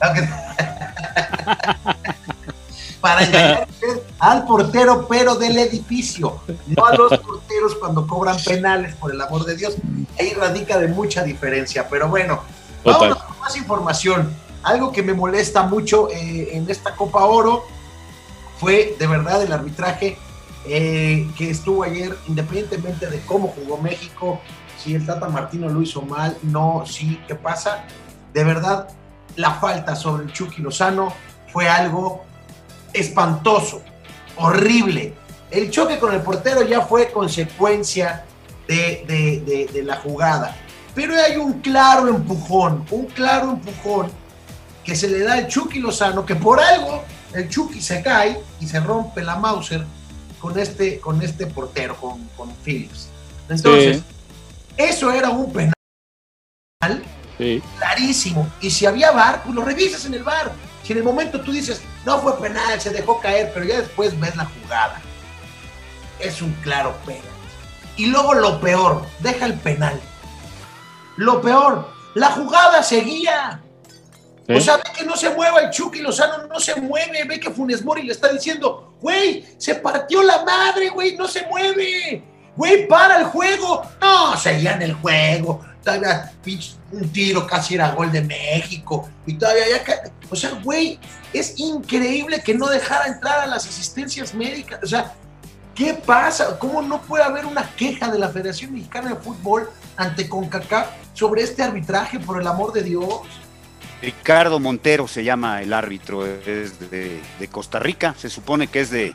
Para 3.00 3.24
engañar 3.24 3.68
al 4.18 4.44
portero, 4.44 5.06
pero 5.08 5.36
del 5.36 5.56
edificio, 5.58 6.40
no 6.66 6.84
a 6.84 6.94
los 6.96 7.16
porteros 7.18 7.76
cuando 7.76 8.06
cobran 8.06 8.36
penales, 8.44 8.94
por 8.96 9.12
el 9.12 9.20
amor 9.20 9.44
de 9.44 9.56
Dios. 9.56 9.76
Ahí 10.18 10.32
radica 10.34 10.78
de 10.78 10.88
mucha 10.88 11.22
diferencia. 11.22 11.88
Pero 11.88 12.08
bueno, 12.08 12.42
vamos 12.84 13.16
con 13.16 13.40
más 13.40 13.56
información 13.56 14.34
algo 14.62 14.92
que 14.92 15.02
me 15.02 15.14
molesta 15.14 15.62
mucho 15.62 16.10
eh, 16.10 16.50
en 16.52 16.68
esta 16.68 16.94
Copa 16.94 17.24
Oro 17.24 17.64
fue 18.58 18.96
de 18.98 19.06
verdad 19.06 19.42
el 19.42 19.52
arbitraje 19.52 20.18
eh, 20.66 21.30
que 21.36 21.50
estuvo 21.50 21.84
ayer, 21.84 22.16
independientemente 22.26 23.06
de 23.06 23.20
cómo 23.20 23.48
jugó 23.48 23.78
México, 23.78 24.40
si 24.76 24.94
el 24.94 25.06
Tata 25.06 25.28
Martino 25.28 25.68
lo 25.68 25.80
hizo 25.80 26.02
mal, 26.02 26.36
no, 26.42 26.84
sí, 26.84 27.20
¿qué 27.26 27.34
pasa? 27.34 27.84
De 28.34 28.44
verdad, 28.44 28.88
la 29.36 29.52
falta 29.54 29.96
sobre 29.96 30.24
el 30.24 30.32
Chucky 30.32 30.60
Lozano 30.60 31.12
fue 31.52 31.68
algo 31.68 32.24
espantoso, 32.98 33.82
horrible. 34.36 35.14
El 35.50 35.70
choque 35.70 35.98
con 35.98 36.14
el 36.14 36.20
portero 36.20 36.62
ya 36.62 36.82
fue 36.82 37.10
consecuencia 37.10 38.24
de, 38.66 39.68
de 39.72 39.82
la 39.82 39.96
jugada. 39.96 40.56
Pero 40.94 41.14
hay 41.14 41.36
un 41.36 41.60
claro 41.60 42.08
empujón, 42.08 42.84
un 42.90 43.06
claro 43.06 43.52
empujón 43.52 44.10
que 44.84 44.96
se 44.96 45.08
le 45.08 45.20
da 45.20 45.34
al 45.34 45.48
Chucky 45.48 45.80
Lozano, 45.80 46.24
que 46.24 46.34
por 46.34 46.60
algo 46.60 47.04
el 47.34 47.48
Chucky 47.48 47.80
se 47.80 48.02
cae 48.02 48.40
y 48.58 48.66
se 48.66 48.80
rompe 48.80 49.22
la 49.22 49.36
Mauser 49.36 49.84
con 50.40 50.58
este, 50.58 50.98
con 50.98 51.20
este 51.22 51.46
portero, 51.46 51.96
con, 51.96 52.24
con 52.36 52.52
Phillips. 52.64 53.08
Entonces, 53.48 54.02
eso 54.76 55.10
era 55.10 55.30
un 55.30 55.52
penal 55.52 55.74
clarísimo. 57.78 58.48
Y 58.60 58.70
si 58.70 58.86
había 58.86 59.10
bar, 59.10 59.42
pues 59.42 59.54
lo 59.54 59.62
revisas 59.62 60.04
en 60.06 60.14
el 60.14 60.22
bar. 60.22 60.52
Si 60.88 60.92
en 60.92 61.00
el 61.00 61.04
momento 61.04 61.42
tú 61.42 61.52
dices, 61.52 61.82
no 62.06 62.18
fue 62.18 62.40
penal, 62.40 62.80
se 62.80 62.88
dejó 62.88 63.20
caer, 63.20 63.50
pero 63.52 63.66
ya 63.66 63.76
después 63.76 64.18
ves 64.18 64.34
la 64.36 64.46
jugada. 64.46 64.98
Es 66.18 66.40
un 66.40 66.50
claro 66.62 66.96
penal. 67.04 67.24
Y 67.98 68.06
luego 68.06 68.32
lo 68.32 68.58
peor, 68.58 69.04
deja 69.18 69.44
el 69.44 69.52
penal. 69.52 70.00
Lo 71.18 71.42
peor, 71.42 71.90
la 72.14 72.30
jugada 72.30 72.82
seguía. 72.82 73.60
O 74.48 74.58
sea, 74.58 74.78
ve 74.78 74.84
que 74.96 75.04
no 75.04 75.14
se 75.14 75.28
mueva 75.28 75.60
el 75.60 75.68
Chucky 75.68 76.00
Lozano, 76.00 76.46
no 76.46 76.58
se 76.58 76.80
mueve, 76.80 77.22
ve 77.24 77.38
que 77.38 77.50
Funes 77.50 77.84
Mori 77.84 78.04
le 78.04 78.12
está 78.12 78.32
diciendo, 78.32 78.94
güey, 79.02 79.44
se 79.58 79.74
partió 79.74 80.22
la 80.22 80.42
madre, 80.42 80.88
güey, 80.88 81.18
no 81.18 81.28
se 81.28 81.46
mueve, 81.48 82.24
güey, 82.56 82.88
para 82.88 83.18
el 83.18 83.24
juego. 83.26 83.82
No, 84.00 84.38
seguían 84.38 84.80
el 84.80 84.94
juego, 84.94 85.62
todavía 85.88 86.32
un 86.92 87.08
tiro 87.10 87.46
casi 87.46 87.74
era 87.74 87.92
gol 87.92 88.12
de 88.12 88.22
México, 88.22 89.08
y 89.26 89.34
todavía 89.34 89.64
ya, 89.70 90.02
o 90.28 90.36
sea, 90.36 90.50
güey, 90.62 90.98
es 91.32 91.58
increíble 91.58 92.42
que 92.42 92.54
no 92.54 92.66
dejara 92.66 93.06
entrar 93.06 93.40
a 93.40 93.46
las 93.46 93.66
asistencias 93.66 94.34
médicas, 94.34 94.80
o 94.82 94.86
sea, 94.86 95.14
¿qué 95.74 95.94
pasa? 95.94 96.58
¿Cómo 96.58 96.82
no 96.82 97.00
puede 97.02 97.24
haber 97.24 97.46
una 97.46 97.68
queja 97.76 98.10
de 98.10 98.18
la 98.18 98.28
Federación 98.28 98.72
Mexicana 98.72 99.10
de 99.10 99.16
Fútbol 99.16 99.70
ante 99.96 100.28
CONCACAF 100.28 100.88
sobre 101.14 101.42
este 101.42 101.62
arbitraje, 101.62 102.20
por 102.20 102.40
el 102.40 102.46
amor 102.46 102.72
de 102.72 102.82
Dios? 102.82 103.20
Ricardo 104.00 104.60
Montero 104.60 105.08
se 105.08 105.24
llama 105.24 105.60
el 105.62 105.72
árbitro, 105.72 106.24
es 106.24 106.90
de, 106.90 107.20
Costa 107.50 107.78
Rica, 107.78 108.14
se 108.16 108.30
supone 108.30 108.68
que 108.68 108.80
es 108.80 108.90
de, 108.90 109.14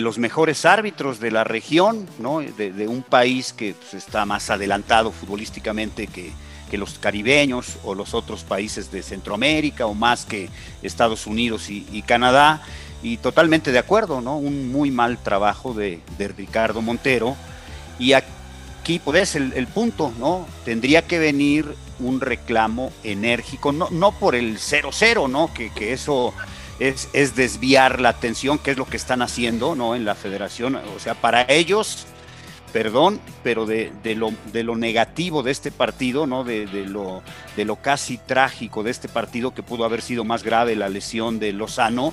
los 0.00 0.18
mejores 0.18 0.64
árbitros 0.64 1.20
de 1.20 1.30
la 1.30 1.44
región, 1.44 2.06
¿no? 2.18 2.40
de, 2.40 2.88
un 2.88 3.02
país 3.02 3.52
que 3.52 3.74
pues, 3.74 3.94
está 3.94 4.24
más 4.24 4.50
adelantado 4.50 5.12
futbolísticamente 5.12 6.06
que, 6.06 6.32
los 6.72 6.98
caribeños 6.98 7.76
o 7.84 7.94
los 7.94 8.14
otros 8.14 8.44
países 8.44 8.90
de 8.90 9.02
Centroamérica 9.02 9.84
o 9.84 9.92
más 9.92 10.24
que 10.24 10.48
Estados 10.82 11.26
Unidos 11.26 11.68
y, 11.68 12.02
Canadá. 12.06 12.62
Y 13.02 13.18
totalmente 13.18 13.72
de 13.72 13.78
acuerdo, 13.78 14.22
¿no? 14.22 14.38
Un 14.38 14.72
muy 14.72 14.90
mal 14.90 15.18
trabajo 15.22 15.74
de, 15.74 16.00
Ricardo 16.18 16.80
Montero. 16.80 17.36
Y 17.98 18.14
aquí 18.14 19.00
pues 19.04 19.36
el, 19.36 19.52
el 19.52 19.66
punto, 19.66 20.14
¿no? 20.18 20.46
Tendría 20.64 21.02
que 21.02 21.18
venir 21.18 21.76
un 22.02 22.20
reclamo 22.20 22.92
enérgico, 23.02 23.72
no, 23.72 23.88
no 23.90 24.12
por 24.12 24.34
el 24.34 24.58
0-0, 24.58 25.30
¿no? 25.30 25.50
Que, 25.52 25.92
eso 25.92 26.34
es, 26.88 27.08
es, 27.12 27.36
desviar 27.36 28.00
la 28.00 28.08
atención, 28.08 28.58
que 28.58 28.72
es 28.72 28.76
lo 28.76 28.86
que 28.86 28.96
están 28.96 29.22
haciendo, 29.22 29.76
¿no? 29.76 29.94
En 29.94 30.04
la 30.04 30.14
federación. 30.14 30.76
O 30.76 30.98
sea, 30.98 31.14
para 31.14 31.42
ellos, 31.48 32.06
perdón, 32.72 33.20
pero 33.44 33.66
de, 33.66 33.92
lo, 34.16 34.32
de 34.52 34.64
lo 34.64 34.76
negativo 34.76 35.42
de 35.42 35.52
este 35.52 35.70
partido, 35.70 36.26
¿no? 36.26 36.42
De, 36.42 36.66
de, 36.66 36.86
lo, 36.86 37.22
de 37.56 37.64
lo 37.64 37.76
casi 37.76 38.18
trágico 38.18 38.82
de 38.82 38.90
este 38.90 39.08
partido, 39.08 39.54
que 39.54 39.62
pudo 39.62 39.84
haber 39.84 40.02
sido 40.02 40.24
más 40.24 40.42
grave 40.42 40.74
la 40.74 40.88
lesión 40.88 41.38
de 41.38 41.52
Lozano, 41.52 42.12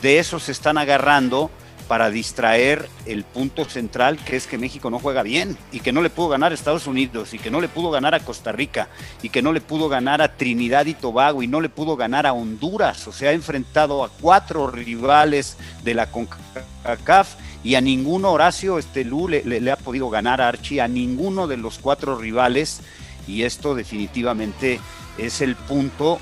de 0.00 0.18
eso 0.20 0.38
se 0.38 0.52
están 0.52 0.78
agarrando 0.78 1.50
para 1.88 2.10
distraer 2.10 2.88
el 3.06 3.24
punto 3.24 3.64
central 3.64 4.18
que 4.18 4.36
es 4.36 4.46
que 4.46 4.58
México 4.58 4.90
no 4.90 4.98
juega 4.98 5.22
bien 5.22 5.56
y 5.72 5.80
que 5.80 5.92
no 5.92 6.02
le 6.02 6.10
pudo 6.10 6.28
ganar 6.28 6.52
a 6.52 6.54
Estados 6.54 6.86
Unidos 6.86 7.34
y 7.34 7.38
que 7.38 7.50
no 7.50 7.60
le 7.60 7.68
pudo 7.68 7.90
ganar 7.90 8.14
a 8.14 8.20
Costa 8.20 8.52
Rica 8.52 8.88
y 9.22 9.28
que 9.28 9.42
no 9.42 9.52
le 9.52 9.60
pudo 9.60 9.88
ganar 9.88 10.22
a 10.22 10.36
Trinidad 10.36 10.86
y 10.86 10.94
Tobago 10.94 11.42
y 11.42 11.46
no 11.46 11.60
le 11.60 11.68
pudo 11.68 11.96
ganar 11.96 12.26
a 12.26 12.32
Honduras. 12.32 13.06
O 13.06 13.12
sea, 13.12 13.30
ha 13.30 13.32
enfrentado 13.32 14.04
a 14.04 14.08
cuatro 14.08 14.70
rivales 14.70 15.56
de 15.82 15.94
la 15.94 16.10
CONCACAF 16.10 17.34
y 17.62 17.74
a 17.74 17.80
ninguno, 17.80 18.32
Horacio 18.32 18.78
este, 18.78 19.04
Lu 19.04 19.28
le, 19.28 19.42
le 19.44 19.70
ha 19.70 19.76
podido 19.76 20.10
ganar 20.10 20.40
a 20.40 20.48
Archie, 20.48 20.80
a 20.80 20.88
ninguno 20.88 21.46
de 21.46 21.56
los 21.56 21.78
cuatro 21.78 22.16
rivales 22.16 22.80
y 23.26 23.42
esto 23.42 23.74
definitivamente 23.74 24.80
es 25.18 25.40
el 25.40 25.56
punto 25.56 26.18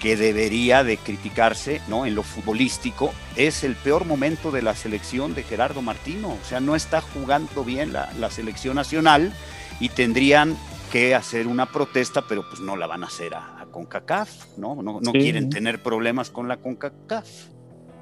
que 0.00 0.16
debería 0.16 0.84
de 0.84 0.96
criticarse 0.96 1.80
¿no? 1.88 2.06
en 2.06 2.14
lo 2.14 2.22
futbolístico, 2.22 3.12
es 3.36 3.64
el 3.64 3.76
peor 3.76 4.04
momento 4.04 4.50
de 4.50 4.62
la 4.62 4.74
selección 4.74 5.34
de 5.34 5.42
Gerardo 5.42 5.82
Martino. 5.82 6.28
O 6.30 6.44
sea, 6.44 6.60
no 6.60 6.76
está 6.76 7.00
jugando 7.00 7.64
bien 7.64 7.92
la, 7.92 8.30
selección 8.30 8.76
nacional 8.76 9.32
y 9.80 9.88
tendrían 9.88 10.56
que 10.92 11.14
hacer 11.14 11.46
una 11.46 11.66
protesta, 11.66 12.22
pero 12.28 12.48
pues 12.48 12.60
no 12.60 12.76
la 12.76 12.86
van 12.86 13.04
a 13.04 13.06
hacer 13.06 13.34
a, 13.34 13.52
CONCACAF, 13.70 14.56
¿no? 14.56 14.74
No, 14.82 15.00
no 15.02 15.12
quieren 15.12 15.50
tener 15.50 15.82
problemas 15.82 16.30
con 16.30 16.48
la 16.48 16.56
CONCACAF. 16.56 17.26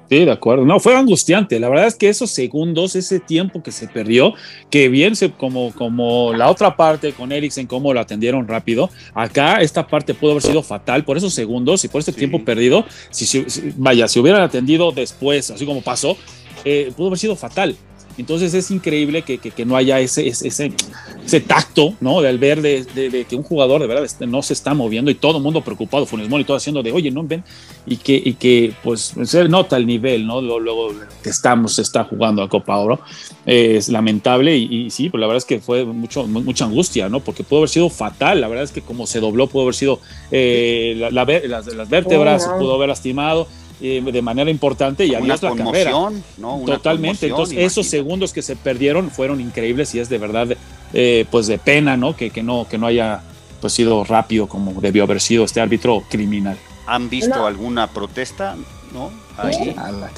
Sí, 0.09 0.23
de 0.23 0.31
acuerdo. 0.31 0.65
No, 0.65 0.79
fue 0.79 0.95
angustiante. 0.95 1.59
La 1.59 1.67
verdad 1.67 1.87
es 1.87 1.95
que 1.95 2.09
esos 2.09 2.29
segundos, 2.29 2.95
ese 2.95 3.19
tiempo 3.19 3.63
que 3.63 3.71
se 3.71 3.87
perdió, 3.87 4.33
que 4.69 4.87
bien 4.89 5.15
se, 5.15 5.31
como, 5.31 5.73
como 5.73 6.33
la 6.33 6.49
otra 6.49 6.75
parte 6.75 7.13
con 7.13 7.31
Eriksen, 7.31 7.65
cómo 7.65 7.93
lo 7.93 7.99
atendieron 7.99 8.47
rápido, 8.47 8.89
acá 9.13 9.61
esta 9.61 9.87
parte 9.87 10.13
pudo 10.13 10.31
haber 10.31 10.43
sido 10.43 10.61
fatal 10.61 11.03
por 11.03 11.17
esos 11.17 11.33
segundos 11.33 11.83
y 11.83 11.87
por 11.87 12.01
ese 12.01 12.13
tiempo 12.13 12.43
perdido. 12.45 12.85
Si, 13.09 13.45
vaya, 13.77 14.07
si 14.07 14.19
hubieran 14.19 14.41
atendido 14.41 14.91
después, 14.91 15.49
así 15.49 15.65
como 15.65 15.81
pasó, 15.81 16.17
eh, 16.63 16.91
pudo 16.95 17.07
haber 17.07 17.19
sido 17.19 17.35
fatal. 17.35 17.75
Entonces 18.17 18.53
es 18.53 18.71
increíble 18.71 19.23
que, 19.23 19.37
que, 19.37 19.65
no 19.65 19.75
haya 19.75 19.99
ese, 19.99 20.27
ese, 20.27 20.47
ese, 20.47 21.39
tacto, 21.41 21.93
¿no? 21.99 22.21
Del 22.21 22.37
ver 22.37 22.61
de, 22.61 23.25
que 23.27 23.35
un 23.35 23.43
jugador 23.43 23.81
de 23.81 23.87
verdad 23.87 24.07
no 24.27 24.41
se 24.41 24.53
está 24.53 24.73
moviendo 24.73 25.11
y 25.11 25.15
todo 25.15 25.37
el 25.37 25.43
mundo 25.43 25.61
preocupado, 25.61 26.05
Funes 26.05 26.29
Mori, 26.29 26.45
todo 26.45 26.55
haciendo 26.55 26.81
de, 26.81 26.91
oye, 26.91 27.11
no 27.11 27.23
ven, 27.23 27.43
y 27.85 27.97
que, 27.97 28.21
y 28.23 28.33
que 28.33 28.73
pues 28.83 29.13
se 29.23 29.49
nota 29.49 29.75
el 29.77 29.85
nivel, 29.85 30.25
¿no? 30.25 30.41
Luego, 30.41 30.93
que 31.21 31.29
estamos, 31.29 31.75
se 31.75 31.81
está 31.81 32.05
jugando 32.05 32.41
a 32.41 32.49
Copa 32.49 32.77
Oro, 32.77 33.01
es 33.45 33.89
lamentable 33.89 34.55
y, 34.55 34.89
sí, 34.89 35.09
pues 35.09 35.19
la 35.19 35.27
verdad 35.27 35.37
es 35.37 35.45
que 35.45 35.59
fue 35.59 35.83
mucho, 35.83 36.25
mucha 36.25 36.65
angustia, 36.65 37.09
¿no? 37.09 37.19
Porque 37.19 37.43
pudo 37.43 37.59
haber 37.59 37.69
sido 37.69 37.89
fatal, 37.89 38.39
la 38.39 38.47
verdad 38.47 38.63
es 38.63 38.71
que 38.71 38.81
como 38.81 39.07
se 39.07 39.19
dobló, 39.19 39.47
pudo 39.47 39.63
haber 39.63 39.75
sido 39.75 39.99
eh, 40.31 40.95
la, 40.97 41.09
las, 41.09 41.67
las, 41.67 41.89
vértebras, 41.89 42.49
oh, 42.49 42.59
pudo 42.59 42.75
haber 42.75 42.89
lastimado 42.89 43.47
eh, 43.81 44.01
de 44.01 44.21
manera 44.21 44.49
importante 44.49 45.05
y 45.05 45.15
adiós 45.15 45.41
la 45.41 45.53
carrera. 45.55 45.91
¿no? 46.37 46.61
Totalmente. 46.65 47.27
Entonces, 47.27 47.57
esos 47.59 47.87
segundos 47.87 48.31
que 48.31 48.41
se 48.41 48.55
perdieron 48.55 49.11
fueron 49.11 49.41
increíbles 49.41 49.93
y 49.95 49.99
es 49.99 50.09
de 50.09 50.17
verdad, 50.17 50.47
eh, 50.93 51.25
pues 51.29 51.47
de 51.47 51.57
pena, 51.57 51.97
¿no? 51.97 52.15
Que, 52.15 52.29
que 52.29 52.41
¿no? 52.41 52.67
que 52.69 52.77
no 52.77 52.87
haya 52.87 53.21
pues 53.59 53.73
sido 53.73 54.03
rápido 54.03 54.47
como 54.47 54.79
debió 54.79 55.03
haber 55.03 55.19
sido 55.19 55.43
este 55.43 55.61
árbitro 55.61 56.03
criminal. 56.09 56.57
¿Han 56.87 57.09
visto 57.09 57.45
alguna 57.45 57.87
protesta? 57.87 58.55
¿No? 58.93 59.09
Ahí. 59.37 59.75
Nada. 59.75 60.09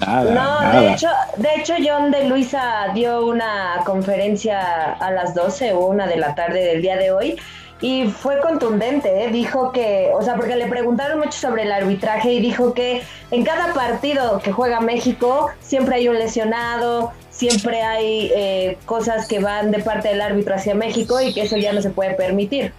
Nada. 0.00 0.62
no, 0.72 0.80
De, 0.80 0.92
hecho, 0.92 1.08
de 1.36 1.48
hecho, 1.56 1.74
John 1.84 2.10
de 2.10 2.28
Luisa 2.28 2.86
dio 2.94 3.24
una 3.24 3.82
conferencia 3.84 4.94
a 4.94 5.10
las 5.12 5.34
12 5.34 5.74
o 5.74 5.86
una 5.86 6.06
de 6.06 6.16
la 6.16 6.34
tarde 6.34 6.64
del 6.64 6.82
día 6.82 6.96
de 6.96 7.12
hoy 7.12 7.36
y 7.80 8.06
fue 8.06 8.40
contundente, 8.40 9.24
¿eh? 9.24 9.30
dijo 9.30 9.70
que, 9.70 10.10
o 10.14 10.22
sea, 10.22 10.36
porque 10.36 10.56
le 10.56 10.66
preguntaron 10.66 11.18
mucho 11.18 11.38
sobre 11.38 11.64
el 11.64 11.72
arbitraje 11.72 12.32
y 12.32 12.40
dijo 12.40 12.72
que 12.72 13.02
en 13.30 13.44
cada 13.44 13.74
partido 13.74 14.40
que 14.42 14.50
juega 14.50 14.80
México 14.80 15.50
siempre 15.60 15.96
hay 15.96 16.08
un 16.08 16.18
lesionado, 16.18 17.12
siempre 17.30 17.82
hay 17.82 18.32
eh, 18.34 18.78
cosas 18.86 19.28
que 19.28 19.40
van 19.40 19.70
de 19.72 19.80
parte 19.80 20.08
del 20.08 20.22
árbitro 20.22 20.54
hacia 20.54 20.74
México 20.74 21.20
y 21.20 21.34
que 21.34 21.42
eso 21.42 21.58
ya 21.58 21.74
no 21.74 21.82
se 21.82 21.90
puede 21.90 22.14
permitir. 22.14 22.72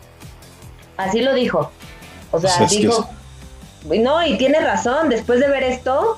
Así 0.97 1.21
lo 1.21 1.35
dijo. 1.35 1.71
O 2.31 2.39
sea, 2.39 2.57
pues 2.57 2.71
dijo... 2.71 3.07
No, 3.85 4.25
y 4.25 4.37
tiene 4.37 4.59
razón, 4.59 5.09
después 5.09 5.39
de 5.39 5.47
ver 5.47 5.63
esto, 5.63 6.17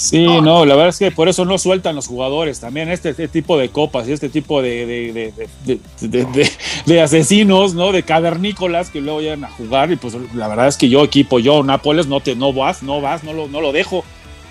Sí, 0.00 0.24
no, 0.24 0.64
la 0.64 0.74
verdad 0.76 0.88
es 0.88 0.98
que 0.98 1.10
por 1.10 1.28
eso 1.28 1.44
no 1.44 1.58
sueltan 1.58 1.94
los 1.94 2.06
jugadores 2.06 2.58
también 2.58 2.88
este, 2.88 3.10
este 3.10 3.28
tipo 3.28 3.58
de 3.58 3.68
copas 3.68 4.08
y 4.08 4.12
este 4.12 4.30
tipo 4.30 4.62
de, 4.62 4.86
de, 4.86 5.78
de, 6.00 6.48
de, 6.86 7.00
asesinos, 7.02 7.74
¿no? 7.74 7.92
De 7.92 8.02
cavernícolas 8.02 8.88
que 8.88 9.02
luego 9.02 9.20
llegan 9.20 9.44
a 9.44 9.50
jugar 9.50 9.92
y 9.92 9.96
pues 9.96 10.16
la 10.34 10.48
verdad 10.48 10.68
es 10.68 10.78
que 10.78 10.88
yo 10.88 11.04
equipo, 11.04 11.38
yo 11.38 11.62
Nápoles, 11.62 12.06
no 12.06 12.20
te, 12.20 12.34
no 12.34 12.54
vas, 12.54 12.82
no 12.82 13.02
vas, 13.02 13.24
no 13.24 13.34
lo, 13.34 13.46
no 13.48 13.60
lo 13.60 13.72
dejo, 13.72 14.02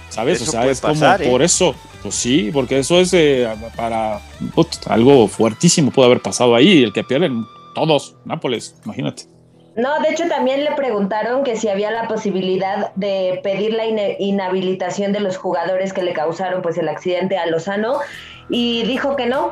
¿sabes? 0.10 0.40
o 0.44 0.46
sea, 0.46 0.68
es 0.68 0.82
como 0.82 1.00
por 1.32 1.42
¿eh? 1.42 1.46
eso, 1.46 1.74
pues 2.04 2.14
sí, 2.14 2.52
porque 2.54 2.78
eso 2.78 3.00
es 3.00 3.12
eh, 3.14 3.48
para 3.76 4.22
algo 4.86 5.28
fuertísimo 5.28 5.90
puede 5.90 6.06
haber 6.06 6.22
pasado 6.22 6.54
ahí, 6.54 6.84
el 6.84 6.94
que 6.94 7.04
pierden 7.04 7.44
todos, 7.74 8.16
Nápoles, 8.24 8.76
imagínate. 8.86 9.39
No, 9.80 9.98
de 10.02 10.10
hecho 10.10 10.28
también 10.28 10.66
le 10.66 10.74
preguntaron 10.74 11.46
que 11.46 11.56
si 11.56 11.70
había 11.70 11.90
la 11.90 12.10
posibilidad 12.10 12.94
de 12.96 13.40
pedir 13.44 13.74
la 13.74 13.86
inhabilitación 13.86 15.14
de 15.14 15.22
los 15.22 15.38
jugadores 15.38 15.94
que 15.94 16.04
le 16.04 16.12
causaron 16.12 16.62
pues 16.62 16.78
el 16.78 16.90
accidente 16.90 17.38
a 17.38 17.46
Lozano 17.46 18.00
y 18.50 18.84
dijo 18.84 19.16
que 19.16 19.26
no, 19.26 19.52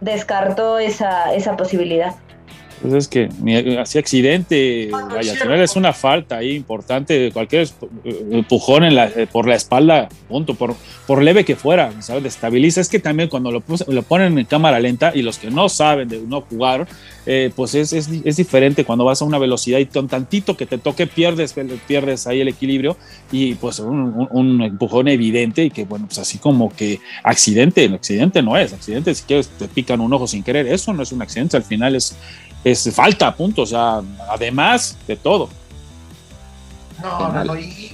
descartó 0.00 0.78
esa, 0.78 1.34
esa 1.34 1.58
posibilidad. 1.58 2.14
Pues 2.82 2.94
es 2.94 3.08
que 3.08 3.28
así 3.80 3.98
accidente, 3.98 4.90
vaya, 4.90 5.62
es 5.62 5.76
una 5.76 5.92
falta 5.92 6.38
ahí 6.38 6.54
importante, 6.54 7.30
cualquier 7.32 7.68
empujón 8.30 8.84
en 8.84 8.94
la, 8.94 9.06
eh, 9.06 9.26
por 9.30 9.48
la 9.48 9.54
espalda, 9.54 10.08
punto, 10.28 10.54
por, 10.54 10.74
por 11.06 11.22
leve 11.22 11.44
que 11.44 11.56
fuera, 11.56 11.90
¿sabes? 12.02 12.22
Destabiliza. 12.22 12.80
Es 12.80 12.88
que 12.88 12.98
también 12.98 13.28
cuando 13.28 13.50
lo, 13.50 13.62
lo 13.88 14.02
ponen 14.02 14.38
en 14.38 14.44
cámara 14.44 14.78
lenta 14.78 15.12
y 15.14 15.22
los 15.22 15.38
que 15.38 15.50
no 15.50 15.68
saben 15.68 16.08
de 16.08 16.20
no 16.20 16.42
jugar, 16.42 16.86
eh, 17.28 17.50
pues 17.56 17.74
es, 17.74 17.92
es, 17.92 18.08
es, 18.24 18.36
diferente 18.36 18.84
cuando 18.84 19.04
vas 19.04 19.20
a 19.20 19.24
una 19.24 19.38
velocidad 19.38 19.80
y 19.80 19.86
con 19.86 20.06
tantito 20.06 20.56
que 20.56 20.64
te 20.64 20.78
toque 20.78 21.08
pierdes, 21.08 21.54
pierdes 21.86 22.26
ahí 22.28 22.40
el 22.40 22.46
equilibrio 22.46 22.96
y 23.32 23.54
pues 23.54 23.80
un, 23.80 24.28
un, 24.30 24.62
empujón 24.62 25.08
evidente 25.08 25.64
y 25.64 25.70
que 25.70 25.84
bueno, 25.84 26.06
pues 26.06 26.18
así 26.18 26.38
como 26.38 26.72
que 26.72 27.00
accidente, 27.24 27.84
accidente 27.86 28.42
no 28.42 28.56
es, 28.56 28.72
accidente 28.72 29.12
si 29.12 29.24
quieres 29.24 29.48
te 29.48 29.66
pican 29.66 30.00
un 30.00 30.12
ojo 30.12 30.28
sin 30.28 30.44
querer, 30.44 30.68
eso 30.68 30.92
no 30.92 31.02
es 31.02 31.10
un 31.10 31.20
accidente, 31.20 31.56
al 31.56 31.64
final 31.64 31.96
es 31.96 32.16
es 32.66 32.92
falta, 32.92 33.34
punto. 33.34 33.62
O 33.62 33.66
sea, 33.66 34.02
además 34.28 34.96
de 35.06 35.16
todo. 35.16 35.48
No, 37.00 37.32
no, 37.32 37.44
no. 37.44 37.56
Y, 37.56 37.92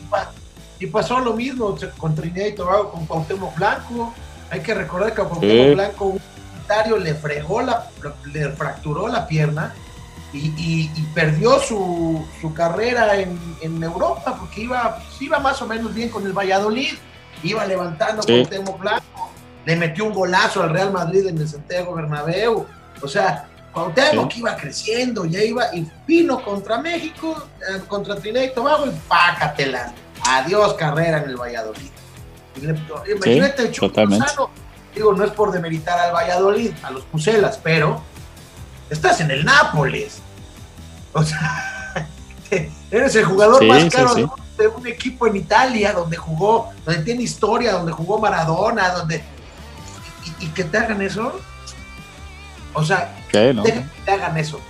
pasó 0.91 1.21
lo 1.21 1.35
mismo 1.35 1.77
con 1.97 2.13
Trinidad 2.15 2.47
y 2.47 2.55
Tobago, 2.55 2.91
con 2.91 3.07
Cuauhtémoc 3.07 3.55
Blanco. 3.55 4.13
Hay 4.51 4.61
que 4.61 4.75
recordar 4.75 5.15
que 5.15 5.21
a 5.21 5.25
Cuauhtémoc 5.25 5.75
Blanco 5.75 6.05
un 6.07 6.21
voluntario 6.51 6.99
le 6.99 7.15
fregó 7.15 7.63
la, 7.63 7.89
le 8.33 8.49
fracturó 8.51 9.07
la 9.07 9.27
pierna 9.29 9.75
y, 10.33 10.89
perdió 11.15 11.61
su, 11.61 12.25
carrera 12.57 13.17
en, 13.17 13.83
Europa 13.83 14.37
porque 14.39 14.63
iba, 14.63 14.97
pues, 14.97 15.23
iba 15.23 15.39
más 15.39 15.63
o 15.63 15.67
menos 15.69 15.95
bien 15.95 16.09
con 16.09 16.27
el 16.27 16.33
Valladolid, 16.33 16.95
iba 17.45 17.65
levantando 17.65 18.23
sí. 18.23 18.33
Cuauhtémoc 18.33 18.81
Blanco, 18.81 19.31
le 19.65 19.77
metió 19.77 20.05
un 20.07 20.15
golazo 20.15 20.65
al 20.65 20.71
Real 20.71 20.91
Madrid 20.91 21.29
en 21.29 21.39
el 21.39 21.49
Santiago 21.49 21.95
Bernabéu. 21.95 22.67
O 23.01 23.09
sea, 23.09 23.49
Cuauhtémoc 23.73 24.33
que 24.33 24.39
iba 24.41 24.57
creciendo, 24.57 25.25
ya 25.25 25.43
iba, 25.43 25.75
y 25.75 25.91
vino 26.07 26.43
contra 26.43 26.79
México, 26.79 27.49
eh, 27.61 27.81
contra 27.89 28.17
Trinidad 28.17 28.45
y 28.45 28.55
Tobago, 28.55 28.87
y 28.87 28.91
pácatela. 29.09 29.95
Adiós 30.27 30.75
carrera 30.75 31.23
en 31.23 31.31
el 31.31 31.37
Valladolid. 31.37 31.91
Imagínate 32.61 33.63
el 33.63 33.73
Chupo 33.73 34.03
Digo, 34.95 35.15
no 35.15 35.25
es 35.25 35.31
por 35.31 35.51
demeritar 35.53 35.99
al 35.99 36.15
Valladolid, 36.15 36.73
a 36.83 36.91
los 36.91 37.03
Pucelas, 37.05 37.59
pero 37.63 38.03
estás 38.91 39.23
en 39.23 39.31
el 39.31 39.43
Nápoles. 39.43 40.19
O 41.15 41.25
sea, 41.25 42.07
eres 42.91 43.17
el 43.17 43.25
jugador 43.25 43.65
más 43.65 43.87
caro 43.87 44.15
de 44.59 44.69
un 44.69 44.87
equipo 44.87 45.27
en 45.27 45.37
Italia, 45.37 45.95
donde 45.95 46.19
jugó, 46.19 46.71
donde 46.85 47.03
tiene 47.05 47.23
historia, 47.23 47.73
donde 47.73 47.93
jugó 47.93 48.19
Maradona, 48.19 48.91
donde. 48.91 49.25
y 50.41 50.49
que 50.49 50.65
te 50.65 50.77
hagan 50.77 51.01
eso 51.01 51.41
o 52.75 52.85
sea, 52.85 53.15
que 53.31 53.55
hagan 54.07 54.37
eso. 54.37 54.61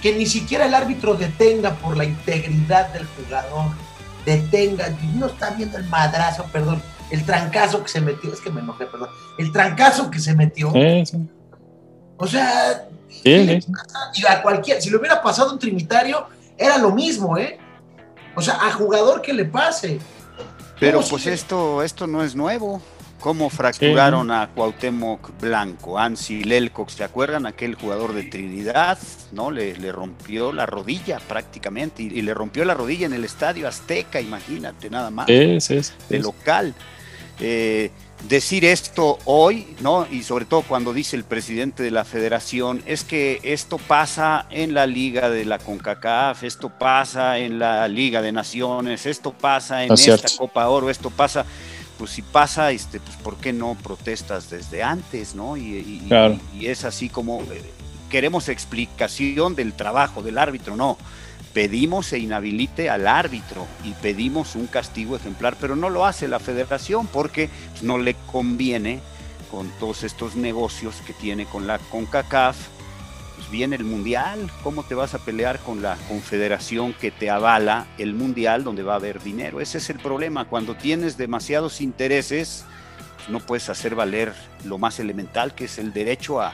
Que 0.00 0.14
ni 0.14 0.26
siquiera 0.26 0.66
el 0.66 0.74
árbitro 0.74 1.14
detenga 1.14 1.74
por 1.74 1.96
la 1.96 2.04
integridad 2.04 2.92
del 2.92 3.06
jugador. 3.06 3.72
Detenga, 4.26 4.88
no 5.14 5.26
está 5.26 5.50
viendo 5.50 5.78
el 5.78 5.84
madrazo, 5.84 6.44
perdón, 6.52 6.82
el 7.10 7.24
trancazo 7.24 7.82
que 7.82 7.88
se 7.88 8.00
metió, 8.00 8.32
es 8.32 8.40
que 8.40 8.50
me 8.50 8.60
enojé, 8.60 8.86
perdón, 8.86 9.08
el 9.38 9.52
trancazo 9.52 10.10
que 10.10 10.18
se 10.18 10.34
metió. 10.34 10.72
O 12.16 12.26
sea, 12.26 12.86
y 13.22 14.26
a 14.26 14.42
cualquier, 14.42 14.80
si 14.80 14.90
le 14.90 14.96
hubiera 14.96 15.22
pasado 15.22 15.52
un 15.52 15.58
trinitario, 15.58 16.26
era 16.56 16.78
lo 16.78 16.90
mismo, 16.90 17.36
¿eh? 17.36 17.58
O 18.34 18.42
sea, 18.42 18.54
a 18.54 18.72
jugador 18.72 19.22
que 19.22 19.32
le 19.32 19.44
pase. 19.44 19.98
Pero 20.80 21.02
pues 21.02 21.26
esto, 21.26 21.82
esto 21.82 22.06
no 22.06 22.22
es 22.22 22.34
nuevo 22.34 22.82
cómo 23.24 23.48
fracturaron 23.48 24.30
a 24.30 24.50
Cuauhtémoc 24.54 25.40
Blanco, 25.40 25.98
Ansi 25.98 26.44
Lelcox, 26.44 26.92
¿se 26.92 27.04
acuerdan? 27.04 27.46
Aquel 27.46 27.74
jugador 27.74 28.12
de 28.12 28.24
Trinidad, 28.24 28.98
¿no? 29.32 29.50
Le, 29.50 29.74
le 29.78 29.92
rompió 29.92 30.52
la 30.52 30.66
rodilla 30.66 31.18
prácticamente 31.20 32.02
y, 32.02 32.20
le 32.20 32.34
rompió 32.34 32.66
la 32.66 32.74
rodilla 32.74 33.06
en 33.06 33.14
el 33.14 33.24
Estadio 33.24 33.66
Azteca, 33.66 34.20
imagínate, 34.20 34.90
nada 34.90 35.08
más. 35.08 35.26
de 36.10 36.18
local. 36.18 36.74
Eh, 37.40 37.90
decir 38.28 38.66
esto 38.66 39.18
hoy, 39.24 39.74
¿no? 39.80 40.06
Y 40.10 40.22
sobre 40.22 40.44
todo 40.44 40.60
cuando 40.60 40.92
dice 40.92 41.16
el 41.16 41.24
presidente 41.24 41.82
de 41.82 41.90
la 41.90 42.04
federación, 42.04 42.82
es 42.84 43.04
que 43.04 43.40
esto 43.42 43.78
pasa 43.78 44.46
en 44.50 44.74
la 44.74 44.86
Liga 44.86 45.30
de 45.30 45.46
la 45.46 45.58
CONCACAF, 45.58 46.42
esto 46.44 46.70
pasa 46.78 47.38
en 47.38 47.58
la 47.58 47.88
Liga 47.88 48.20
de 48.20 48.32
Naciones, 48.32 49.06
esto 49.06 49.32
pasa 49.32 49.82
en 49.82 49.92
esta 49.92 50.28
Copa 50.36 50.68
Oro, 50.68 50.90
esto 50.90 51.08
pasa 51.08 51.46
pues 51.98 52.10
si 52.10 52.22
pasa, 52.22 52.70
este, 52.72 53.00
pues 53.00 53.16
¿por 53.16 53.36
qué 53.36 53.52
no 53.52 53.76
protestas 53.82 54.50
desde 54.50 54.82
antes, 54.82 55.34
no? 55.34 55.56
Y, 55.56 56.02
es 56.60 56.84
así 56.84 57.08
como 57.08 57.42
eh, 57.42 57.62
queremos 58.10 58.48
explicación 58.48 59.54
del 59.54 59.72
trabajo 59.72 60.22
del 60.22 60.38
árbitro, 60.38 60.76
no. 60.76 60.98
Pedimos 61.52 62.06
se 62.06 62.18
inhabilite 62.18 62.90
al 62.90 63.06
árbitro 63.06 63.66
y 63.84 63.92
pedimos 63.92 64.56
un 64.56 64.66
castigo 64.66 65.14
ejemplar, 65.14 65.56
pero 65.60 65.76
no 65.76 65.88
lo 65.88 66.04
hace 66.04 66.26
la 66.26 66.40
federación 66.40 67.06
porque 67.06 67.48
no 67.80 67.96
le 67.96 68.14
conviene 68.32 69.00
con 69.52 69.70
todos 69.78 70.02
estos 70.02 70.34
negocios 70.34 70.96
que 71.06 71.12
tiene 71.12 71.46
con 71.46 71.68
la 71.68 71.78
CONCACAF 71.78 72.56
pues 72.56 72.73
viene 73.54 73.76
el 73.76 73.84
mundial, 73.84 74.50
¿cómo 74.64 74.82
te 74.82 74.96
vas 74.96 75.14
a 75.14 75.20
pelear 75.20 75.60
con 75.60 75.80
la 75.80 75.96
confederación 76.08 76.92
que 76.92 77.12
te 77.12 77.30
avala 77.30 77.86
el 77.98 78.12
mundial 78.12 78.64
donde 78.64 78.82
va 78.82 78.94
a 78.94 78.96
haber 78.96 79.22
dinero? 79.22 79.60
Ese 79.60 79.78
es 79.78 79.90
el 79.90 80.00
problema, 80.00 80.46
cuando 80.46 80.74
tienes 80.74 81.16
demasiados 81.16 81.80
intereses, 81.80 82.64
pues 83.14 83.28
no 83.28 83.38
puedes 83.38 83.68
hacer 83.68 83.94
valer 83.94 84.34
lo 84.64 84.76
más 84.78 84.98
elemental 84.98 85.54
que 85.54 85.66
es 85.66 85.78
el 85.78 85.92
derecho 85.92 86.42
a, 86.42 86.52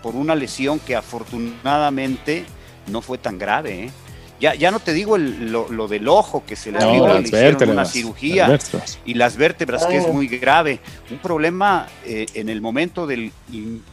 por 0.00 0.14
una 0.14 0.36
lesión 0.36 0.78
que 0.78 0.94
afortunadamente 0.94 2.44
no 2.86 3.02
fue 3.02 3.18
tan 3.18 3.36
grave, 3.36 3.86
¿eh? 3.86 3.90
Ya, 4.38 4.54
ya, 4.54 4.70
no 4.72 4.80
te 4.80 4.92
digo 4.92 5.18
lo, 5.18 5.86
del 5.86 6.08
ojo 6.08 6.44
que 6.44 6.56
se 6.56 6.72
le, 6.72 6.80
no, 6.80 7.14
le 7.14 7.20
hicieron 7.20 7.70
una 7.70 7.84
cirugía 7.84 8.58
y 9.04 9.14
las 9.14 9.36
vértebras 9.36 9.86
que 9.86 9.98
es 9.98 10.08
muy 10.08 10.26
grave. 10.26 10.80
Un 11.12 11.18
problema 11.18 11.86
eh, 12.04 12.26
en 12.34 12.48
el 12.48 12.60
momento 12.60 13.06
del 13.06 13.30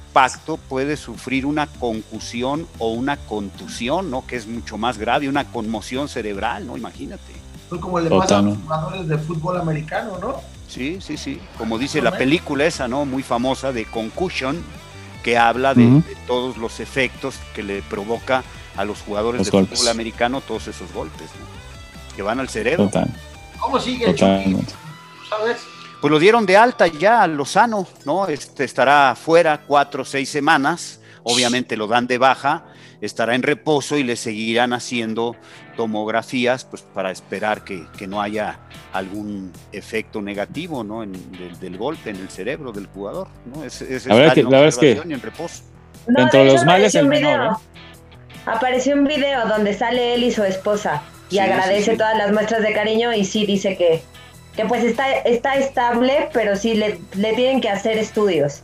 impacto 0.10 0.57
puede 0.57 0.97
sufrir 0.97 1.45
una 1.45 1.68
concusión 1.68 2.68
o 2.80 2.91
una 2.91 3.18
contusión, 3.18 4.10
¿no? 4.10 4.26
Que 4.26 4.38
es 4.38 4.47
mucho 4.47 4.78
más 4.78 4.97
grave, 4.97 5.30
una 5.30 5.45
conmoción 5.45 6.10
cerebral, 6.10 6.66
¿no? 6.66 6.76
Imagínate. 6.76 7.34
Fue 7.70 7.80
como 7.80 7.99
le 7.99 8.10
pasa 8.10 8.39
a 8.39 8.41
los 8.41 8.57
jugadores 8.57 9.07
de 9.07 9.18
fútbol 9.20 9.57
americano, 9.57 10.18
¿no? 10.20 10.38
Sí, 10.68 10.99
sí, 10.99 11.18
sí. 11.18 11.39
Como 11.57 11.78
dice 11.78 12.01
la 12.01 12.18
película 12.18 12.66
esa, 12.66 12.88
¿no? 12.88 13.05
Muy 13.05 13.22
famosa 13.22 13.72
de 13.72 13.86
Concussion, 13.86 14.57
que 15.24 15.38
habla 15.38 15.76
de, 15.76 16.01
todos 16.26 16.57
los 16.57 16.80
efectos 16.80 17.36
que 17.53 17.62
le 17.62 17.82
provoca 17.84 18.43
a 18.76 18.86
los 18.86 19.01
jugadores 19.01 19.45
de 19.45 19.51
fútbol 19.51 19.88
americano 19.89 20.41
todos 20.41 20.68
esos 20.68 20.91
golpes, 20.91 21.30
¿no? 21.39 22.16
Que 22.16 22.24
van 22.24 22.39
al 22.39 22.49
cerebro. 22.49 22.89
¿Cómo 23.60 23.80
sigue 23.80 24.18
¿Sabes? 24.18 25.60
Pues 26.01 26.11
lo 26.11 26.19
dieron 26.19 26.45
de 26.45 26.57
alta 26.57 26.87
ya 26.87 27.23
a 27.23 27.27
Lozano, 27.27 27.87
¿no? 28.05 28.27
Este 28.27 28.63
estará 28.63 29.15
fuera 29.15 29.61
cuatro 29.67 30.03
o 30.03 30.05
seis 30.05 30.29
semanas, 30.29 31.01
obviamente 31.23 31.75
lo 31.75 31.87
dan 31.87 32.07
de 32.07 32.17
baja, 32.17 32.63
estará 33.01 33.35
en 33.35 33.43
reposo 33.43 33.97
y 33.97 34.03
le 34.03 34.15
seguirán 34.15 34.73
haciendo 34.73 35.35
tomografías 35.75 36.65
pues 36.65 36.81
para 36.81 37.11
esperar 37.11 37.63
que, 37.63 37.85
no 38.07 38.21
haya 38.21 38.59
algún 38.93 39.51
efecto 39.71 40.21
negativo 40.21 40.83
¿no? 40.83 41.03
En, 41.03 41.13
del, 41.59 41.77
golpe 41.77 42.09
en 42.09 42.17
el 42.17 42.29
cerebro 42.29 42.71
del 42.71 42.87
jugador. 42.87 43.27
¿no? 43.45 43.63
Es, 43.63 43.81
la, 44.05 44.15
verdad 44.15 44.33
que, 44.33 44.43
la 44.43 44.67
es 44.67 44.77
que 44.77 44.91
en 44.91 45.21
reposo. 45.21 45.63
Dentro 46.07 46.43
de 46.43 46.53
los 46.53 46.65
males 46.65 46.95
el 46.95 47.07
menor. 47.07 47.53
¿eh? 47.53 47.79
Apareció 48.45 48.95
un 48.95 49.05
video 49.05 49.47
donde 49.47 49.73
sale 49.73 50.15
él 50.15 50.23
y 50.23 50.31
su 50.31 50.43
esposa 50.43 51.03
y 51.29 51.39
agradece 51.39 51.95
todas 51.95 52.17
las 52.17 52.31
muestras 52.31 52.63
de 52.63 52.73
cariño 52.73 53.13
y 53.13 53.25
sí 53.25 53.45
dice 53.45 53.77
que, 53.77 54.01
que 54.55 54.65
pues 54.65 54.83
está, 54.83 55.11
está 55.11 55.55
estable, 55.55 56.29
pero 56.33 56.55
sí 56.55 56.73
le, 56.73 56.99
le 57.15 57.33
tienen 57.33 57.61
que 57.61 57.69
hacer 57.69 57.97
estudios. 57.97 58.61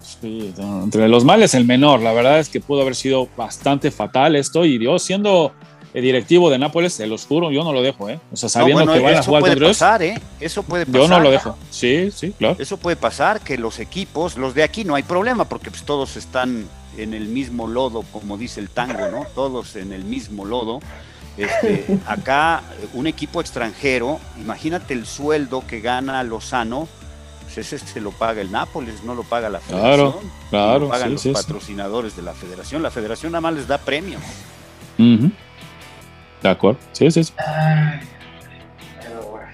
Sí, 0.00 0.54
entre 0.58 1.08
los 1.08 1.24
males 1.24 1.54
el 1.54 1.64
menor, 1.64 2.00
la 2.00 2.12
verdad 2.12 2.38
es 2.38 2.48
que 2.48 2.60
pudo 2.60 2.82
haber 2.82 2.94
sido 2.94 3.28
bastante 3.36 3.90
fatal 3.90 4.36
esto 4.36 4.64
y 4.64 4.78
Dios 4.78 5.02
siendo 5.02 5.52
directivo 6.00 6.50
de 6.50 6.58
Nápoles, 6.58 6.92
se 6.92 7.06
los 7.06 7.26
juro, 7.26 7.50
yo 7.50 7.64
no 7.64 7.72
lo 7.72 7.82
dejo, 7.82 8.08
¿eh? 8.08 8.20
O 8.32 8.36
sea, 8.36 8.48
sabiendo 8.48 8.84
No, 8.84 8.92
bueno, 8.92 9.00
que 9.00 9.12
van 9.12 9.20
a 9.20 9.22
jugar 9.22 9.40
puede 9.40 9.52
contra 9.52 9.66
ellos, 9.66 9.78
pasar, 9.78 10.02
¿eh? 10.02 10.20
Eso 10.40 10.62
puede 10.62 10.86
pasar. 10.86 11.00
yo 11.00 11.08
no 11.08 11.20
lo 11.20 11.30
dejo. 11.30 11.56
Sí, 11.70 12.10
sí, 12.10 12.32
claro. 12.32 12.56
Eso 12.58 12.76
puede 12.76 12.96
pasar, 12.96 13.40
que 13.40 13.56
los 13.56 13.78
equipos, 13.78 14.36
los 14.36 14.54
de 14.54 14.62
aquí 14.62 14.84
no 14.84 14.94
hay 14.94 15.02
problema, 15.02 15.48
porque 15.48 15.70
pues 15.70 15.84
todos 15.84 16.16
están 16.16 16.66
en 16.98 17.14
el 17.14 17.28
mismo 17.28 17.66
lodo, 17.66 18.04
como 18.12 18.36
dice 18.36 18.60
el 18.60 18.68
tango, 18.68 19.08
¿no? 19.08 19.26
Todos 19.34 19.76
en 19.76 19.92
el 19.92 20.04
mismo 20.04 20.44
lodo. 20.44 20.80
Este, 21.36 21.98
acá, 22.06 22.62
un 22.94 23.06
equipo 23.06 23.40
extranjero, 23.40 24.20
imagínate 24.40 24.94
el 24.94 25.06
sueldo 25.06 25.66
que 25.66 25.80
gana 25.80 26.22
Lozano, 26.22 26.88
pues 27.42 27.58
ese 27.58 27.78
se 27.78 28.00
lo 28.00 28.10
paga 28.10 28.40
el 28.40 28.50
Nápoles, 28.50 29.04
no 29.04 29.14
lo 29.14 29.22
paga 29.22 29.48
la 29.48 29.60
federación. 29.60 30.12
Claro, 30.12 30.20
claro, 30.50 30.78
lo 30.80 30.88
pagan 30.88 31.08
sí, 31.08 31.12
los 31.12 31.22
sí, 31.22 31.28
sí. 31.28 31.34
patrocinadores 31.34 32.16
de 32.16 32.22
la 32.22 32.32
federación. 32.32 32.82
La 32.82 32.90
federación 32.90 33.32
nada 33.32 33.40
más 33.40 33.54
les 33.54 33.68
da 33.68 33.78
premios. 33.78 34.22
De 34.98 36.48
acuerdo, 36.48 36.78
sí, 36.92 37.10
sí. 37.10 37.24
sí. 37.24 37.32
Ay, 37.38 38.00
pero 39.00 39.22
bueno. 39.22 39.52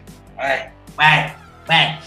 Bueno, 0.96 1.34
bueno, 1.66 1.98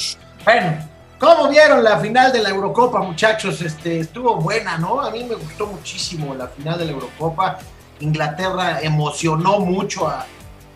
bueno. 0.44 0.96
¿Cómo 1.18 1.48
vieron 1.50 1.84
la 1.84 1.98
final 2.00 2.32
de 2.32 2.44
la 2.44 2.50
Eurocopa, 2.50 3.00
muchachos? 3.02 3.62
Este, 3.62 4.02
estuvo 4.02 4.36
buena, 4.36 4.78
¿no? 4.78 5.00
A 5.00 5.10
mí 5.12 5.24
me 5.24 5.36
gustó 5.36 5.66
muchísimo 5.66 6.36
la 6.36 6.48
final 6.48 6.78
de 6.78 6.86
la 6.86 6.92
Eurocopa. 6.92 7.58
Inglaterra 8.00 8.80
emocionó 8.82 9.60
mucho 9.60 10.08
a, 10.08 10.26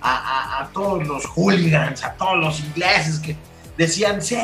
a- 0.01 0.59
a- 0.59 0.63
a 0.63 0.67
todos 0.69 1.05
los 1.05 1.25
hooligans, 1.25 2.03
a 2.03 2.13
todos 2.13 2.37
los 2.37 2.59
ingleses 2.59 3.19
que 3.19 3.35
decían, 3.77 4.21
sí, 4.21 4.37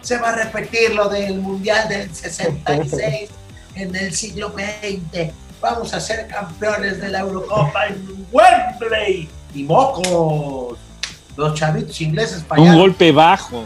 se 0.00 0.16
va 0.18 0.30
a 0.30 0.32
repetir 0.36 0.94
lo 0.94 1.08
del 1.08 1.38
Mundial 1.40 1.88
del 1.88 2.14
66 2.14 3.30
en 3.74 3.94
el 3.96 4.12
siglo 4.14 4.50
XX. 4.52 5.32
Vamos 5.60 5.92
a 5.94 6.00
ser 6.00 6.28
campeones 6.28 7.00
de 7.00 7.08
la 7.08 7.20
Eurocopa 7.20 7.86
en 7.88 8.26
Wembley. 8.32 9.28
Y 9.54 9.64
mocos. 9.64 10.78
Los 11.36 11.54
chavitos 11.58 12.00
ingleses 12.00 12.44
fallaron. 12.44 12.74
Un 12.74 12.78
golpe 12.80 13.12
bajo, 13.12 13.64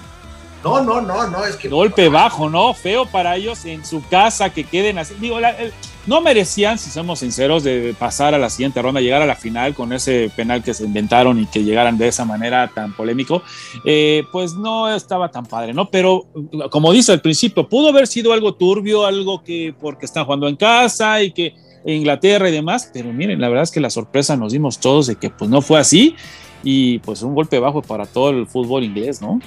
No, 0.63 0.81
no, 0.81 1.01
no, 1.01 1.27
no, 1.29 1.45
es 1.45 1.57
que. 1.57 1.69
golpe 1.69 2.09
bajo, 2.09 2.49
¿no? 2.49 2.73
Feo 2.73 3.05
para 3.07 3.35
ellos 3.37 3.65
en 3.65 3.85
su 3.85 4.07
casa 4.09 4.51
que 4.51 4.65
queden 4.65 4.99
así. 4.99 5.15
Digo, 5.21 5.41
la- 5.41 5.51
el- 5.51 5.73
no 6.07 6.21
merecían, 6.21 6.79
si 6.79 6.91
somos 6.91 7.21
sinceros, 7.21 7.63
de 7.63 7.95
pasar 7.99 8.35
a 8.35 8.39
la 8.39 8.51
siguiente 8.51 8.83
ronda, 8.83 9.01
llegar 9.01 9.23
a 9.23 9.27
la 9.27 9.37
final 9.37 9.75
con 9.75 9.93
ese 9.93 10.31
penal 10.35 10.63
que 10.63 10.75
se 10.75 10.85
inventaron 10.85 11.41
y 11.41 11.47
que 11.47 11.63
llegaran 11.63 11.97
de 11.97 12.09
esa 12.09 12.25
manera 12.25 12.69
tan 12.75 12.93
polémico. 12.95 13.43
Eh, 13.85 14.25
pues 14.33 14.55
no 14.55 14.93
estaba 14.93 15.31
tan 15.31 15.47
padre, 15.47 15.73
¿no? 15.75 15.89
Pero 15.91 16.27
como 16.71 16.93
dice 16.93 17.13
al 17.13 17.21
principio, 17.21 17.69
pudo 17.69 17.89
haber 17.91 18.07
sido 18.07 18.33
algo 18.33 18.55
turbio, 18.55 19.07
algo 19.07 19.43
que 19.45 19.75
porque 19.81 20.07
están 20.07 20.25
jugando 20.25 20.49
en 20.49 20.57
casa 20.57 21.23
y 21.23 21.31
que 21.33 21.55
Inglaterra 21.85 22.49
y 22.49 22.53
demás, 22.53 22.91
pero 22.93 23.13
miren, 23.13 23.41
la 23.41 23.49
verdad 23.49 23.65
es 23.65 23.71
que 23.71 23.81
la 23.81 23.91
sorpresa 23.91 24.37
nos 24.37 24.53
dimos 24.53 24.79
todos 24.79 25.09
de 25.09 25.17
que 25.17 25.31
pues 25.31 25.51
no 25.51 25.61
fue 25.63 25.81
así 25.81 26.15
y 26.63 27.01
pues 27.01 27.23
un 27.23 27.35
golpe 27.35 27.59
bajo 27.59 27.83
para 27.83 28.07
todo 28.07 28.31
el 28.31 28.47
fútbol 28.47 28.85
inglés, 28.85 29.21
¿no? 29.21 29.41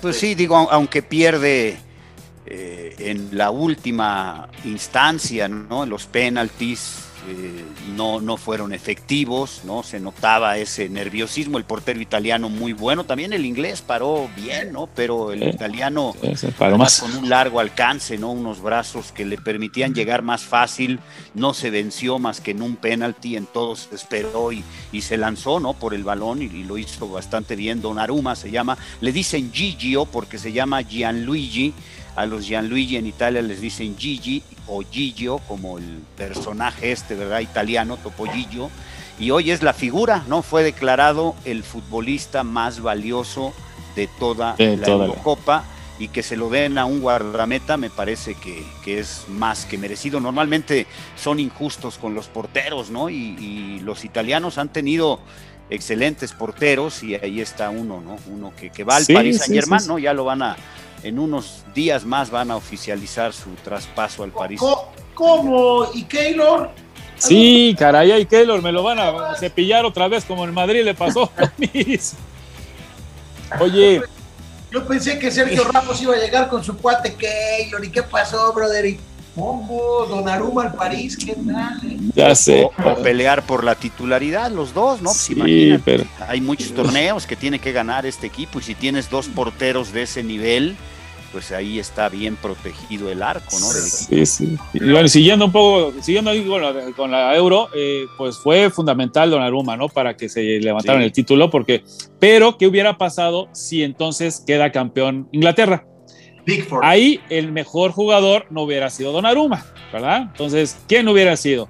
Pues 0.00 0.16
sí, 0.16 0.34
digo, 0.34 0.56
au- 0.56 0.68
aunque 0.70 1.02
pierde 1.02 1.76
eh, 2.46 2.94
en 2.98 3.28
la 3.36 3.50
última 3.50 4.48
instancia, 4.64 5.48
¿no? 5.48 5.84
Los 5.86 6.06
penaltis 6.06 7.00
eh, 7.28 7.64
no, 7.96 8.20
no 8.20 8.36
fueron 8.36 8.72
efectivos, 8.72 9.62
¿no? 9.64 9.82
Se 9.82 9.98
notaba 9.98 10.58
ese 10.58 10.88
nerviosismo, 10.88 11.58
el 11.58 11.64
portero 11.64 12.00
italiano 12.00 12.48
muy 12.48 12.72
bueno, 12.72 13.02
también 13.02 13.32
el 13.32 13.44
inglés 13.44 13.82
paró 13.82 14.30
bien, 14.36 14.72
¿no? 14.72 14.88
Pero 14.94 15.32
el 15.32 15.40
Sí. 15.40 15.46
italiano 15.48 16.14
Sí, 16.36 16.46
paró 16.56 16.78
más. 16.78 17.00
con 17.00 17.16
un 17.16 17.28
largo 17.28 17.58
alcance, 17.58 18.16
¿no? 18.16 18.30
Unos 18.30 18.60
brazos 18.62 19.10
que 19.10 19.24
le 19.24 19.38
permitían 19.38 19.92
llegar 19.92 20.22
más 20.22 20.42
fácil, 20.42 21.00
no 21.34 21.52
se 21.52 21.70
venció 21.70 22.20
más 22.20 22.40
que 22.40 22.52
en 22.52 22.62
un 22.62 22.76
penalti, 22.76 23.34
en 23.36 23.46
todos 23.46 23.88
esperó 23.92 24.52
y, 24.52 24.62
y 24.92 25.00
se 25.00 25.16
lanzó, 25.16 25.58
¿no? 25.58 25.74
Por 25.74 25.94
el 25.94 26.04
balón 26.04 26.42
y, 26.42 26.44
y 26.44 26.62
lo 26.62 26.78
hizo 26.78 27.08
bastante 27.08 27.56
bien. 27.56 27.82
Donnarumma 27.82 28.36
se 28.36 28.52
llama, 28.52 28.78
le 29.00 29.10
dicen 29.10 29.50
Gigio 29.52 30.04
porque 30.04 30.38
se 30.38 30.52
llama 30.52 30.82
Gianluigi. 30.82 31.74
A 32.16 32.26
los 32.26 32.46
Gianluigi 32.46 32.96
en 32.96 33.06
Italia 33.06 33.42
les 33.42 33.60
dicen 33.60 33.96
Gigi 33.98 34.42
o 34.66 34.82
Gigio, 34.82 35.38
como 35.46 35.78
el 35.78 36.00
personaje 36.16 36.90
este, 36.92 37.14
¿verdad? 37.14 37.40
Italiano, 37.40 37.98
Topollillo. 37.98 38.70
Y 39.18 39.30
hoy 39.30 39.50
es 39.50 39.62
la 39.62 39.72
figura, 39.72 40.24
¿no? 40.28 40.42
Fue 40.42 40.62
declarado 40.62 41.34
el 41.44 41.62
futbolista 41.62 42.42
más 42.42 42.80
valioso 42.80 43.52
de 43.94 44.08
toda 44.18 44.54
De 44.56 44.76
la 44.76 44.86
toda 44.86 44.98
la- 44.98 45.04
Eurocopa 45.06 45.64
y 45.98 46.08
que 46.08 46.22
se 46.22 46.36
lo 46.36 46.50
den 46.50 46.76
a 46.76 46.84
un 46.84 47.00
guardameta 47.00 47.78
me 47.78 47.88
parece 47.88 48.34
que, 48.34 48.62
que 48.84 48.98
es 48.98 49.24
más 49.28 49.64
que 49.64 49.78
merecido. 49.78 50.20
Normalmente 50.20 50.86
son 51.16 51.40
injustos 51.40 51.96
con 51.96 52.14
los 52.14 52.26
porteros, 52.28 52.90
¿no? 52.90 53.08
Y, 53.08 53.14
y 53.16 53.80
los 53.80 54.04
italianos 54.04 54.58
han 54.58 54.70
tenido 54.70 55.20
excelentes 55.70 56.32
porteros 56.32 57.02
y 57.02 57.14
ahí 57.14 57.40
está 57.40 57.70
uno, 57.70 58.00
¿no? 58.00 58.16
Uno 58.30 58.52
que, 58.54 58.70
que 58.70 58.84
va 58.84 58.96
al 58.96 59.04
Sí, 59.04 59.14
Paris 59.14 59.38
Saint 59.38 59.54
Germain, 59.54 59.80
sí, 59.80 59.86
sí. 59.86 59.92
¿no? 59.92 59.98
Ya 59.98 60.12
lo 60.12 60.24
van 60.24 60.42
a, 60.42 60.56
en 61.06 61.18
unos 61.18 61.64
días 61.74 62.04
más 62.04 62.30
van 62.30 62.50
a 62.50 62.56
oficializar 62.56 63.32
su 63.32 63.50
traspaso 63.64 64.22
al 64.24 64.32
París. 64.32 64.60
¿Cómo? 65.14 65.86
¿Y 65.94 66.02
Keylor? 66.04 66.70
Sí, 67.16 67.74
caray, 67.78 68.12
y 68.20 68.26
Keylor 68.26 68.60
me 68.60 68.72
lo 68.72 68.82
van 68.82 68.98
a 68.98 69.34
cepillar 69.36 69.84
otra 69.84 70.08
vez 70.08 70.24
como 70.24 70.44
en 70.44 70.52
Madrid 70.52 70.84
le 70.84 70.94
pasó 70.94 71.30
a 71.38 71.50
mis. 71.58 72.14
Oye, 73.60 74.02
Yo 74.70 74.86
pensé 74.86 75.18
que 75.18 75.30
Sergio 75.30 75.64
Ramos 75.64 76.02
iba 76.02 76.14
a 76.14 76.18
llegar 76.18 76.48
con 76.48 76.62
su 76.62 76.76
cuate 76.76 77.14
Keylor. 77.14 77.84
¿Y 77.84 77.90
qué 77.90 78.02
pasó, 78.02 78.52
brother? 78.52 78.84
Y 78.84 78.98
Pombo, 79.34 80.06
Donnarumma 80.08 80.62
al 80.64 80.74
París, 80.74 81.16
¿qué 81.16 81.34
tal? 81.34 81.80
eh? 81.90 81.98
ya 82.14 82.34
sé. 82.34 82.64
O, 82.64 82.90
o 82.90 82.94
pelear 83.02 83.42
por 83.46 83.64
la 83.64 83.74
titularidad, 83.74 84.50
los 84.50 84.74
dos, 84.74 85.00
¿no? 85.00 85.10
Pues 85.10 85.18
Sí, 85.18 85.32
imagínate. 85.34 85.82
pero 85.84 86.04
Hay 86.26 86.40
muchos 86.40 86.72
torneos 86.72 87.26
que 87.26 87.36
tiene 87.36 87.58
que 87.58 87.72
ganar 87.72 88.04
este 88.06 88.26
equipo 88.26 88.58
y 88.58 88.62
si 88.62 88.74
tienes 88.74 89.08
dos 89.10 89.28
porteros 89.28 89.92
de 89.92 90.02
ese 90.02 90.22
nivel, 90.22 90.76
pues 91.32 91.52
ahí 91.52 91.78
está 91.78 92.08
bien 92.08 92.36
protegido 92.36 93.10
el 93.10 93.22
arco, 93.22 93.58
¿no? 93.58 93.66
Sí, 93.66 94.24
sí. 94.26 94.56
Y 94.72 94.90
bueno, 94.90 95.08
siguiendo 95.08 95.44
un 95.46 95.52
poco, 95.52 95.92
siguiendo 96.00 96.30
ahí 96.30 96.44
con 96.44 96.62
la, 96.62 96.72
con 96.96 97.10
la 97.10 97.36
Euro, 97.36 97.68
eh, 97.74 98.06
pues 98.16 98.38
fue 98.38 98.70
fundamental 98.70 99.30
Donnarumma, 99.30 99.76
¿no? 99.76 99.88
Para 99.88 100.16
que 100.16 100.28
se 100.28 100.42
levantaran 100.60 101.00
Sí. 101.02 101.06
el 101.06 101.12
título, 101.12 101.50
porque, 101.50 101.84
pero 102.18 102.56
¿qué 102.58 102.66
hubiera 102.66 102.96
pasado 102.98 103.48
si 103.52 103.82
entonces 103.82 104.42
queda 104.46 104.72
campeón 104.72 105.28
Inglaterra? 105.32 105.84
Bigford. 106.46 106.84
Ahí 106.84 107.20
el 107.28 107.50
mejor 107.50 107.90
jugador 107.90 108.46
no 108.50 108.62
hubiera 108.62 108.88
sido 108.88 109.10
Donnarumma, 109.12 109.66
¿verdad? 109.92 110.22
Entonces, 110.30 110.78
¿quién 110.86 111.08
hubiera 111.08 111.36
sido? 111.36 111.68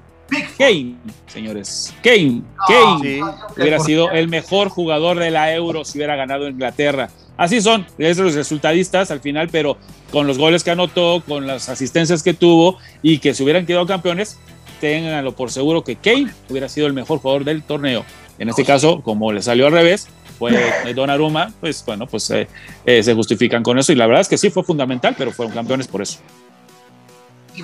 Kane, 0.58 0.96
señores. 1.26 1.94
Kane, 2.02 2.42
No, 2.42 2.98
Kane. 2.98 3.00
Sí. 3.02 3.20
hubiera 3.56 3.78
sido 3.80 4.10
el 4.10 4.28
mejor 4.28 4.68
jugador 4.68 5.18
de 5.18 5.30
la 5.30 5.54
Euro 5.54 5.84
si 5.84 5.98
hubiera 5.98 6.16
ganado 6.16 6.48
Inglaterra. 6.48 7.10
Así 7.36 7.60
son, 7.60 7.86
es 7.98 8.16
los 8.16 8.34
resultadistas 8.34 9.10
al 9.10 9.20
final, 9.20 9.48
pero 9.50 9.76
con 10.10 10.26
los 10.26 10.38
goles 10.38 10.64
que 10.64 10.70
anotó, 10.70 11.22
con 11.26 11.46
las 11.46 11.68
asistencias 11.68 12.22
que 12.22 12.32
tuvo 12.34 12.78
y 13.02 13.18
que 13.18 13.34
se 13.34 13.42
hubieran 13.42 13.66
quedado 13.66 13.86
campeones, 13.86 14.38
ténganlo 14.80 15.32
por 15.32 15.50
seguro 15.50 15.84
que 15.84 15.96
Kane 15.96 16.30
hubiera 16.48 16.68
sido 16.68 16.86
el 16.86 16.92
mejor 16.92 17.18
jugador 17.18 17.44
del 17.44 17.62
torneo. 17.62 18.04
En 18.38 18.48
este 18.48 18.64
caso, 18.64 19.02
como 19.02 19.32
le 19.32 19.42
salió 19.42 19.66
al 19.66 19.72
revés, 19.72 20.08
fue 20.38 20.52
Donnarumma, 20.94 21.52
pues 21.60 21.84
bueno, 21.86 22.06
pues 22.06 22.30
eh, 22.30 22.48
eh, 22.84 23.02
se 23.02 23.14
justifican 23.14 23.62
con 23.62 23.78
eso 23.78 23.92
y 23.92 23.96
la 23.96 24.06
verdad 24.06 24.22
es 24.22 24.28
que 24.28 24.38
sí 24.38 24.50
fue 24.50 24.64
fundamental, 24.64 25.14
pero 25.16 25.30
fueron 25.32 25.54
campeones 25.54 25.88
por 25.88 26.02
eso. 26.02 26.18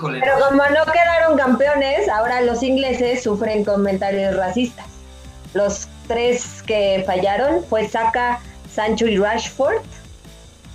Pero 0.00 0.38
como 0.48 0.62
no 0.62 0.92
quedaron 0.92 1.36
campeones, 1.36 2.08
ahora 2.08 2.40
los 2.40 2.62
ingleses 2.62 3.22
sufren 3.22 3.64
comentarios 3.64 4.36
racistas. 4.36 4.86
Los 5.54 5.88
tres 6.08 6.62
que 6.66 7.02
fallaron 7.06 7.64
fue 7.64 7.88
Saka, 7.88 8.40
Sancho 8.72 9.06
y 9.06 9.18
Rashford. 9.18 9.82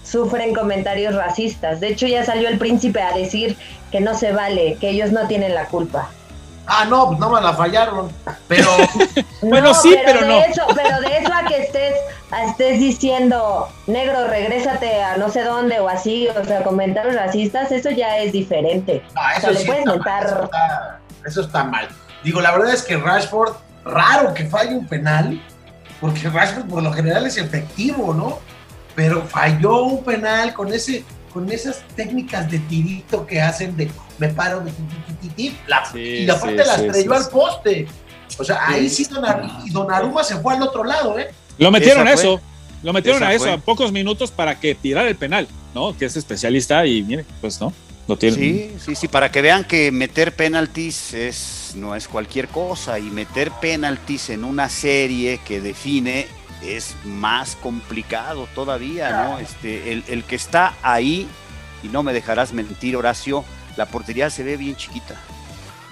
Sufren 0.03 0.53
comentarios 0.53 1.15
racistas. 1.15 1.79
De 1.79 1.89
hecho, 1.89 2.07
ya 2.07 2.23
salió 2.23 2.47
el 2.47 2.57
príncipe 2.57 3.01
a 3.01 3.11
decir 3.11 3.57
que 3.91 3.99
no 3.99 4.13
se 4.13 4.31
vale, 4.31 4.77
que 4.79 4.89
ellos 4.89 5.11
no 5.11 5.27
tienen 5.27 5.53
la 5.53 5.65
culpa. 5.65 6.09
Ah, 6.67 6.85
no, 6.85 7.07
pues 7.07 7.19
no 7.19 7.29
me 7.29 7.41
la 7.41 7.53
fallaron. 7.53 8.11
Pero 8.47 8.67
Bueno, 9.41 9.73
sí, 9.73 9.95
pero 10.05 10.21
de 10.21 10.27
no. 10.27 10.39
Eso, 10.39 10.63
pero 10.75 10.99
de 10.99 11.17
eso 11.17 11.33
a 11.33 11.43
que 11.45 11.63
estés, 11.63 11.95
a 12.31 12.43
estés 12.45 12.79
diciendo, 12.79 13.69
negro, 13.87 14.27
regrésate 14.27 15.01
a 15.01 15.17
no 15.17 15.29
sé 15.29 15.43
dónde 15.43 15.79
o 15.79 15.87
así, 15.87 16.27
o 16.27 16.43
sea, 16.45 16.63
comentarios 16.63 17.15
racistas, 17.15 17.71
eso 17.71 17.89
ya 17.89 18.17
es 18.17 18.33
diferente. 18.33 19.03
no, 19.15 19.21
O 19.21 19.23
sea, 19.23 19.37
eso 19.37 19.51
le 19.51 19.65
puedes 19.65 19.79
está 19.79 19.85
mal, 19.85 19.95
mentar 19.95 20.25
eso 20.25 20.43
está, 20.43 20.99
eso 21.25 21.41
está 21.41 21.63
mal. 21.63 21.87
Digo, 22.23 22.41
la 22.41 22.51
verdad 22.51 22.73
es 22.73 22.83
que 22.83 22.97
Rashford, 22.97 23.55
raro 23.85 24.33
que 24.33 24.45
falle 24.45 24.75
un 24.75 24.87
penal, 24.87 25.41
porque 26.01 26.29
Rashford 26.29 26.67
por 26.67 26.83
lo 26.83 26.91
general 26.91 27.25
es 27.25 27.37
efectivo, 27.37 28.13
¿no? 28.13 28.39
Pero 28.95 29.23
falló 29.23 29.83
un 29.83 30.03
penal 30.03 30.53
con 30.53 30.73
ese 30.73 31.05
con 31.37 31.51
esas 31.51 31.83
técnicas 31.95 32.49
de 32.49 32.57
tirito 32.57 33.23
que 33.27 33.39
hacen 33.39 33.77
de 33.77 33.91
me 34.17 34.29
paro 34.29 34.61
de 34.61 34.71
ti, 34.71 34.81
ti, 34.81 35.13
ti, 35.13 35.27
ti, 35.27 35.33
ti, 35.49 35.57
la- 35.67 35.85
Sí, 35.85 35.99
y 35.99 36.29
aparte 36.29 36.63
sí, 36.63 36.67
la 36.67 36.75
estrelló 36.75 37.11
sí, 37.15 37.23
al 37.23 37.29
poste. 37.29 37.87
O 38.39 38.43
sea, 38.43 38.67
ahí 38.67 38.89
sí 38.89 39.05
Donnarumma, 39.05 39.61
y 39.63 39.69
Donnarumma 39.69 40.23
se 40.23 40.35
fue 40.37 40.55
al 40.55 40.63
otro 40.63 40.83
lado, 40.83 41.19
¿eh? 41.19 41.29
Lo 41.59 41.69
metieron 41.69 42.07
a 42.07 42.13
eso, 42.13 42.41
lo 42.81 42.91
metieron 42.91 43.21
Esa 43.21 43.29
a 43.29 43.33
eso 43.35 43.43
fue. 43.43 43.53
a 43.53 43.57
pocos 43.59 43.91
minutos 43.91 44.31
para 44.31 44.59
que 44.59 44.73
tirara 44.73 45.07
el 45.07 45.15
penal, 45.15 45.47
¿no? 45.75 45.95
Que 45.95 46.05
es 46.05 46.15
especialista 46.17 46.83
y 46.87 47.03
mire, 47.03 47.23
pues 47.39 47.61
no. 47.61 47.71
Lo 48.07 48.17
tiene. 48.17 48.35
Sí, 48.37 48.71
sí, 48.83 48.95
sí, 48.95 49.07
para 49.07 49.31
que 49.31 49.41
vean 49.43 49.63
que 49.63 49.91
meter 49.91 50.33
penaltis 50.33 51.13
es, 51.13 51.73
no 51.75 51.93
es 51.95 52.07
cualquier 52.07 52.47
cosa 52.47 52.97
y 52.97 53.03
meter 53.03 53.51
penaltis 53.51 54.29
en 54.31 54.43
una 54.43 54.69
serie 54.69 55.39
que 55.45 55.61
define 55.61 56.25
es 56.63 56.95
más 57.05 57.55
complicado 57.55 58.47
todavía, 58.55 59.23
¿no? 59.23 59.39
Este, 59.39 59.91
el, 59.93 60.03
el 60.07 60.23
que 60.23 60.35
está 60.35 60.73
ahí, 60.81 61.27
y 61.83 61.87
no 61.89 62.03
me 62.03 62.13
dejarás 62.13 62.53
mentir, 62.53 62.95
Horacio, 62.95 63.43
la 63.75 63.85
portería 63.85 64.29
se 64.29 64.43
ve 64.43 64.57
bien 64.57 64.75
chiquita. 64.75 65.15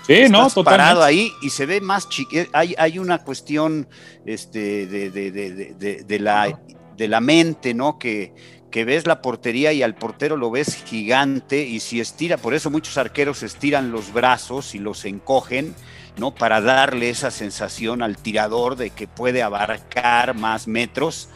Sí, 0.07 0.23
no, 0.29 0.39
Estás 0.39 0.53
totalmente. 0.55 0.63
parado 0.83 1.03
ahí 1.03 1.31
y 1.41 1.49
se 1.49 1.65
ve 1.65 1.81
más 1.81 2.09
chiquito. 2.09 2.49
Hay, 2.53 2.75
hay 2.77 2.99
una 2.99 3.19
cuestión 3.23 3.87
este, 4.25 4.85
de, 4.87 5.09
de- 5.09 5.31
de- 5.31 5.51
de- 5.51 5.73
de- 5.73 6.03
de 6.03 6.19
la, 6.19 6.59
de 6.95 7.07
la 7.07 7.21
mente, 7.21 7.73
¿no? 7.73 7.97
Que, 7.97 8.33
que 8.69 8.85
ves 8.85 9.07
la 9.07 9.21
portería 9.21 9.71
y 9.73 9.81
al 9.83 9.95
portero 9.95 10.37
lo 10.37 10.51
ves 10.51 10.75
gigante 10.85 11.63
y 11.63 11.79
si 11.79 11.99
estira, 12.01 12.37
por 12.37 12.53
eso 12.53 12.69
muchos 12.69 12.97
arqueros 12.97 13.41
estiran 13.41 13.91
los 13.91 14.11
brazos 14.13 14.75
y 14.75 14.79
los 14.79 15.05
encogen, 15.05 15.73
¿no? 16.17 16.33
Para 16.35 16.61
darle 16.61 17.09
esa 17.09 17.31
sensación 17.31 18.01
al 18.01 18.17
tirador 18.17 18.75
de 18.75 18.91
que 18.91 19.07
puede 19.07 19.43
abarcar 19.43 20.35
más 20.35 20.67
metros. 20.67 21.29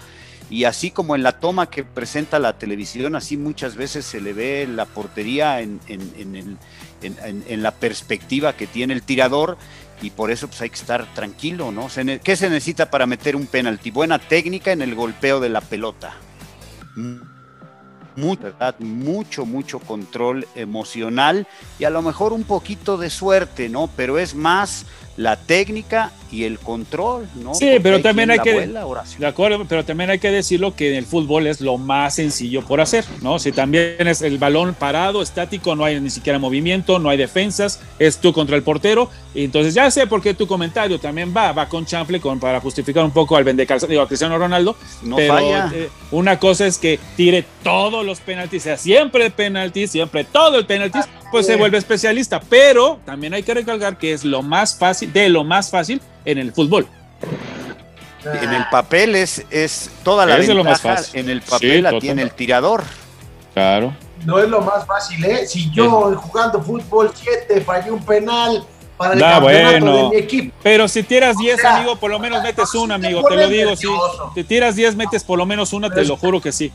Y 0.50 0.64
así 0.64 0.90
como 0.92 1.16
en 1.16 1.22
la 1.24 1.40
toma 1.40 1.70
que 1.70 1.84
presenta 1.84 2.40
la 2.40 2.58
televisión, 2.58 3.16
así 3.16 3.38
muchas 3.38 3.76
veces 3.76 4.06
se 4.06 4.20
le 4.20 4.34
ve 4.34 4.68
la 4.68 4.86
portería 4.86 5.62
en, 5.62 5.80
en- 5.88 6.12
en 6.18 6.58
en- 7.02 7.64
la 7.64 7.72
perspectiva 7.72 8.54
que 8.54 8.68
tiene 8.68 8.94
el 8.94 9.04
tirador 9.04 9.58
y 10.02 10.10
por 10.12 10.32
eso 10.32 10.48
pues 10.48 10.62
hay 10.62 10.70
que 10.70 10.76
estar 10.76 11.06
tranquilo, 11.14 11.72
¿no? 11.72 11.88
¿Qué 12.24 12.36
se 12.36 12.50
necesita 12.50 12.90
para 12.90 13.06
meter 13.06 13.36
un 13.36 13.48
penalti? 13.48 13.92
Buena 13.92 14.20
técnica 14.20 14.72
en 14.72 14.82
el 14.82 14.96
golpeo 14.96 15.40
de 15.40 15.50
la 15.50 15.62
pelota. 15.62 16.14
Mucho, 18.20 18.54
mucho, 18.80 19.46
mucho 19.46 19.80
control 19.80 20.48
emocional 20.56 21.48
y 21.80 21.86
a 21.86 21.90
lo 21.90 22.02
mejor 22.02 22.34
un 22.34 22.44
poquito 22.44 22.98
de 22.98 23.10
suerte, 23.10 23.70
¿no? 23.70 23.90
Pero 23.96 24.20
es 24.20 24.36
más 24.36 24.86
la 25.20 25.36
técnica 25.36 26.14
y 26.32 26.46
el 26.46 26.60
control, 26.60 27.28
¿no? 27.36 27.54
Sí, 27.54 27.66
Porque 27.66 27.82
pero 27.82 28.02
también 28.02 28.32
hay 28.32 28.40
que- 28.40 28.70
Horacio. 28.84 29.20
De 29.20 29.26
acuerdo, 29.28 29.66
pero 29.68 29.84
también 29.84 30.10
hay 30.12 30.20
que 30.20 30.32
decirlo 30.32 30.76
que 30.76 30.92
en 30.92 30.96
el 30.96 31.06
fútbol 31.06 31.46
es 31.48 31.60
lo 31.60 31.78
más 31.78 32.16
sencillo 32.16 32.62
por 32.62 32.80
hacer, 32.80 33.04
¿no? 33.22 33.38
Si 33.38 33.52
también 33.52 34.08
es 34.08 34.22
el 34.22 34.38
balón 34.38 34.76
parado, 34.76 35.22
estático, 35.22 35.76
no 35.76 35.84
hay 35.84 36.00
ni 36.00 36.10
siquiera 36.10 36.40
movimiento, 36.40 37.00
no 37.00 37.10
hay 37.10 37.18
defensas, 37.18 37.82
es 37.98 38.20
tú 38.20 38.32
contra 38.32 38.56
el 38.56 38.64
portero. 38.64 39.10
Y 39.36 39.44
entonces 39.44 39.74
ya 39.74 39.92
sé 39.92 40.08
por 40.08 40.22
qué 40.22 40.34
tu 40.34 40.48
comentario 40.48 41.00
también 41.00 41.34
va, 41.36 41.52
va 41.52 41.68
con 41.68 41.86
chanfle 41.86 42.22
con, 42.22 42.40
para 42.40 42.62
justificar 42.62 43.04
un 43.04 43.12
poco 43.12 43.36
al 43.36 43.44
vendecalzón, 43.44 43.90
digo, 43.90 44.02
a 44.04 44.08
Cristiano 44.08 44.38
Ronaldo. 44.38 44.78
No 45.04 45.18
pero 45.18 45.34
falla. 45.34 45.70
eh, 45.74 45.90
una 46.12 46.40
cosa 46.40 46.66
es 46.66 46.78
que 46.78 46.98
tire 47.18 47.44
todos 47.64 48.06
los 48.06 48.22
penaltis, 48.22 48.64
sea 48.64 48.78
siempre 48.78 49.30
penaltis, 49.32 49.92
siempre 49.92 50.24
todo 50.24 50.58
el 50.60 50.66
penaltis, 50.66 51.04
pues 51.32 51.46
se 51.46 51.56
vuelve 51.56 51.78
especialista. 51.78 52.40
Pero 52.50 53.00
también 53.06 53.34
hay 53.34 53.44
que 53.44 53.54
recalcar 53.54 53.98
que 53.98 54.14
es 54.14 54.24
lo 54.26 54.42
más 54.42 54.78
fácil, 54.78 55.12
de 55.14 55.30
lo 55.30 55.44
más 55.44 55.70
fácil 55.70 56.02
en 56.26 56.38
el 56.38 56.52
fútbol. 56.54 56.88
En 58.42 58.54
el 58.54 58.66
papel 58.70 59.16
es, 59.16 59.46
es 59.50 59.90
toda 60.04 60.26
la 60.26 60.38
Es 60.38 60.48
de 60.48 60.54
lo 60.54 60.64
más 60.64 60.82
ventaja, 60.84 61.04
fácil. 61.04 61.20
en 61.22 61.30
el 61.30 61.42
Sí, 61.42 61.50
papel 61.50 61.84
la 61.84 61.90
total. 61.90 62.02
tiene 62.02 62.22
el 62.24 62.32
tirador. 62.32 62.84
Claro. 63.54 63.96
No 64.26 64.40
es 64.40 64.50
lo 64.50 64.60
más 64.62 64.86
fácil, 64.86 65.24
¿eh? 65.24 65.48
Si 65.48 65.72
yo 65.72 65.90
jugando 66.18 66.62
fútbol 66.62 67.12
7 67.16 67.62
fallé 67.62 67.90
un 67.92 68.04
penal 68.04 68.66
para 68.98 69.14
el 69.14 69.20
Da, 69.20 69.32
campeonato 69.40 69.70
bueno. 69.86 69.96
de 69.96 70.10
mi 70.10 70.16
equipo. 70.18 70.54
Pero 70.62 70.90
si 70.90 71.04
tiras 71.04 71.38
10, 71.38 71.62
sea, 71.62 71.78
amigo, 71.78 71.96
por 71.96 72.12
lo 72.12 72.20
menos 72.20 72.44
metes 72.44 72.70
sí 72.70 72.78
una, 72.78 72.96
amigo, 72.96 73.24
te 73.24 73.36
lo 73.38 73.48
digo, 73.48 73.76
sí. 73.78 73.88
nervioso. 73.88 74.32
Si 74.36 74.44
tiras 74.44 74.76
10, 74.76 74.96
metes 74.98 75.24
por 75.24 75.38
lo 75.38 75.46
menos 75.46 75.72
una, 75.72 75.90
te 75.90 76.04
lo 76.04 76.18
juro 76.18 76.42
que 76.42 76.52
sí. 76.52 76.74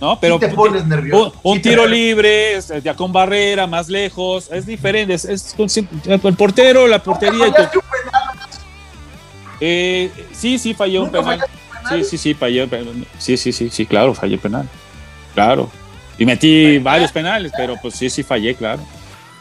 ¿No? 0.00 0.18
Pero 0.18 0.36
sí 0.36 0.46
te 0.46 0.48
pones 0.54 0.86
nervioso. 0.86 1.34
un, 1.42 1.50
un 1.52 1.56
Sí 1.58 1.62
te- 1.62 1.68
tiro 1.70 1.86
libre, 1.86 2.58
ya 2.82 2.94
con 2.94 3.12
barrera, 3.12 3.66
más 3.66 3.88
lejos, 3.88 4.50
es 4.50 4.64
diferente. 4.64 5.12
Es, 5.14 5.54
el 6.06 6.34
portero, 6.36 6.86
la 6.86 7.02
portería. 7.02 7.48
y 7.48 7.50
tu- 7.50 7.56
Fallaste 7.56 7.78
un 7.78 7.84
penal, 7.84 8.22
eh, 9.60 10.10
sí, 10.32 10.58
sí, 10.58 10.74
falló 10.74 11.02
un 11.04 11.10
penal. 11.10 11.40
Sí, 11.88 12.04
sí, 12.04 12.18
sí, 12.18 12.34
fallé. 12.34 12.68
Sí, 13.18 13.36
sí, 13.36 13.52
sí, 13.52 13.68
sí, 13.70 13.86
claro, 13.86 14.14
fallé 14.14 14.38
penal. 14.38 14.68
Claro. 15.34 15.70
Y 16.18 16.24
metí 16.26 16.78
varios 16.78 17.12
penales, 17.12 17.52
pero 17.56 17.76
pues 17.80 17.94
sí, 17.94 18.08
sí, 18.10 18.22
fallé, 18.22 18.54
claro. 18.54 18.82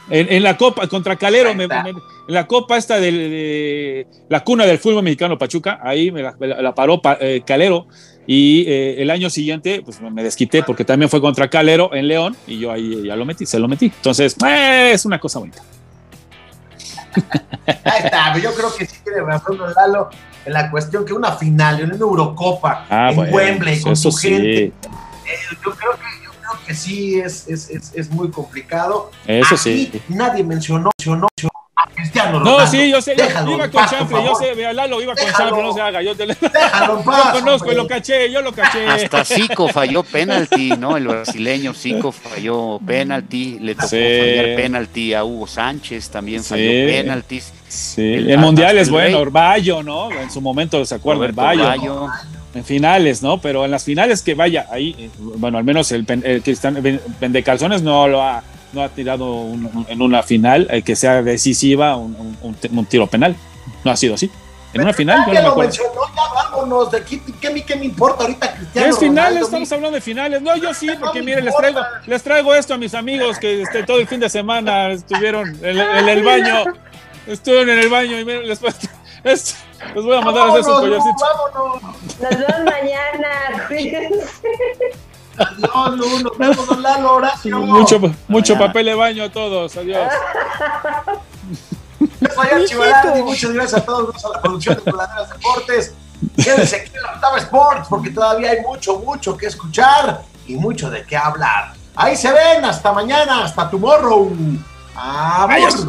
En, 0.09 0.27
en 0.33 0.41
la 0.43 0.57
Copa, 0.57 0.87
contra 0.87 1.15
Calero, 1.17 1.53
me- 1.53 1.67
me- 1.67 1.75
en 1.89 1.95
la 2.27 2.47
Copa 2.47 2.77
esta 2.77 2.99
de, 2.99 4.07
la 4.27 4.43
cuna 4.43 4.65
del 4.65 4.79
fútbol 4.79 5.03
mexicano 5.03 5.37
Pachuca, 5.37 5.79
ahí 5.83 6.11
me 6.11 6.23
la, 6.23 6.35
me 6.39 6.47
la- 6.47 6.61
la 6.61 6.73
paró 6.73 7.01
Pa- 7.01 7.17
eh, 7.21 7.43
Calero. 7.45 7.87
Y 8.31 8.63
eh, 8.67 9.01
el 9.01 9.09
año 9.09 9.27
siguiente, 9.27 9.81
pues 9.83 9.99
me 9.99 10.21
desquité 10.21 10.61
porque 10.61 10.85
también 10.85 11.09
fue 11.09 11.19
contra 11.19 11.49
Calero 11.49 11.95
en 11.95 12.07
León 12.07 12.37
y 12.45 12.59
yo 12.59 12.71
ahí 12.71 13.07
ya 13.07 13.15
lo 13.15 13.25
metí, 13.25 13.47
se 13.47 13.57
lo 13.57 13.67
metí. 13.67 13.87
Entonces, 13.87 14.35
eh, 14.45 14.91
es 14.93 15.03
una 15.03 15.19
cosa 15.19 15.39
bonita. 15.39 15.63
Ahí 17.65 18.03
está, 18.03 18.37
yo 18.37 18.53
creo 18.53 18.71
que 18.75 18.85
sí 18.85 18.97
tiene 19.03 19.21
razón 19.21 19.57
Don 19.57 19.73
Lalo 19.73 20.11
en 20.45 20.53
la 20.53 20.69
cuestión 20.69 21.05
que 21.05 21.13
una 21.13 21.31
final, 21.31 21.79
en 21.79 21.87
una 21.87 21.95
Eurocopa, 21.97 22.85
Ah, 22.87 23.09
en 23.09 23.15
bueno, 23.15 23.35
Wembley, 23.35 23.81
con 23.81 23.97
su 23.97 24.11
gente, 24.11 24.65
eh, 24.65 24.73
yo, 25.65 25.71
creo 25.71 25.93
que, 25.93 26.23
yo 26.23 26.29
creo 26.29 26.65
que 26.67 26.75
sí 26.75 27.19
es, 27.19 27.47
es, 27.47 27.71
es, 27.71 27.91
es 27.95 28.11
muy 28.11 28.29
complicado. 28.29 29.09
eso 29.25 29.55
Aquí 29.55 29.89
sí. 29.91 30.01
nadie 30.07 30.43
mencionó, 30.43 30.91
mencionó 30.99 31.27
a 31.85 31.89
Cristiano 31.95 32.39
No, 32.39 32.65
sí, 32.67 32.89
yo 32.91 33.01
sé, 33.01 33.15
yo 33.17 33.51
iba 33.55 33.69
con 33.69 33.85
chanfle, 33.85 34.23
yo 34.23 34.35
sé, 34.35 34.53
vea, 34.53 34.73
Lalo 34.73 35.01
iba 35.01 35.15
con 35.15 35.25
chanfle, 35.31 35.61
no 35.63 35.73
se 35.73 35.81
haga, 35.81 36.01
yo 36.01 36.15
te 36.15 36.25
lo 36.25 36.33
Déjalo 36.33 37.03
conozco, 37.03 37.47
hombre. 37.69 37.75
lo 37.75 37.87
caché, 37.87 38.31
yo 38.31 38.41
lo 38.41 38.51
caché. 38.51 38.85
Hasta 38.87 39.23
Zico 39.25 39.67
falló 39.69 40.03
penalti, 40.03 40.71
¿no? 40.71 40.97
El 40.97 41.07
brasileño 41.07 41.73
Zico 41.73 42.11
falló 42.13 42.79
penalti, 42.85 43.59
le 43.59 43.75
tocó 43.75 43.87
Sí. 43.87 43.97
fallar 44.19 44.55
penalti 44.55 45.13
a 45.13 45.23
Hugo 45.23 45.47
Sánchez, 45.47 46.09
también 46.09 46.43
falló 46.43 46.69
penaltis. 46.87 47.53
Sí, 47.67 48.01
El- 48.13 48.29
el, 48.31 48.37
mundial 48.39 48.77
es 48.77 48.87
el 48.87 48.93
bueno. 48.93 49.19
Orballo, 49.19 49.83
¿no? 49.83 50.11
En 50.11 50.31
su 50.31 50.41
momento 50.41 50.83
se 50.85 50.97
Roberto 50.97 51.39
Orballo, 51.41 51.63
Bayo. 51.65 52.07
en 52.55 52.65
finales, 52.65 53.21
¿no? 53.21 53.39
Pero 53.39 53.63
en 53.65 53.71
las 53.71 53.83
finales 53.83 54.23
que 54.23 54.33
vaya, 54.33 54.65
ahí, 54.71 54.95
eh, 54.97 55.09
bueno, 55.19 55.57
al 55.59 55.63
menos 55.63 55.91
el, 55.91 56.03
pen- 56.03 56.23
el 56.25 56.41
Cristiano 56.41 56.79
Vendecalzones 57.19 57.81
no 57.83 58.07
lo 58.07 58.23
ha, 58.23 58.43
no 58.73 58.83
ha 58.83 58.89
tirado 58.89 59.25
un- 59.41 59.65
un- 59.65 59.85
en 59.89 60.01
una 60.01 60.23
final 60.23 60.67
eh, 60.69 60.81
que 60.81 60.95
sea 60.95 61.21
decisiva 61.21 61.95
un, 61.95 62.15
un- 62.15 62.37
un 62.41 62.53
te- 62.55 62.69
un 62.69 62.85
tiro 62.85 63.07
penal. 63.07 63.35
No 63.83 63.91
ha 63.91 63.95
sido 63.95 64.15
así. 64.15 64.29
En 64.71 64.81
una 64.81 64.93
final, 64.93 65.23
yo 65.25 65.33
ya 65.33 65.41
no 65.41 65.41
me 65.41 65.41
lo 65.41 65.49
acuerdo. 65.51 65.69
mencionó, 65.71 66.01
ya 66.15 66.33
vámonos. 66.51 66.91
De 66.91 66.97
aquí, 66.99 67.19
¿qué, 67.41 67.49
me- 67.49 67.63
qué 67.65 67.75
me 67.75 67.85
importa 67.85 68.21
ahorita 68.23 68.53
Cristiano 68.53 68.87
Es 68.89 68.99
finales, 68.99 69.23
Ronaldo, 69.29 69.45
estamos 69.45 69.69
mi- 69.69 69.75
hablando 69.75 69.95
de 69.95 70.01
finales. 70.01 70.41
No, 70.43 70.55
yo 70.57 70.73
sí, 70.75 70.85
No 70.87 70.99
porque 70.99 71.19
me 71.19 71.25
miren, 71.25 71.45
les 71.45 71.55
traigo, 71.57 71.79
les 72.05 72.23
traigo 72.23 72.53
esto 72.53 72.73
a 72.75 72.77
mis 72.77 72.93
amigos 72.93 73.39
que 73.39 73.63
este, 73.63 73.81
todo 73.83 73.97
el 73.99 74.07
fin 74.07 74.19
de 74.19 74.29
semana 74.29 74.91
estuvieron 74.91 75.49
en, 75.63 75.79
en 75.79 76.09
el 76.09 76.23
baño. 76.23 76.65
Estuvieron 77.25 77.69
en 77.69 77.79
el 77.79 77.89
baño 77.89 78.19
y 78.19 78.25
miren, 78.25 78.47
les, 78.47 78.59
es- 79.23 79.55
les 79.95 80.03
voy 80.03 80.15
a 80.15 80.21
mandar 80.21 80.47
a 80.47 80.51
hacer 80.51 80.63
sus 80.63 80.73
Vámonos, 80.73 80.99
collarcitos. 80.99 81.27
vámonos. 81.51 81.83
Nos 82.21 82.29
vemos 82.29 82.65
mañana. 82.65 83.69
Adiós, 85.39 85.97
Lu, 85.97 86.19
nos 86.19 86.37
vemos, 86.37 86.67
don 86.67 86.81
Lalo, 86.81 87.13
Horacio. 87.13 87.59
Mucho, 87.59 87.99
mucho 88.27 88.53
Mañana. 88.53 88.67
papel 88.67 88.85
de 88.85 88.93
baño 88.95 89.23
a 89.23 89.31
todos. 89.31 89.77
Adiós. 89.77 90.11
Yo 91.99 92.27
soy 92.33 92.47
Archie 92.47 92.77
Velarde 92.77 93.19
y 93.19 93.23
muchas 93.23 93.51
gracias 93.51 93.81
a 93.81 93.85
todos 93.85 94.25
a 94.25 94.29
la 94.29 94.41
producción 94.41 94.75
de 94.75 94.91
Coladeras 94.91 95.29
Deportes. 95.29 95.93
Quédense 96.35 96.75
aquí 96.75 96.91
en 96.95 97.01
la 97.01 97.13
Octava 97.13 97.37
Sports 97.37 97.87
porque 97.89 98.09
todavía 98.09 98.51
hay 98.51 98.61
mucho, 98.61 98.99
mucho 98.99 99.37
que 99.37 99.47
escuchar 99.47 100.21
y 100.47 100.55
mucho 100.55 100.89
de 100.89 101.05
qué 101.05 101.15
hablar. 101.17 101.73
Ahí 101.95 102.15
se 102.15 102.31
ven, 102.31 102.63
hasta 102.63 102.91
mañana, 102.93 103.43
hasta 103.43 103.69
tomorrow. 103.69 104.31
Adiós. 104.95 105.87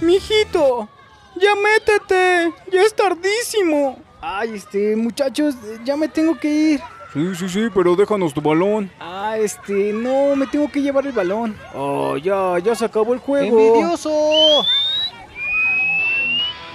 Mijito, 0.00 0.88
ya 1.36 1.54
métete, 1.54 2.52
ya 2.72 2.82
es 2.82 2.94
tardísimo. 2.94 3.98
Ay, 4.20 4.54
este, 4.54 4.94
muchachos, 4.96 5.54
ya 5.84 5.96
me 5.96 6.08
tengo 6.08 6.38
que 6.38 6.48
ir. 6.48 6.82
Sí, 7.12 7.34
sí, 7.34 7.48
sí, 7.48 7.68
pero 7.74 7.94
déjanos 7.94 8.32
tu 8.32 8.40
balón. 8.40 8.90
Ah, 8.98 9.36
este, 9.38 9.92
no, 9.92 10.34
me 10.34 10.46
tengo 10.46 10.70
que 10.70 10.80
llevar 10.80 11.06
el 11.06 11.12
balón. 11.12 11.54
Oh, 11.74 12.16
ya, 12.16 12.58
ya 12.58 12.74
se 12.74 12.86
acabó 12.86 13.12
el 13.12 13.20
juego. 13.20 13.58
¡Envidioso! 13.58 14.64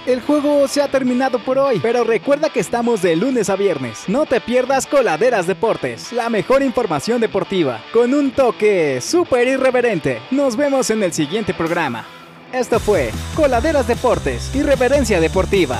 El 0.06 0.22
juego 0.22 0.66
se 0.68 0.80
ha 0.80 0.88
terminado 0.88 1.38
por 1.38 1.58
hoy, 1.58 1.80
pero 1.82 2.02
recuerda 2.02 2.48
que 2.48 2.60
estamos 2.60 3.02
de 3.02 3.14
lunes 3.14 3.50
a 3.50 3.56
viernes. 3.56 4.04
No 4.06 4.24
te 4.24 4.40
pierdas 4.40 4.86
Coladeras 4.86 5.46
Deportes, 5.46 6.12
la 6.12 6.30
mejor 6.30 6.62
información 6.62 7.20
deportiva, 7.20 7.82
con 7.92 8.14
un 8.14 8.30
toque 8.30 9.00
súper 9.02 9.48
irreverente. 9.48 10.22
Nos 10.30 10.56
vemos 10.56 10.88
en 10.88 11.02
el 11.02 11.12
siguiente 11.12 11.52
programa. 11.52 12.06
Esto 12.52 12.80
fue 12.80 13.10
Coladeras 13.36 13.86
Deportes, 13.86 14.54
Irreverencia 14.54 15.20
Deportiva. 15.20 15.78